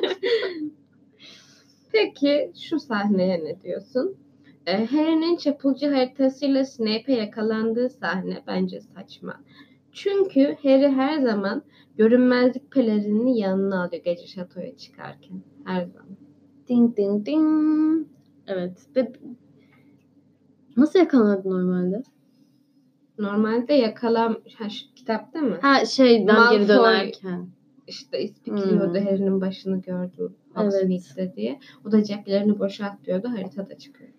Peki 1.92 2.52
şu 2.70 2.80
sahneye 2.80 3.46
ne 3.46 3.62
diyorsun? 3.62 4.16
Ee, 4.66 4.86
Harry'nin 4.86 5.38
çapulcu 5.38 5.88
haritasıyla 5.88 6.66
Snape'e 6.66 7.16
yakalandığı 7.16 7.90
sahne 7.90 8.44
bence 8.48 8.82
saçma. 8.82 9.40
Çünkü 9.92 10.58
Harry 10.64 10.88
her 10.88 11.20
zaman 11.20 11.64
görünmezlik 11.98 12.72
pelerinini 12.72 13.40
yanına 13.40 13.84
alıyor 13.84 14.04
gece 14.04 14.28
şatoya 14.28 14.78
çıkarken. 14.78 15.42
Her 15.66 15.86
zaman. 15.86 16.18
Ding 16.68 16.98
ding 16.98 17.26
ding. 17.26 18.08
Evet. 18.48 18.88
Ve 18.96 19.12
nasıl 20.80 21.00
yakalandı 21.00 21.50
normalde? 21.50 22.04
Normalde 23.20 23.74
yakalam... 23.74 24.38
Ha, 24.58 24.70
şu 24.70 24.94
kitapta 24.96 25.40
mı? 25.42 25.58
Ha 25.62 25.86
şeyden 25.86 26.52
geri 26.52 26.64
Malfoy- 26.64 26.68
dönerken. 26.68 27.48
İşte 27.88 28.22
ispikliyordu 28.24 29.00
Hmm. 29.00 29.06
Harry'nin 29.06 29.42
başını 29.42 29.82
gördü 29.82 30.30
Evet. 30.58 30.74
Hogsmeade'de 30.74 31.36
diye. 31.36 31.60
O 31.88 31.92
da 31.92 32.04
ceplerini 32.04 32.60
boşaltıyordu. 32.60 33.30
Haritada 33.30 33.78
çıkıyordu. 33.78 34.14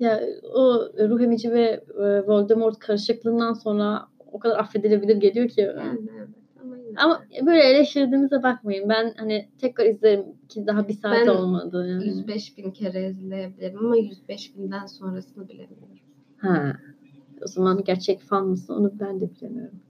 Ya 0.00 0.20
o 0.54 0.88
ruh 1.08 1.20
emici 1.20 1.50
ve 1.52 1.84
e, 1.98 2.26
Voldemort 2.26 2.78
karışıklığından 2.78 3.52
sonra 3.52 4.06
o 4.32 4.38
kadar 4.38 4.58
affedilebilir 4.58 5.16
geliyor 5.16 5.48
ki. 5.48 5.60
Yani 5.60 5.98
evet. 6.16 6.28
Ama. 6.62 6.74
Ama 6.96 7.22
böyle 7.46 7.62
eleştirdiğimize 7.62 8.42
bakmayın. 8.42 8.88
Ben 8.88 9.14
hani 9.16 9.48
tekrar 9.60 9.86
izlerim 9.86 10.24
ki 10.48 10.66
daha 10.66 10.88
bir 10.88 10.92
saat 10.94 11.16
Ben 11.16 11.26
olmadı. 11.26 11.86
Yani. 11.88 12.06
105 12.06 12.58
bin 12.58 12.70
kere 12.70 13.08
izleyebilirim 13.10 13.78
ama 13.78 13.96
105 13.96 14.56
binden 14.56 14.86
sonrasını 14.86 15.48
bilemiyorum. 15.48 15.88
Ha. 16.44 16.76
O 17.44 17.46
zaman 17.46 17.84
gerçek 17.84 18.20
fan 18.20 18.46
mısın 18.46 18.74
onu 18.74 18.92
ben 19.00 19.20
de 19.20 19.30
bilemiyorum. 19.30 19.80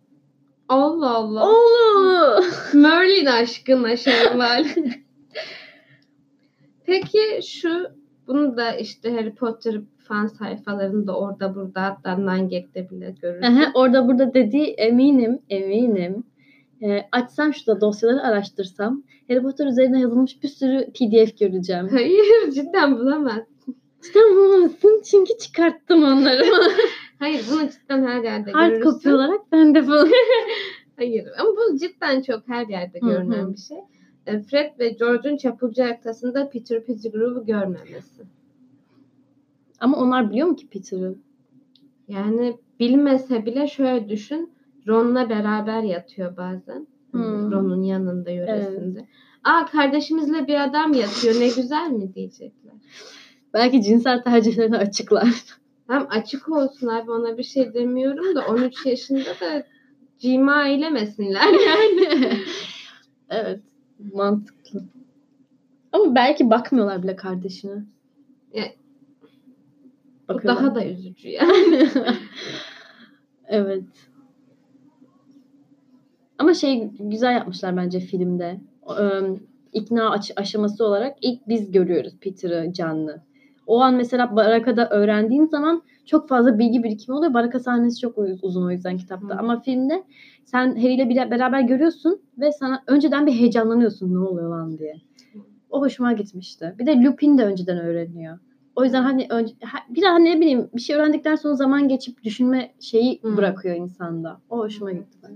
Allah 0.69 1.11
Allah. 1.11 1.49
Oğlum. 1.49 2.45
Merlin 2.75 3.27
aşkına 3.27 3.97
Şevval. 3.97 4.65
Peki 6.87 7.41
şu 7.47 7.69
bunu 8.27 8.57
da 8.57 8.73
işte 8.73 9.13
Harry 9.13 9.35
Potter 9.35 9.81
fan 9.99 10.27
sayfalarında 10.27 11.19
orada 11.19 11.55
burada 11.55 11.83
hatta 11.83 12.17
Nine 12.17 12.51
bile 12.91 13.15
görürsün. 13.23 13.43
Orada 13.75 14.09
burada 14.09 14.35
dediği 14.35 14.67
eminim, 14.67 15.39
eminim. 15.51 16.25
Ee, 16.83 17.09
açsam 17.13 17.55
şurada 17.55 17.81
dosyaları 17.81 18.23
araştırsam 18.23 19.03
Harry 19.29 19.43
Potter 19.43 19.67
üzerine 19.67 20.01
yazılmış 20.01 20.43
bir 20.43 20.49
sürü 20.49 20.87
PDF 20.87 21.39
göreceğim. 21.39 21.89
Hayır 21.91 22.51
cidden 22.55 22.99
bulamaz. 22.99 23.43
Bulamazsın 24.15 25.03
çünkü 25.05 25.39
çıkarttım 25.39 26.05
onları. 26.05 26.45
Hayır 27.19 27.45
bunu 27.51 27.69
cidden 27.71 28.07
her 28.07 28.23
yerde 28.23 28.53
Hard 28.53 28.71
görürsün. 28.71 28.91
copy 28.91 29.13
olarak 29.13 29.53
ben 29.53 29.75
de 29.75 29.87
bunu. 29.87 30.09
Hayır 30.97 31.27
ama 31.39 31.51
bu 31.51 31.79
cidden 31.79 32.23
çok 32.23 32.49
her 32.49 32.67
yerde 32.67 32.99
görünen 32.99 33.53
bir 33.53 33.59
şey. 33.59 33.79
E, 34.27 34.43
Fred 34.43 34.79
ve 34.79 34.89
George'un 34.89 35.37
çapulcu 35.37 35.83
haritasında 35.83 36.51
Peter 36.51 36.85
Pettigrew'u 36.85 37.47
görmemesi. 37.47 38.23
Ama 39.81 39.97
onlar 39.97 40.31
biliyor 40.31 40.49
mu 40.49 40.57
ki 40.57 40.69
Peter'ı? 40.69 41.15
Yani 42.09 42.57
bilmese 42.81 43.47
bile 43.47 43.67
şöyle 43.67 44.09
düşün. 44.09 44.53
Ron'la 44.89 45.29
beraber 45.31 45.83
yatıyor 45.83 46.37
bazen. 46.37 46.87
Hmm. 47.11 47.53
Ron'un 47.53 47.83
yanında 47.83 48.31
yöresinde. 48.31 49.07
Aa 49.45 49.67
kardeşimizle 49.67 50.47
bir 50.47 50.65
adam 50.65 50.93
yatıyor 50.93 51.35
ne 51.41 51.47
güzel 51.47 51.91
mi 51.91 52.15
diyecekler. 52.15 52.75
Belki 53.55 53.83
cinsel 53.83 54.23
tercihlerini 54.23 54.77
açıklar. 54.77 55.29
Hem 55.87 56.07
açık 56.11 56.49
olsun 56.49 56.87
abi 56.87 57.11
ona 57.11 57.39
bir 57.39 57.43
şey 57.43 57.75
demiyorum 57.75 58.35
da 58.35 58.47
13 58.47 58.87
yaşında 58.87 59.31
da 59.41 59.67
cima 60.19 60.69
eylemesinler 60.69 61.53
yani. 61.67 62.33
evet. 63.31 63.61
Mantıklı. 64.13 64.85
Ama 65.93 66.15
belki 66.15 66.51
bakmıyorlar 66.51 67.03
bile 67.03 67.17
kardeşine. 67.17 67.85
Ya, 68.53 68.65
Bu 70.29 70.43
daha 70.43 70.75
da 70.75 70.87
üzücü 70.87 71.29
yani. 71.29 71.89
evet. 73.49 73.85
Ama 76.39 76.55
şey 76.55 76.91
güzel 76.99 77.33
yapmışlar 77.33 77.77
bence 77.77 78.01
filmde. 78.01 78.61
Eee, 78.89 79.41
ikna 79.73 80.17
aşaması 80.37 80.85
olarak 80.85 81.17
ilk 81.23 81.49
biz 81.49 81.73
görüyoruz 81.73 82.15
Peter'ı 82.21 82.73
canlı. 82.73 83.23
O 83.67 83.81
an 83.81 83.95
mesela 83.95 84.37
Baraka'da 84.37 84.89
öğrendiğin 84.91 85.47
zaman 85.47 85.83
çok 86.07 86.29
fazla 86.29 86.59
bilgi 86.59 86.83
birikimi 86.85 87.17
oluyor. 87.17 87.35
Baraka 87.35 87.59
sahnesi 87.59 88.01
çok 88.01 88.19
uz- 88.19 88.45
uzun 88.45 88.67
o 88.67 88.71
yüzden 88.71 88.97
kitapta. 88.97 89.35
Hı. 89.35 89.39
Ama 89.39 89.61
filmde 89.61 90.05
sen 90.45 90.77
Harry 90.77 90.95
ile 90.95 91.31
beraber 91.31 91.61
görüyorsun 91.61 92.21
ve 92.39 92.53
sana 92.53 92.83
önceden 92.87 93.27
bir 93.27 93.33
heyecanlanıyorsun 93.33 94.15
ne 94.15 94.19
oluyor 94.19 94.51
lan 94.51 94.79
diye. 94.79 94.95
O 95.71 95.81
hoşuma 95.81 96.13
gitmişti. 96.13 96.75
Bir 96.79 96.87
de 96.87 97.03
Lupin 97.03 97.39
de 97.39 97.45
önceden 97.45 97.79
öğreniyor. 97.79 98.39
O 98.77 98.85
yüzden 98.85 99.03
hani 99.03 99.27
önce, 99.31 99.55
ha- 99.63 99.85
bir 99.95 100.03
daha 100.03 100.19
ne 100.19 100.41
bileyim 100.41 100.69
bir 100.75 100.81
şey 100.81 100.97
öğrendikten 100.97 101.37
sonra 101.37 101.55
zaman 101.55 101.89
geçip 101.89 102.23
düşünme 102.25 102.75
şeyi 102.81 103.21
Hı. 103.23 103.37
bırakıyor 103.37 103.77
insanda. 103.77 104.41
O 104.51 104.59
hoşuma 104.59 104.91
Hı. 104.91 104.95
gitti. 104.95 105.29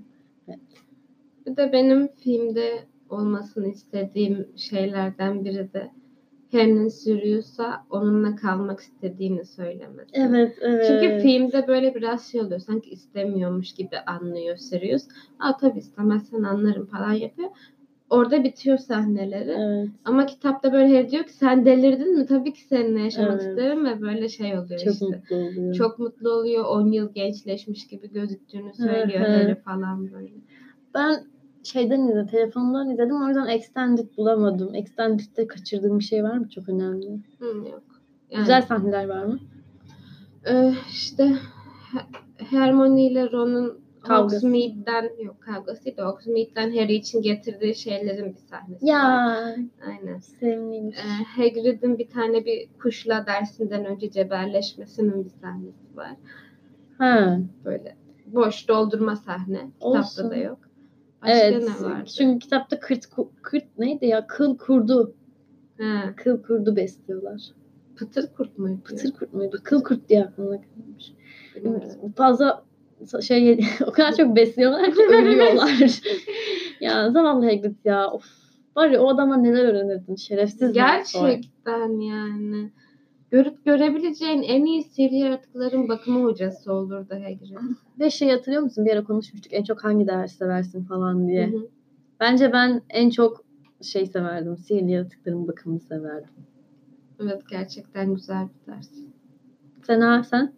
Ben. 0.48 0.60
Bir 1.46 1.56
de 1.56 1.72
benim 1.72 2.08
filmde 2.08 2.84
olmasını 3.08 3.68
istediğim 3.68 4.48
şeylerden 4.56 5.44
biri 5.44 5.72
de 5.72 5.90
Harry'nin 6.52 6.88
Sirius'a 6.88 7.84
onunla 7.90 8.36
kalmak 8.36 8.80
istediğini 8.80 9.44
söylemesi. 9.44 10.10
Evet, 10.12 10.58
evet. 10.60 10.84
Çünkü 10.86 11.18
filmde 11.22 11.68
böyle 11.68 11.94
biraz 11.94 12.26
şey 12.26 12.40
oluyor. 12.40 12.60
Sanki 12.60 12.90
istemiyormuş 12.90 13.72
gibi 13.72 13.98
anlıyor 14.06 14.56
Sirius. 14.56 15.02
Aa 15.38 15.56
tabii 15.56 15.78
istemezsen 15.78 16.42
anlarım 16.42 16.86
falan 16.86 17.12
yapıyor. 17.12 17.50
Orada 18.10 18.44
bitiyor 18.44 18.78
sahneleri. 18.78 19.50
Evet, 19.50 19.88
Ama 20.04 20.26
kitapta 20.26 20.72
böyle 20.72 20.96
Harry 20.96 21.10
diyor 21.10 21.24
ki 21.24 21.32
sen 21.32 21.64
delirdin 21.64 22.18
mi? 22.18 22.26
Tabii 22.26 22.52
ki 22.52 22.62
seninle 22.64 23.00
yaşamak 23.00 23.40
Evet. 23.42 23.50
isterim 23.50 23.84
ve 23.84 24.00
böyle 24.00 24.28
şey 24.28 24.58
oluyor 24.58 24.80
çok 24.80 24.92
işte. 24.92 25.06
mutlu 25.06 25.36
oluyor. 25.36 25.74
Çok 25.74 25.98
mutlu 25.98 26.30
oluyor. 26.30 26.64
10 26.64 26.92
yıl 26.92 27.12
gençleşmiş 27.14 27.86
gibi 27.86 28.12
gözüktüğünü 28.12 28.74
söylüyor. 28.74 29.20
Harry 29.20 29.54
falan 29.54 30.12
böyle. 30.12 30.30
Ben 30.94 31.24
şeyden 31.68 32.00
izledim, 32.00 32.26
telefondan 32.26 32.90
izledim. 32.90 33.22
O 33.22 33.28
yüzden 33.28 33.46
Extended 33.46 34.16
bulamadım. 34.16 34.74
Extended'de 34.74 35.46
kaçırdığım 35.46 35.98
bir 35.98 36.04
şey 36.04 36.24
var 36.24 36.38
mı? 36.38 36.48
Çok 36.48 36.68
önemli. 36.68 37.20
Hı, 37.38 37.44
yok. 37.46 37.82
Yani, 38.30 38.40
Güzel 38.40 38.62
sahneler 38.62 39.08
var 39.08 39.24
mı? 39.24 39.38
e, 40.48 40.72
işte 40.90 41.24
He- 41.92 42.44
Hermione 42.44 43.06
ile 43.06 43.30
Ron'un. 43.32 43.88
Hogsmeade'den 44.08 45.10
yok 45.24 45.40
kavgası 45.40 45.84
değil 45.84 45.96
de 45.96 46.02
Hogsmeade'den 46.02 46.70
Harry 46.70 46.94
için 46.94 47.22
getirdiği 47.22 47.74
şeylerin 47.74 48.32
bir 48.34 48.38
sahnesi 48.38 48.84
var. 48.84 48.88
Ya, 48.88 49.56
Aynen. 49.86 50.18
sevimliymiş. 50.18 50.96
E, 50.98 51.24
Hagrid'in 51.24 51.98
bir 51.98 52.08
tane 52.10 52.44
bir 52.44 52.68
kuşla 52.82 53.26
dersinden 53.26 53.84
önce 53.84 54.10
cebelleşmesinin 54.10 55.24
bir 55.24 55.30
sahnesi 55.30 55.96
var. 55.96 56.10
Ha, 56.98 57.38
Böyle 57.64 57.96
boş 58.26 58.68
doldurma 58.68 59.16
sahne. 59.16 59.58
Kitapta 59.80 59.88
Olsun. 59.98 60.30
da 60.30 60.36
yok. 60.36 60.58
Başka 61.22 61.36
evet. 61.36 61.68
ne 61.68 61.88
vardı? 61.88 62.10
Çünkü 62.18 62.38
kitapta 62.38 62.80
kırt, 62.80 63.04
kırt 63.42 63.78
neydi 63.78 64.06
ya? 64.06 64.26
Kıl 64.26 64.58
kurdu. 64.58 65.14
Ha, 65.78 66.12
Kıl 66.16 66.42
kurdu 66.42 66.76
besliyorlar. 66.76 67.40
pıtır 67.96 68.32
kurt 68.36 68.58
muydu? 68.58 68.78
Pıtır 68.84 69.12
kurt 69.12 69.34
muydu? 69.34 69.60
Kıl 69.64 69.82
kurt 69.84 70.08
diye 70.08 70.24
aklımda 70.24 70.60
kalmış. 70.60 71.12
Bilmiyorum. 71.56 72.12
Fazla 72.16 72.64
şey 73.22 73.60
o 73.86 73.90
kadar 73.92 74.16
çok 74.16 74.36
besliyorlar 74.36 74.94
ki 74.94 75.02
ölüyorlar. 75.08 76.00
ya 76.80 77.10
zavallı 77.10 77.44
Hagrid 77.44 77.76
ya. 77.84 78.10
Of. 78.10 78.24
Var 78.76 78.88
ya 78.88 79.00
o 79.00 79.08
adama 79.08 79.36
neler 79.36 79.64
öğrenirdin. 79.64 80.16
Şerefsiz. 80.16 80.72
Gerçekten 80.72 82.00
yani. 82.00 82.70
Görüp 83.30 83.64
görebileceğin 83.64 84.42
en 84.42 84.64
iyi 84.64 84.82
sihirli 84.82 85.16
yaratıkların 85.16 85.88
bakımı 85.88 86.24
hocası 86.24 86.72
olurdu 86.72 87.14
Hagrid. 87.14 87.56
Ve 88.00 88.10
şey 88.10 88.30
hatırlıyor 88.30 88.62
musun? 88.62 88.86
Bir 88.86 88.92
ara 88.92 89.04
konuşmuştuk. 89.04 89.52
En 89.54 89.64
çok 89.64 89.84
hangi 89.84 90.06
ders 90.06 90.32
seversin 90.32 90.84
falan 90.84 91.28
diye. 91.28 91.46
Hı 91.50 91.56
hı. 91.56 91.68
Bence 92.20 92.52
ben 92.52 92.82
en 92.90 93.10
çok 93.10 93.44
şey 93.82 94.06
severdim. 94.06 94.56
Sihirli 94.56 94.90
yaratıkların 94.90 95.48
bakımını 95.48 95.80
severdim. 95.80 96.30
Evet 97.22 97.42
gerçekten 97.50 98.14
güzel 98.14 98.48
bir 98.66 98.72
ders. 98.72 98.88
Sen 99.86 100.00
ha 100.00 100.24
sen? 100.24 100.52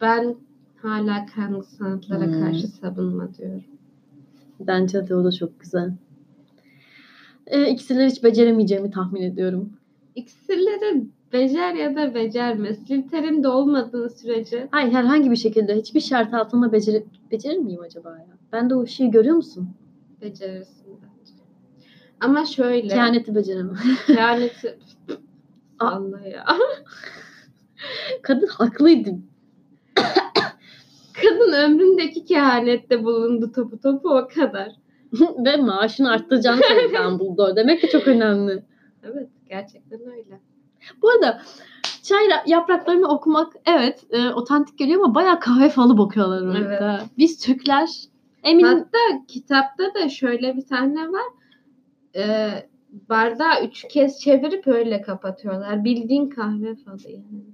Ben 0.00 0.36
hala 0.76 1.26
karanlık 1.26 1.66
sanatlara 1.66 2.26
Hmm. 2.26 2.40
karşı 2.40 2.68
savunma 2.68 3.34
diyorum. 3.34 3.64
Bence 4.60 5.08
de 5.08 5.14
o 5.14 5.24
da 5.24 5.32
çok 5.32 5.60
güzel. 5.60 5.92
Ee, 7.46 7.70
ikisileri 7.70 8.10
hiç 8.10 8.24
beceremeyeceğimi 8.24 8.90
tahmin 8.90 9.22
ediyorum. 9.22 9.72
İksirleri 10.14 11.04
becer 11.32 11.74
ya 11.74 11.96
da 11.96 12.14
becerme. 12.14 12.74
Slytherin 12.74 13.42
de 13.42 13.48
olmadığın 13.48 14.08
sürece 14.08 14.68
Hayır 14.70 14.92
herhangi 14.92 15.30
bir 15.30 15.36
şekilde 15.36 15.76
hiçbir 15.76 16.00
şart 16.00 16.34
altında 16.34 16.72
becerir, 16.72 17.02
becerir 17.30 17.58
miyim 17.58 17.80
acaba 17.80 18.10
ya? 18.10 18.26
Ben 18.52 18.70
de 18.70 18.74
o 18.74 18.86
şeyi 18.86 19.10
görüyor 19.10 19.36
musun? 19.36 19.68
becerirsin 20.22 20.86
bence. 21.02 21.32
Ama 22.20 22.44
şöyle. 22.44 22.88
Kehaneti 22.88 23.34
beceremem. 23.34 23.76
Kehaneti... 24.06 24.78
Allah 25.78 26.20
ya. 26.20 26.44
Kadın 28.22 28.46
haklıydı. 28.46 29.10
Kadın 31.22 31.52
ömründeki 31.52 32.24
kehanette 32.24 33.04
bulundu 33.04 33.52
topu 33.52 33.80
topu 33.80 34.10
o 34.10 34.28
kadar. 34.34 34.72
Ve 35.46 35.56
maaşını 35.56 36.10
arttıracağını 36.10 36.60
söyledi 36.62 36.94
Dumbledore. 37.04 37.56
Demek 37.56 37.80
ki 37.80 37.88
çok 37.88 38.08
önemli. 38.08 38.62
Evet 39.02 39.28
gerçekten 39.48 40.00
öyle. 40.00 40.40
Bu 41.02 41.10
arada 41.10 41.42
çay 42.02 42.24
ra- 42.24 42.50
yapraklarını 42.50 43.08
okumak 43.08 43.52
evet 43.66 44.06
e, 44.10 44.28
otantik 44.28 44.78
geliyor 44.78 45.04
ama 45.04 45.14
bayağı 45.14 45.40
kahve 45.40 45.68
falı 45.68 45.98
bakıyorlar 45.98 46.42
orada. 46.42 47.04
Biz 47.18 47.38
Türkler 47.38 47.88
eminim 48.42 48.68
Hatta 48.68 49.26
kitapta 49.28 49.94
da 49.94 50.08
şöyle 50.08 50.56
bir 50.56 50.62
sahne 50.62 51.12
var. 51.12 51.22
Ee, 52.16 52.68
bardağı 53.08 53.64
üç 53.64 53.88
kez 53.88 54.20
çevirip 54.20 54.66
öyle 54.66 55.02
kapatıyorlar. 55.02 55.84
Bildiğin 55.84 56.28
kahve 56.28 56.74
falı 56.74 57.10
yani. 57.10 57.44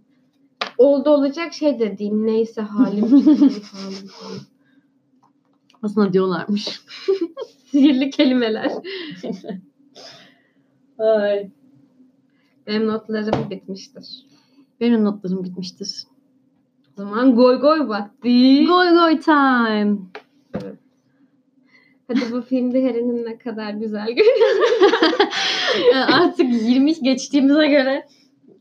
Oldu 0.78 1.10
olacak 1.10 1.52
şey 1.52 1.78
de 1.78 1.98
değil. 1.98 2.12
Neyse 2.12 2.60
halim 2.60 3.24
aslında 5.82 6.12
diyorlarmış. 6.12 6.64
Sihirli 7.70 8.10
kelimeler. 8.10 8.72
Ay. 10.98 11.50
Benim 12.66 12.86
notlarım 12.86 13.50
bitmiştir. 13.50 14.26
Benim 14.80 15.04
notlarım 15.04 15.44
bitmiştir. 15.44 16.04
O 16.92 17.00
zaman 17.00 17.34
goy 17.34 17.60
goy 17.60 17.88
vakti. 17.88 18.66
Goy 18.66 18.88
goy 18.90 19.20
time. 19.20 19.98
Hadi 22.08 22.32
bu 22.32 22.42
filmde 22.42 22.88
Harry'nin 22.88 23.24
ne 23.24 23.38
kadar 23.38 23.70
güzel 23.70 24.06
görünüyor. 24.06 24.72
Artık 26.08 26.46
20 26.62 26.94
geçtiğimize 26.94 27.66
göre 27.66 28.06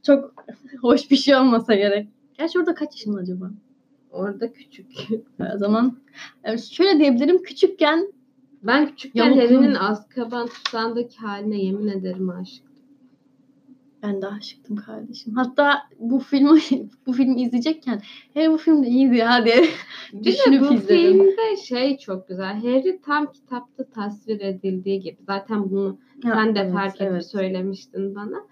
çok 0.03 0.33
hoş 0.81 1.11
bir 1.11 1.15
şey 1.15 1.35
olmasa 1.35 1.75
gerek. 1.75 2.07
Gerçi 2.37 2.59
orada 2.59 2.75
kaç 2.75 2.95
yaşında 2.95 3.19
acaba? 3.19 3.51
Orada 4.11 4.53
küçük. 4.53 4.87
O 5.55 5.57
zaman 5.57 5.97
yani 6.45 6.59
şöyle 6.59 6.99
diyebilirim 6.99 7.43
küçükken 7.43 8.13
Ben 8.63 8.87
küçükken. 8.87 9.33
Harry'nin 9.33 9.75
Azkaban 9.75 10.47
tutsağındaki 10.47 11.17
haline 11.17 11.57
yemin 11.57 11.87
ederim 11.87 12.29
aşık. 12.29 12.70
Ben 14.03 14.21
de 14.21 14.27
aşıktım 14.27 14.75
kardeşim. 14.75 15.35
Hatta 15.35 15.79
bu 15.99 16.19
filmi 16.19 16.59
bu 17.07 17.13
filmi 17.13 17.41
izleyecekken 17.41 18.01
hey 18.33 18.51
bu 18.51 18.57
film 18.57 18.83
de 18.83 18.87
iyiydi 18.87 19.15
ya 19.15 19.45
diye 19.45 19.65
düşünüp 20.23 20.61
bu 20.61 20.73
izledim. 20.73 20.87
filmde 20.87 21.57
şey 21.57 21.97
çok 21.97 22.27
güzel. 22.27 22.55
Harry 22.55 23.01
tam 23.05 23.31
kitapta 23.31 23.83
tasvir 23.83 24.41
edildiği 24.41 24.99
gibi. 24.99 25.17
Zaten 25.27 25.71
bunu 25.71 25.99
sen 26.23 26.55
de 26.55 26.59
evet, 26.59 26.73
fark 26.73 27.01
edip 27.01 27.11
evet. 27.11 27.25
söylemiştin 27.25 28.15
bana. 28.15 28.43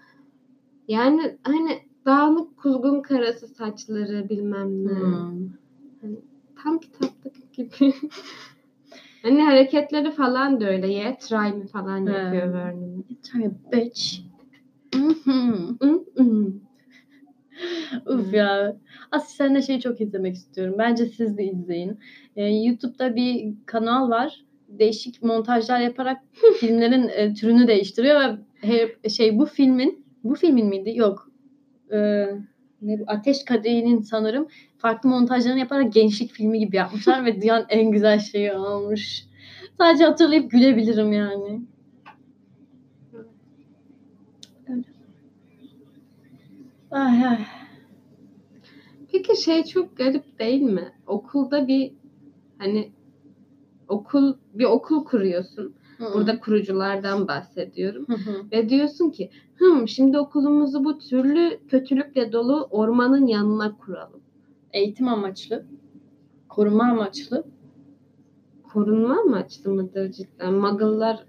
Yani 0.88 1.36
hani 1.42 1.78
dağınık 2.06 2.56
kuzgun 2.56 3.02
karası 3.02 3.48
saçları 3.48 4.28
bilmem 4.28 4.86
ne. 4.86 4.90
Hmm. 4.90 5.48
Tam 6.62 6.78
kitaptaki 6.78 7.50
gibi. 7.52 7.94
hani 9.22 9.42
hareketleri 9.42 10.10
falan 10.10 10.60
da 10.60 10.68
öyle. 10.68 10.92
Yeah, 10.92 11.18
try 11.18 11.58
me 11.58 11.66
falan 11.66 11.98
yapıyor 11.98 12.52
Vernon. 12.52 13.04
Tell 13.22 13.40
me 13.40 13.50
bitch. 13.72 14.29
Uf 14.94 15.26
Hmm. 18.06 18.32
ya. 18.32 18.76
Aslında 19.12 19.28
seninle 19.36 19.62
şeyi 19.62 19.80
çok 19.80 20.00
izlemek 20.00 20.34
istiyorum. 20.34 20.74
Bence 20.78 21.06
siz 21.06 21.38
de 21.38 21.44
izleyin. 21.44 21.98
Ee, 22.36 22.44
YouTube'da 22.44 23.16
bir 23.16 23.54
kanal 23.66 24.10
var. 24.10 24.44
Değişik 24.68 25.22
montajlar 25.22 25.80
yaparak 25.80 26.18
filmlerin 26.60 27.08
e, 27.08 27.34
türünü 27.34 27.66
değiştiriyor 27.66 28.20
ve 28.20 28.36
her, 28.60 29.10
şey 29.10 29.38
bu 29.38 29.46
filmin 29.46 30.04
bu 30.24 30.34
filmin 30.34 30.66
miydi? 30.66 30.92
Yok. 30.96 31.30
Ee, 31.92 32.26
ne 32.82 33.00
bu? 33.00 33.04
Ateş 33.06 33.44
Kadehi'nin 33.44 34.00
sanırım 34.00 34.48
farklı 34.78 35.08
montajlarını 35.08 35.58
yaparak 35.58 35.92
gençlik 35.92 36.32
filmi 36.32 36.58
gibi 36.58 36.76
yapmışlar 36.76 37.24
ve 37.24 37.36
dünyanın 37.42 37.66
en 37.68 37.90
güzel 37.90 38.18
şeyi 38.18 38.52
olmuş. 38.52 39.24
Sadece 39.78 40.04
hatırlayıp 40.04 40.50
gülebilirim 40.50 41.12
yani. 41.12 41.60
Ay 46.90 47.26
ay. 47.26 47.38
Peki 49.12 49.42
şey 49.42 49.64
çok 49.64 49.96
garip 49.96 50.38
değil 50.38 50.62
mi? 50.62 50.92
Okulda 51.06 51.68
bir 51.68 51.92
hani 52.58 52.92
okul 53.88 54.34
bir 54.54 54.64
okul 54.64 55.04
kuruyorsun. 55.04 55.74
Burada 56.14 56.40
kuruculardan 56.40 57.28
bahsediyorum. 57.28 58.06
Hı 58.08 58.14
hı. 58.14 58.50
Ve 58.52 58.68
diyorsun 58.68 59.10
ki 59.10 59.30
hım 59.54 59.88
şimdi 59.88 60.18
okulumuzu 60.18 60.84
bu 60.84 60.98
türlü 60.98 61.60
kötülükle 61.68 62.32
dolu 62.32 62.68
ormanın 62.70 63.26
yanına 63.26 63.76
kuralım. 63.76 64.20
eğitim 64.72 65.08
amaçlı, 65.08 65.64
koruma 66.48 66.84
amaçlı. 66.84 67.44
Korunma 68.72 69.20
amaçlı 69.20 69.70
mıdır 69.70 70.12
cidden? 70.12 70.54
Muggle'lar 70.54 71.24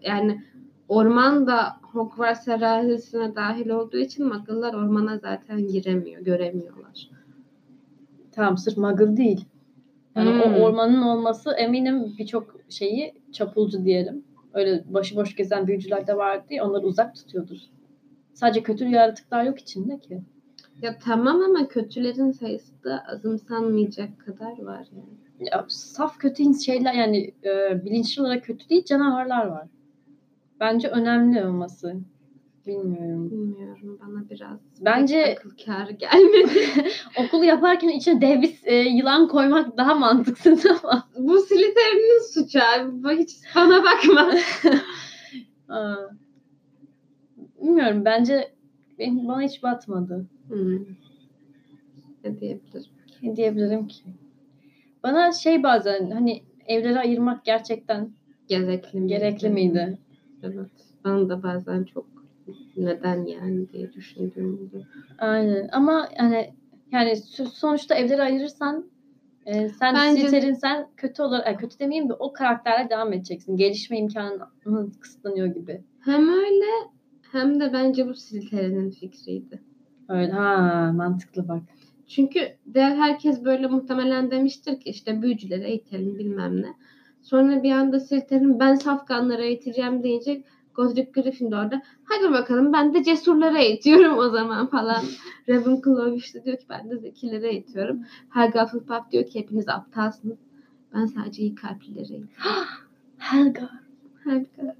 yani 0.00 0.42
orman 0.88 1.46
da 1.46 1.76
Hogwarts 1.82 2.48
arazisine 2.48 3.34
dahil 3.36 3.68
olduğu 3.68 3.96
için 3.98 4.26
Muggle'lar 4.26 4.74
ormana 4.74 5.18
zaten 5.18 5.66
giremiyor, 5.66 6.22
göremiyorlar. 6.22 7.10
Tamam 8.32 8.58
sırf 8.58 8.76
muggle 8.76 9.16
değil. 9.16 9.44
Yani 10.16 10.30
Hmm. 10.30 10.40
o 10.40 10.64
ormanın 10.64 11.02
olması 11.02 11.52
eminim 11.52 12.14
birçok 12.18 12.56
şeyi 12.68 13.14
çapulcu 13.32 13.84
diyelim. 13.84 14.24
Öyle 14.54 14.84
başıboş 14.86 15.36
gezen 15.36 15.66
büyücüler 15.66 16.06
de 16.06 16.16
vardı 16.16 16.44
ya 16.50 16.64
onları 16.68 16.86
uzak 16.86 17.14
tutuyordur. 17.14 17.56
Sadece 18.34 18.62
kötü 18.62 18.88
yaratıklar 18.88 19.44
yok 19.44 19.58
içinde 19.58 19.98
ki. 19.98 20.22
Ya 20.82 20.98
tamam 20.98 21.40
ama 21.40 21.68
kötülerin 21.68 22.30
sayısı 22.30 22.84
da 22.84 23.04
azımsanmayacak 23.12 24.08
kadar 24.26 24.62
var 24.62 24.86
yani. 24.92 25.48
Ya, 25.52 25.64
saf 25.68 26.18
kötü 26.18 26.54
şeyler 26.64 26.94
yani 26.94 27.34
e, 27.44 27.84
bilinçli 27.84 28.22
olarak 28.22 28.44
kötü 28.44 28.68
değil 28.68 28.84
canavarlar 28.84 29.46
var. 29.46 29.68
Bence 30.62 30.88
önemli 30.88 31.44
olması. 31.44 31.96
Bilmiyorum. 32.66 33.30
Bilmiyorum 33.30 33.98
bana 34.02 34.30
biraz 34.30 34.60
Bence- 34.80 35.36
akıl 35.38 35.50
kârı 35.64 35.92
gelmedi. 35.92 36.66
Okulu 37.18 37.44
yaparken 37.44 37.88
içine 37.88 38.20
dev 38.20 38.42
bir 38.42 38.58
e, 38.64 38.74
yılan 38.74 39.28
koymak 39.28 39.76
daha 39.76 39.94
mantıksız 39.94 40.66
ama. 40.66 41.08
Bu 41.18 41.38
Slytherin'in 41.40 42.32
suçu 42.32 42.58
abi. 42.62 43.18
Hiç 43.18 43.30
bana 43.56 43.84
bakma. 43.84 44.34
Bilmiyorum 47.62 48.04
bence 48.04 48.54
benim, 48.98 49.28
bana 49.28 49.42
hiç 49.42 49.62
batmadı. 49.62 50.26
Hmm. 50.48 50.78
Ne 52.24 52.40
diyebilirim? 52.40 52.92
Ne 53.22 53.36
diyebilirim 53.36 53.88
ki? 53.88 54.04
Bana 55.02 55.32
şey 55.32 55.62
bazen 55.62 56.10
hani 56.10 56.42
evleri 56.66 56.98
ayırmak 56.98 57.44
gerçekten 57.44 58.12
Gerekli 58.48 59.06
gerekli 59.06 59.50
miydi? 59.50 59.98
Evet. 60.42 60.70
Bana 61.04 61.28
da 61.28 61.42
bazen 61.42 61.84
çok 61.84 62.06
neden 62.76 63.24
yani 63.24 63.72
diye 63.72 63.92
düşündüğüm 63.92 64.54
oluyor. 64.54 64.84
Aynen 65.18 65.68
ama 65.72 66.08
hani 66.16 66.54
yani 66.92 67.10
so- 67.10 67.46
sonuçta 67.46 67.94
evleri 67.94 68.22
ayırırsan 68.22 68.90
e, 69.46 69.68
sen 69.68 69.94
Bence- 69.94 70.20
Slytherin 70.20 70.54
sen 70.54 70.88
kötü 70.96 71.22
olarak 71.22 71.46
yani 71.46 71.56
kötü 71.56 71.78
demeyeyim 71.78 72.08
de 72.08 72.14
o 72.14 72.32
karakterle 72.32 72.90
devam 72.90 73.12
edeceksin. 73.12 73.56
Gelişme 73.56 73.98
imkanın 73.98 74.40
kısıtlanıyor 75.00 75.46
gibi. 75.46 75.84
Hem 76.00 76.28
öyle 76.28 76.70
hem 77.32 77.60
de 77.60 77.72
bence 77.72 78.08
bu 78.08 78.14
Slytherin'in 78.14 78.90
fikriydi. 78.90 79.60
Öyle 80.08 80.32
ha 80.32 80.92
mantıklı 80.94 81.48
bak. 81.48 81.62
Çünkü 82.06 82.40
diğer 82.74 82.96
herkes 82.96 83.44
böyle 83.44 83.66
muhtemelen 83.66 84.30
demiştir 84.30 84.80
ki 84.80 84.90
işte 84.90 85.22
büyücüleri 85.22 85.64
eğitelim 85.64 86.18
bilmem 86.18 86.62
ne. 86.62 86.74
Sonra 87.22 87.62
bir 87.62 87.72
anda 87.72 88.00
Slytherin 88.00 88.60
ben 88.60 88.74
safkanları 88.74 89.42
eğiteceğim 89.42 90.02
deyince 90.02 90.42
Godric 90.74 91.10
orada 91.46 91.82
hadi 92.04 92.32
bakalım 92.32 92.72
ben 92.72 92.94
de 92.94 93.04
cesurları 93.04 93.58
eğitiyorum 93.58 94.18
o 94.18 94.28
zaman 94.28 94.66
falan. 94.66 95.04
Ravenclaw 95.48 96.16
işte 96.16 96.44
diyor 96.44 96.56
ki 96.58 96.64
ben 96.68 96.90
de 96.90 96.98
zekileri 96.98 97.46
eğitiyorum. 97.46 98.04
Helga 98.30 98.64
Hufflepuff 98.64 99.10
diyor 99.12 99.26
ki 99.26 99.40
hepiniz 99.40 99.68
aptalsınız. 99.68 100.38
Ben 100.94 101.06
sadece 101.06 101.42
iyi 101.42 101.54
kalplileri 101.54 102.12
eğitiyorum. 102.12 102.28
Helga. 103.18 103.70
Helga. 104.24 104.76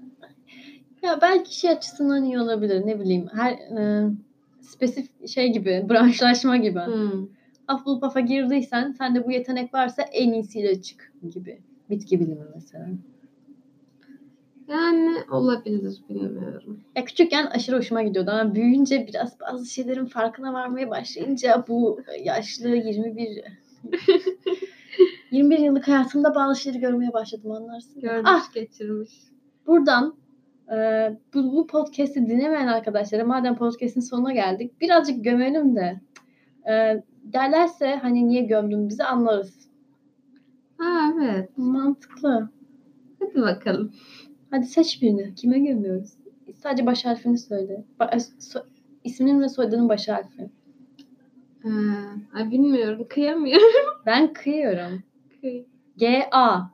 Ya 1.03 1.19
belki 1.21 1.59
şey 1.59 1.71
açısından 1.71 2.23
iyi 2.23 2.39
olabilir 2.39 2.87
ne 2.87 2.99
bileyim. 2.99 3.27
Her 3.33 3.51
e, 3.51 4.09
spesifik 4.61 5.29
şey 5.29 5.53
gibi 5.53 5.85
branşlaşma 5.89 6.57
gibi. 6.57 6.79
Hmm. 6.79 7.27
Hufflepuff'a 7.67 8.19
girdiysen 8.19 8.91
sende 8.91 9.25
bu 9.25 9.31
yetenek 9.31 9.73
varsa 9.73 10.01
en 10.01 10.33
iyisiyle 10.33 10.81
çık 10.81 11.13
gibi. 11.33 11.61
Bitki 11.93 12.19
bilimi 12.19 12.45
mesela. 12.55 12.87
Yani 14.67 15.17
olabilir 15.31 16.01
bilmiyorum. 16.09 16.79
Ya 16.95 17.05
küçükken 17.05 17.45
aşırı 17.45 17.77
hoşuma 17.77 18.01
gidiyordu 18.01 18.31
ama 18.31 18.55
büyüyünce 18.55 19.07
biraz 19.07 19.39
bazı 19.39 19.65
şeylerin 19.65 20.05
farkına 20.05 20.53
varmaya 20.53 20.89
başlayınca 20.89 21.65
bu 21.67 21.99
yaşlı 22.23 22.69
21 22.69 23.43
21 25.31 25.57
yıllık 25.59 25.87
hayatımda 25.87 26.35
bazı 26.35 26.61
şeyleri 26.61 26.81
görmeye 26.81 27.13
başladım 27.13 27.51
anlarsın. 27.51 28.01
Görmüş 28.01 28.29
Ah! 28.33 28.53
geçirmiş. 28.53 29.11
Buradan 29.67 30.15
e, 30.71 30.77
bu, 31.33 31.51
bu 31.55 31.67
podcast'i 31.67 32.27
dinlemeyen 32.27 32.67
arkadaşlara 32.67 33.25
madem 33.25 33.55
podcast'in 33.55 34.01
sonuna 34.01 34.33
geldik 34.33 34.81
birazcık 34.81 35.23
gömelim 35.23 35.75
de 35.75 36.01
e, 36.69 37.03
derlerse 37.23 37.95
hani 37.95 38.27
niye 38.27 38.41
gömdün 38.41 38.89
bizi 38.89 39.03
anlarız. 39.03 39.72
Ha 40.77 41.13
evet. 41.21 41.49
Mantıklı. 41.57 42.49
Hadi 43.19 43.41
bakalım. 43.41 43.91
Hadi 44.51 44.65
seç 44.65 45.01
birini. 45.01 45.35
Kime 45.35 45.59
gömüyoruz? 45.59 46.13
Sadece 46.55 46.85
baş 46.85 47.05
harfini 47.05 47.37
söyle. 47.37 47.83
Ba- 47.99 48.15
so- 48.39 48.65
isminin 49.03 49.41
ve 49.41 49.49
soyadının 49.49 49.89
baş 49.89 50.07
harfi. 50.07 50.49
Ee, 51.65 51.69
ay 52.33 52.51
bilmiyorum. 52.51 53.05
Kıyamıyorum. 53.09 53.67
Ben 54.05 54.33
kıyıyorum. 54.33 55.03
Kıy. 55.41 55.65
G-A. 55.97 56.71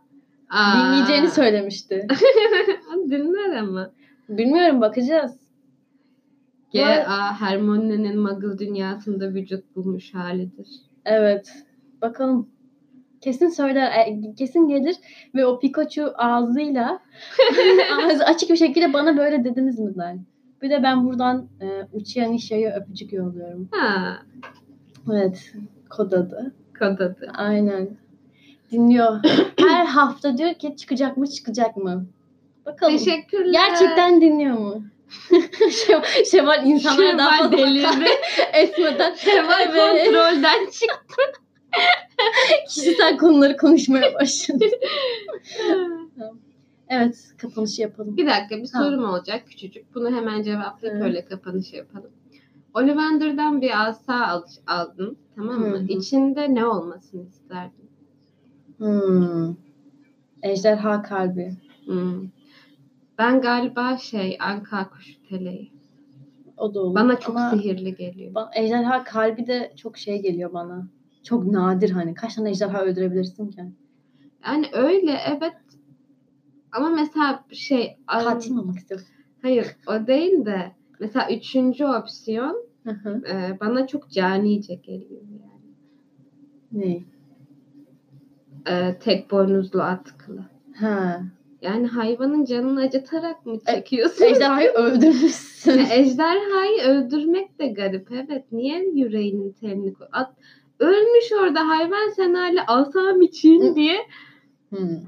Aa. 0.50 0.88
Dinleyeceğini 0.88 1.30
söylemişti. 1.30 2.08
Dinler 3.10 3.56
ama. 3.56 3.92
Bilmiyorum 4.30 4.82
bakacağız. 4.82 5.40
G.A. 6.72 7.42
Hermione'nin 7.42 8.20
Muggle 8.20 8.60
dünyasında 8.60 9.34
vücut 9.34 9.76
bulmuş 9.76 10.14
halidir. 10.14 10.68
Evet. 11.06 11.66
Bakalım. 12.02 12.50
Kesin 13.22 13.50
söyler, 13.50 13.92
e, 13.92 14.36
kesin 14.36 14.68
gelir 14.68 14.96
ve 15.36 15.46
o 15.46 15.60
Pikachu 15.60 16.14
ağzıyla 16.18 17.00
ağzı 18.06 18.26
açık 18.26 18.50
bir 18.50 18.56
şekilde 18.56 18.94
bana 18.94 19.18
böyle 19.18 19.44
dediniz 19.44 19.80
mi 19.80 19.96
der. 19.96 20.16
Bir 20.62 20.70
de 20.70 20.84
ben 20.84 21.06
buradan 21.06 21.48
e, 21.62 21.68
Uchiha 21.94 22.28
Nisha'ya 22.28 22.76
öpücük 22.76 23.14
yolluyorum. 23.14 23.70
Ha. 23.72 24.18
Evet. 25.12 25.54
Kod 25.90 26.12
adı. 26.12 26.54
Kod 26.80 27.00
adı. 27.00 27.32
Aynen. 27.34 27.90
Dinliyor. 28.72 29.20
Her 29.60 29.86
hafta 29.86 30.38
diyor 30.38 30.54
ki 30.54 30.76
çıkacak 30.78 31.18
mı 31.18 31.28
çıkacak 31.28 31.78
mı? 31.78 32.06
Bakalım. 32.66 32.98
Teşekkürler. 32.98 33.52
Gerçekten 33.52 34.22
dinliyor 34.22 34.58
mu? 34.58 34.84
Şeval, 35.86 36.04
Şeval 36.32 36.66
insanlara 36.66 37.18
daha 37.18 37.38
fazla 37.38 37.58
delirdi. 37.58 38.10
etmeden 38.54 39.16
Şevval 39.16 39.62
Evet. 39.62 40.06
kontrolden 40.06 40.66
çıktı. 40.66 41.22
kişisel 42.68 43.18
konuları 43.18 43.58
konuşmaya 43.58 44.14
başladı. 44.14 44.66
Evet, 46.90 47.34
kapanışı 47.38 47.82
yapalım. 47.82 48.18
Bir 48.18 48.28
dakika 48.28 48.58
bir 48.58 48.70
Ha. 48.74 48.84
sorum 48.84 49.04
olacak 49.04 49.44
küçücük. 49.48 49.96
Bunu 49.96 50.16
hemen 50.16 50.44
cevaplayıp 50.44 50.96
Evet. 50.96 51.04
öyle 51.06 51.26
kapanış 51.26 51.74
yapalım. 51.74 52.12
Ollivander'dan 52.74 53.62
bir 53.62 53.88
asa 53.88 54.28
al- 54.28 54.44
aldın. 54.68 55.18
Tamam 55.36 55.60
mı? 55.60 55.68
Hı 55.78 55.82
hı. 55.84 55.86
İçinde 55.88 56.54
ne 56.54 56.66
olmasını 56.66 57.22
isterdin? 57.28 57.90
Hmm. 58.78 59.56
Ejderha 60.44 61.02
kalbi. 61.02 61.54
Hmm. 61.86 62.22
Ben 63.18 63.42
galiba 63.42 63.98
şey 63.98 64.38
anka 64.40 64.90
kuşu 64.90 65.24
teleği. 65.30 65.72
O 66.58 66.74
da 66.74 66.82
olur. 66.82 66.96
Bana 66.96 67.20
çok 67.20 67.38
Ama 67.38 67.50
sihirli 67.52 67.96
geliyor. 67.96 68.34
ba- 68.34 68.50
ejderha 68.56 69.04
kalbi 69.04 69.48
de 69.48 69.74
çok 69.76 69.98
şey 69.98 70.22
geliyor 70.22 70.54
bana. 70.54 70.88
Çok 71.24 71.46
nadir 71.46 71.90
hani. 71.92 72.14
Kaç 72.14 72.36
tane 72.36 72.50
ejderha 72.50 72.82
öldürebilirsin 72.84 73.52
ki? 73.52 73.62
Yani 74.46 74.66
öyle 74.74 75.18
evet. 75.28 75.54
Ama 76.72 76.90
mesela 76.90 77.46
şey 77.52 77.98
Katil 78.08 78.52
mi 78.52 78.60
olmak 78.60 78.78
istiyorsun? 78.78 79.08
hayır 79.42 79.68
o 79.88 80.08
değil 80.08 80.46
de 80.46 80.72
mesela 81.00 81.32
üçüncü 81.32 81.86
opsiyon 81.86 82.66
Hı 82.84 82.92
hı. 82.92 83.22
e, 83.28 83.58
bana 83.60 83.88
çok 83.88 84.10
canice 84.10 84.76
geliyor 84.76 85.22
yani. 85.32 85.72
ne? 86.72 87.04
E, 88.74 89.00
tek 89.00 89.32
boynuzlu 89.32 89.82
atkılı. 89.82 90.44
Ha. 90.76 91.22
Yani 91.62 91.88
hayvanın 91.88 92.46
canını 92.46 92.80
acıtarak 92.80 93.46
mı 93.46 93.58
E, 93.68 93.76
çekiyorsun? 93.76 94.26
Ejderhayı 94.26 94.70
öldürmüşsün. 94.70 95.72
Ya 95.78 95.86
Ejderhayı 95.94 96.82
öldürmek 96.82 97.60
de 97.60 97.68
garip. 97.68 98.12
Evet. 98.12 98.52
Niye 98.52 98.90
yüreğinin 98.94 99.52
telini 99.52 99.94
koy? 99.94 100.08
At, 100.12 100.34
ölmüş 100.80 101.32
orada 101.42 101.68
hayvan 101.70 102.10
sen 102.16 102.34
hala 102.34 102.64
asam 102.68 103.22
için 103.22 103.76
diye. 103.76 103.98
Hmm. 104.70 105.00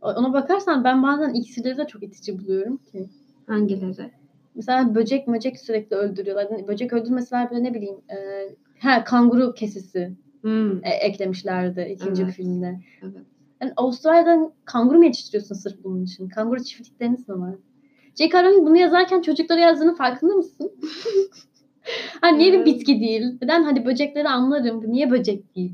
Ona 0.00 0.32
bakarsan 0.32 0.84
ben 0.84 1.02
bazen 1.02 1.34
iksirleri 1.34 1.76
de 1.78 1.86
çok 1.86 2.02
itici 2.02 2.38
buluyorum 2.38 2.76
ki. 2.76 3.08
Hangileri? 3.46 4.10
Mesela 4.54 4.94
böcek 4.94 5.28
möcek 5.28 5.60
sürekli 5.60 5.96
öldürüyorlar. 5.96 6.68
Böcek 6.68 6.92
öldürmeseler 6.92 7.50
bile 7.50 7.62
ne 7.62 7.74
bileyim. 7.74 7.96
E, 8.10 8.16
ha 8.80 9.04
kanguru 9.04 9.54
kesesi 9.54 10.12
Hmm, 10.42 10.84
e, 10.84 10.90
eklemişlerdi 10.90 11.80
ikinci 11.94 12.22
Evet. 12.22 12.34
filmde. 12.34 12.80
evet. 13.02 13.22
Yani 13.62 13.72
Avustralya'dan 13.76 14.52
kanguru 14.64 14.98
mu 14.98 15.04
yetiştiriyorsun 15.04 15.54
sırf 15.54 15.84
bunun 15.84 16.04
için? 16.04 16.28
Kanguru 16.28 16.64
çiftlikleriniz 16.64 17.28
mi 17.28 17.40
var? 17.40 17.54
J.K. 18.18 18.44
Rowling 18.44 18.66
bunu 18.66 18.76
yazarken 18.76 19.22
çocuklara 19.22 19.60
yazdığının 19.60 19.94
farkında 19.94 20.34
mısın? 20.34 20.72
hani 22.20 22.38
niye 22.38 22.52
bir 22.52 22.56
Evet. 22.56 22.66
bitki 22.66 23.00
değil? 23.00 23.26
Neden 23.42 23.62
hani 23.62 23.84
böcekleri 23.86 24.28
anlarım. 24.28 24.92
Niye 24.92 25.10
böcek 25.10 25.56
değil? 25.56 25.72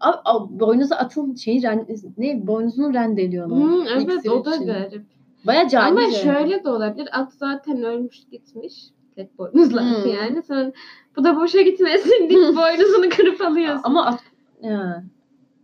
Abi, 0.00 0.16
abi 0.24 0.60
boynuza 0.60 0.96
atın 0.96 1.34
şeyi 1.34 1.62
ren, 1.62 1.86
ne 2.18 2.46
boynuzunu 2.46 2.94
rendeliyorlar. 2.94 3.58
Hmm, 3.58 3.86
evet 3.86 4.28
o 4.28 4.44
da 4.44 4.54
için. 4.56 4.66
garip. 4.66 5.04
Baya 5.46 5.68
canice. 5.68 6.02
Ama 6.04 6.10
şöyle 6.10 6.64
de 6.64 6.68
olabilir. 6.70 7.08
At 7.12 7.32
zaten 7.32 7.82
ölmüş 7.82 8.24
gitmiş. 8.30 8.84
Tek 9.16 9.38
boynuzlu 9.38 9.80
Hmm. 9.80 10.10
yani. 10.14 10.42
Sen 10.42 10.72
bu 11.16 11.24
da 11.24 11.36
boşa 11.36 11.62
gitmesin 11.62 12.28
diye 12.28 12.40
boynuzunu 12.56 13.08
kırıp 13.16 13.40
alıyorsun. 13.40 13.80
Ama 13.84 14.06
at, 14.06 14.20
ya. 14.62 15.04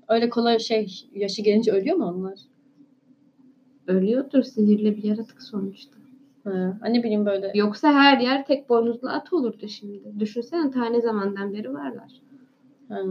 öyle 0.09 0.29
kolay 0.31 0.59
şey 0.59 1.09
yaşı 1.15 1.43
gelince 1.43 1.73
ölüyor 1.73 1.97
mu 1.97 2.05
onlar? 2.05 2.39
Ölüyordur 3.87 4.43
sihirli 4.43 4.97
bir 4.97 5.05
yaratık 5.05 5.43
sonuçta. 5.43 5.98
Ha, 6.51 6.79
hani 6.81 6.99
ne 6.99 7.03
bileyim 7.03 7.27
böyle. 7.27 7.53
Yoksa 7.55 7.93
her 7.93 8.19
yer 8.19 8.47
tek 8.47 8.69
boynuzlu 8.69 9.09
at 9.09 9.33
olurdu 9.33 9.69
şimdi. 9.69 10.21
Düşünsene 10.21 10.71
tane 10.71 11.01
zamandan 11.01 11.53
beri 11.55 11.75
varlar. 11.75 12.13
Ha. 12.89 13.03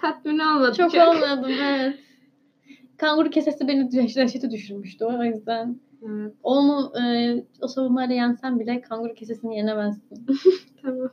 Tatmin 0.00 0.38
olmadı 0.38 0.76
Çok 0.76 0.94
olmadım 0.94 1.52
evet. 1.62 1.98
Kanguru 2.96 3.30
kesesi 3.30 3.68
beni 3.68 3.92
dehşete 3.92 4.50
düşürmüştü 4.50 5.04
o 5.04 5.24
yüzden. 5.24 5.80
Evet, 6.08 6.32
Onu 6.42 6.92
e, 7.02 7.34
o 7.62 7.68
savunmayla 7.68 8.14
yensen 8.14 8.60
bile 8.60 8.80
kanguru 8.80 9.14
kesesini 9.14 9.56
yenemezsin. 9.56 10.26
tamam. 10.82 11.10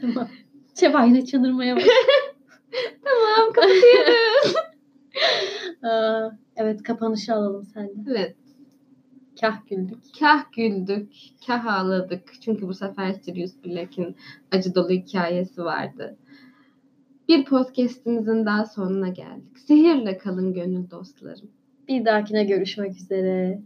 Tamam. 0.00 0.28
Şeva 0.80 1.04
yine 1.04 1.24
çıldırmaya 1.24 1.76
başladı. 1.76 1.92
Tamam 3.04 3.52
kapatıyoruz. 3.52 4.54
Evet 6.56 6.82
kapanışı 6.82 7.34
alalım 7.34 7.64
senden. 7.64 8.04
evet. 8.10 8.36
Kah 9.44 9.66
güldük. 9.66 9.98
Kah 10.20 10.52
güldük, 10.52 11.12
kah 11.46 11.66
ağladık. 11.66 12.32
Çünkü 12.40 12.68
bu 12.68 12.74
sefer 12.74 13.12
Sirius 13.12 13.52
Black'in 13.64 14.16
acı 14.50 14.74
dolu 14.74 14.90
hikayesi 14.90 15.64
vardı. 15.64 16.16
Bir 17.28 17.44
podcastimizin 17.44 18.46
daha 18.46 18.66
sonuna 18.66 19.08
geldik. 19.08 19.58
Sihirle 19.58 20.18
kalın 20.18 20.54
gönül 20.54 20.90
dostlarım. 20.90 21.50
Bir 21.88 22.04
dahakine 22.04 22.44
görüşmek 22.44 22.96
üzere. 22.96 23.62